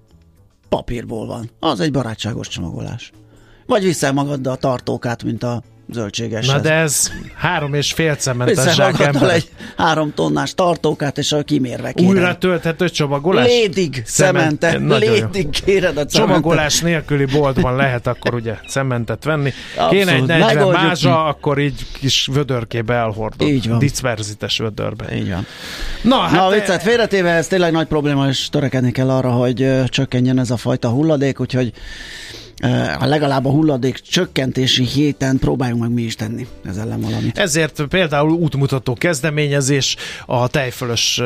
Papírból 0.69 1.25
van. 1.25 1.49
Az 1.59 1.79
egy 1.79 1.91
barátságos 1.91 2.47
csomagolás. 2.47 3.11
Vagy 3.65 3.83
viszel 3.83 4.13
magaddal 4.13 4.53
a 4.53 4.57
tartókát, 4.57 5.23
mint 5.23 5.43
a 5.43 5.63
zöldséges. 5.91 6.47
Na 6.47 6.59
de 6.59 6.73
ez 6.73 7.11
három 7.35 7.73
és 7.73 7.93
fél 7.93 8.15
cementes 8.15 8.77
ember. 8.77 9.29
egy 9.29 9.49
három 9.77 10.13
tonnás 10.13 10.53
tartókát, 10.53 11.17
és 11.17 11.31
a 11.31 11.43
kimérve 11.43 11.91
kérem. 11.91 12.11
Újra 12.11 12.37
tölthető 12.37 12.89
csomagolás? 12.89 13.47
Lédig 13.47 14.03
cemente, 14.05 14.77
lédig 14.77 15.49
kéred 15.49 15.97
a 15.97 16.05
cementet. 16.05 16.11
Csomagolás 16.11 16.79
nélküli 16.79 17.25
boltban 17.25 17.75
lehet 17.75 18.07
akkor 18.07 18.33
ugye 18.33 18.55
cementet 18.67 19.23
venni. 19.23 19.53
Abszolút. 19.77 19.91
Kéne 19.91 20.13
egy 20.13 20.25
40 20.25 20.67
mázsa, 20.67 21.25
akkor 21.25 21.59
így 21.59 21.85
kis 21.99 22.29
vödörkébe 22.33 22.93
elhordod. 22.93 23.47
Így 23.47 23.69
van. 23.69 23.79
Dicverzites 23.79 24.57
vödörbe. 24.57 25.15
Így 25.15 25.29
van. 25.29 25.45
Na, 26.01 26.17
hát 26.17 26.31
Na 26.31 26.49
viccet 26.49 26.81
félretéve, 26.81 27.29
ez 27.29 27.47
tényleg 27.47 27.71
nagy 27.71 27.87
probléma, 27.87 28.27
és 28.27 28.49
törekedni 28.49 28.91
kell 28.91 29.09
arra, 29.09 29.29
hogy 29.29 29.71
csökkenjen 29.87 30.39
ez 30.39 30.51
a 30.51 30.57
fajta 30.57 30.89
hulladék, 30.89 31.39
úgyhogy 31.39 31.73
a 32.99 33.05
legalább 33.05 33.45
a 33.45 33.49
hulladék 33.49 33.99
csökkentési 33.99 34.83
héten 34.83 35.37
próbáljunk 35.37 35.81
meg 35.81 35.91
mi 35.91 36.01
is 36.01 36.15
tenni 36.15 36.47
ez 36.65 36.77
ellen 36.77 37.01
valamit. 37.01 37.37
Ezért 37.37 37.81
például 37.89 38.31
útmutató 38.31 38.93
kezdeményezés 38.93 39.95
a 40.25 40.47
tejfölös 40.47 41.21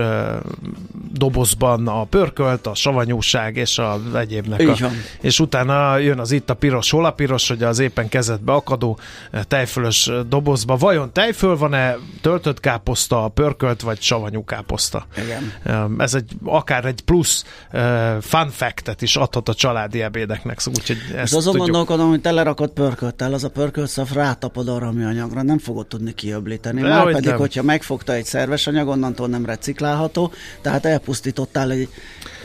dobozban 1.14 1.88
a 1.88 2.04
pörkölt, 2.04 2.68
a 2.68 2.76
savanyúság 2.76 3.56
és 3.56 3.78
a 3.78 4.02
egyébnek. 4.16 4.68
A, 4.68 4.90
és 5.22 5.40
utána 5.40 5.98
jön 5.98 6.20
az 6.20 6.32
itt 6.32 6.50
a 6.50 6.54
piros, 6.54 6.90
hol 6.90 7.06
a 7.06 7.12
piros, 7.12 7.48
hogy 7.48 7.64
az 7.64 7.80
éppen 7.80 8.10
kezedbe 8.10 8.52
akadó 8.52 9.00
tejfölös 9.48 10.12
dobozba. 10.30 10.76
Vajon 10.76 11.14
tejföl 11.14 11.58
van-e, 11.58 11.96
töltött 12.22 12.60
káposzta, 12.60 13.28
pörkölt 13.28 13.82
vagy 13.82 14.02
savanyú 14.02 14.44
káposzta? 14.44 15.06
Igen. 15.18 15.54
Ez 15.98 16.14
egy 16.14 16.32
akár 16.44 16.86
egy 16.86 17.02
plusz 17.02 17.46
fun 18.22 18.50
fact-et 18.50 19.02
is 19.02 19.16
adhat 19.16 19.50
a 19.50 19.54
családi 19.54 20.02
ebédeknek, 20.02 20.60
szóval 20.60 20.82
úgyhogy 20.82 21.17
ezt 21.18 21.36
azon 21.36 21.52
tudjuk. 21.52 21.70
gondolkodom, 21.70 22.10
hogy 22.10 22.22
telerakott 22.22 22.74
pörköltel, 22.74 23.34
az 23.34 23.44
a 23.44 23.50
pörköltszav 23.50 24.12
rátapod 24.14 24.68
arra 24.68 24.92
mi 24.92 25.04
anyagra, 25.04 25.42
nem 25.42 25.58
fogod 25.58 25.88
tudni 25.88 26.14
kiöblíteni. 26.14 26.82
Már 26.82 27.04
hogy 27.04 27.14
pedig, 27.14 27.30
nem. 27.30 27.38
hogyha 27.38 27.64
megfogta 27.64 28.14
egy 28.14 28.26
szerves 28.26 28.68
anyag, 28.68 28.88
onnantól 28.88 29.28
nem 29.28 29.46
reciklálható, 29.46 30.32
tehát 30.62 30.86
elpusztítottál 30.86 31.72
egy, 31.72 31.90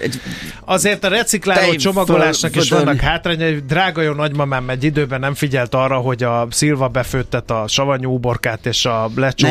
egy 0.00 0.20
Azért 0.64 1.04
a 1.04 1.08
recikláló 1.08 1.74
csomagolásnak 1.74 2.56
is 2.56 2.70
vannak 2.70 3.00
hátrányai. 3.00 3.58
Drága 3.66 4.02
jó 4.02 4.12
nagymamám 4.12 4.70
egy 4.70 4.84
időben 4.84 5.20
nem 5.20 5.34
figyelt 5.34 5.74
arra, 5.74 5.96
hogy 5.96 6.22
a 6.22 6.46
szilva 6.50 6.88
befőttet 6.88 7.50
a 7.50 7.64
savanyú 7.68 8.14
uborkát 8.14 8.66
és 8.66 8.84
a 8.84 9.10
lecsót, 9.14 9.50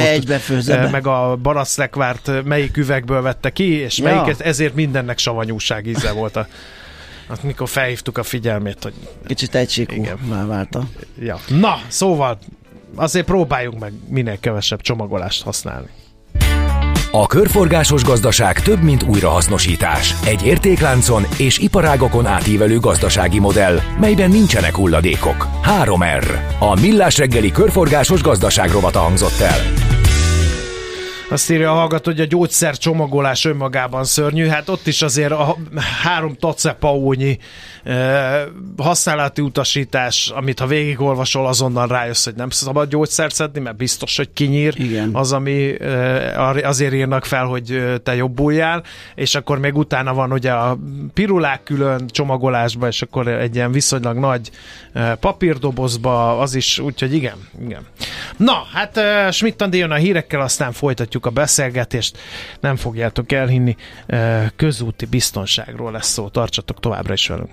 eh, 0.67 0.91
meg 0.91 1.07
a 1.07 1.37
baraszlekvárt 1.41 2.43
melyik 2.43 2.77
üvegből 2.77 3.21
vette 3.21 3.49
ki, 3.49 3.79
és 3.79 3.97
ja. 3.97 4.03
melyiket, 4.03 4.39
ezért 4.39 4.75
mindennek 4.75 5.17
savanyúság 5.17 5.87
íze 5.87 6.11
volt 6.11 6.35
a 6.35 6.47
azt 7.27 7.43
mikor 7.43 7.69
felhívtuk 7.69 8.17
a 8.17 8.23
figyelmét, 8.23 8.83
hogy... 8.83 8.93
Kicsit 9.25 9.55
egységú 9.55 10.03
válta. 10.47 10.87
Ja. 11.19 11.39
Na, 11.47 11.81
szóval 11.87 12.39
azért 12.95 13.25
próbáljunk 13.25 13.79
meg 13.79 13.93
minél 14.07 14.39
kevesebb 14.39 14.81
csomagolást 14.81 15.43
használni. 15.43 15.89
A 17.13 17.27
körforgásos 17.27 18.03
gazdaság 18.03 18.61
több, 18.61 18.81
mint 18.81 19.03
újrahasznosítás. 19.03 20.15
Egy 20.25 20.45
értékláncon 20.45 21.25
és 21.37 21.57
iparágokon 21.57 22.25
átívelő 22.25 22.79
gazdasági 22.79 23.39
modell, 23.39 23.79
melyben 23.99 24.29
nincsenek 24.29 24.75
hulladékok. 24.75 25.47
3R. 25.83 26.25
A 26.59 26.79
Millás 26.79 27.17
reggeli 27.17 27.51
körforgásos 27.51 28.21
gazdaság 28.21 28.71
rovata 28.71 28.99
hangzott 28.99 29.39
el. 29.39 29.59
Azt 31.31 31.51
írja 31.51 31.71
a 31.71 31.75
hallgató, 31.75 32.11
hogy 32.11 32.19
a 32.19 32.25
gyógyszer 32.25 32.77
csomagolás 32.77 33.45
önmagában 33.45 34.03
szörnyű. 34.03 34.45
Hát 34.45 34.69
ott 34.69 34.87
is 34.87 35.01
azért 35.01 35.31
a 35.31 35.57
három 36.03 36.35
tacepaónyi 36.35 37.37
e, 37.83 38.47
használati 38.77 39.41
utasítás, 39.41 40.31
amit 40.35 40.59
ha 40.59 40.67
végigolvasol, 40.67 41.47
azonnal 41.47 41.87
rájössz, 41.87 42.25
hogy 42.25 42.35
nem 42.35 42.49
szabad 42.49 42.89
gyógyszert 42.89 43.35
szedni, 43.35 43.59
mert 43.59 43.75
biztos, 43.75 44.17
hogy 44.17 44.29
kinyír 44.33 44.73
Igen. 44.77 45.09
az, 45.13 45.31
ami 45.31 45.81
e, 45.81 46.67
azért 46.67 46.93
írnak 46.93 47.25
fel, 47.25 47.45
hogy 47.45 47.83
te 48.03 48.15
jobbuljál, 48.15 48.83
és 49.15 49.35
akkor 49.35 49.59
még 49.59 49.77
utána 49.77 50.13
van 50.13 50.31
ugye 50.31 50.51
a 50.51 50.77
pirulák 51.13 51.63
külön 51.63 52.07
csomagolásba, 52.07 52.87
és 52.87 53.01
akkor 53.01 53.27
egy 53.27 53.55
ilyen 53.55 53.71
viszonylag 53.71 54.17
nagy 54.17 54.49
e, 54.93 55.15
papírdobozba, 55.15 56.39
az 56.39 56.55
is, 56.55 56.79
úgyhogy 56.79 57.13
igen, 57.13 57.37
igen. 57.61 57.85
Na, 58.37 58.63
hát 58.73 58.99
Schmidt 59.33 59.65
jön 59.71 59.91
a 59.91 59.95
hírekkel, 59.95 60.41
aztán 60.41 60.71
folytatjuk 60.71 61.20
folytatjuk 61.21 61.25
a 61.25 61.29
beszélgetést, 61.29 62.17
nem 62.59 62.75
fogjátok 62.75 63.31
elhinni, 63.31 63.75
közúti 64.55 65.05
biztonságról 65.05 65.91
lesz 65.91 66.07
szó, 66.11 66.27
tartsatok 66.29 66.79
továbbra 66.79 67.13
is 67.13 67.27
velünk. 67.27 67.49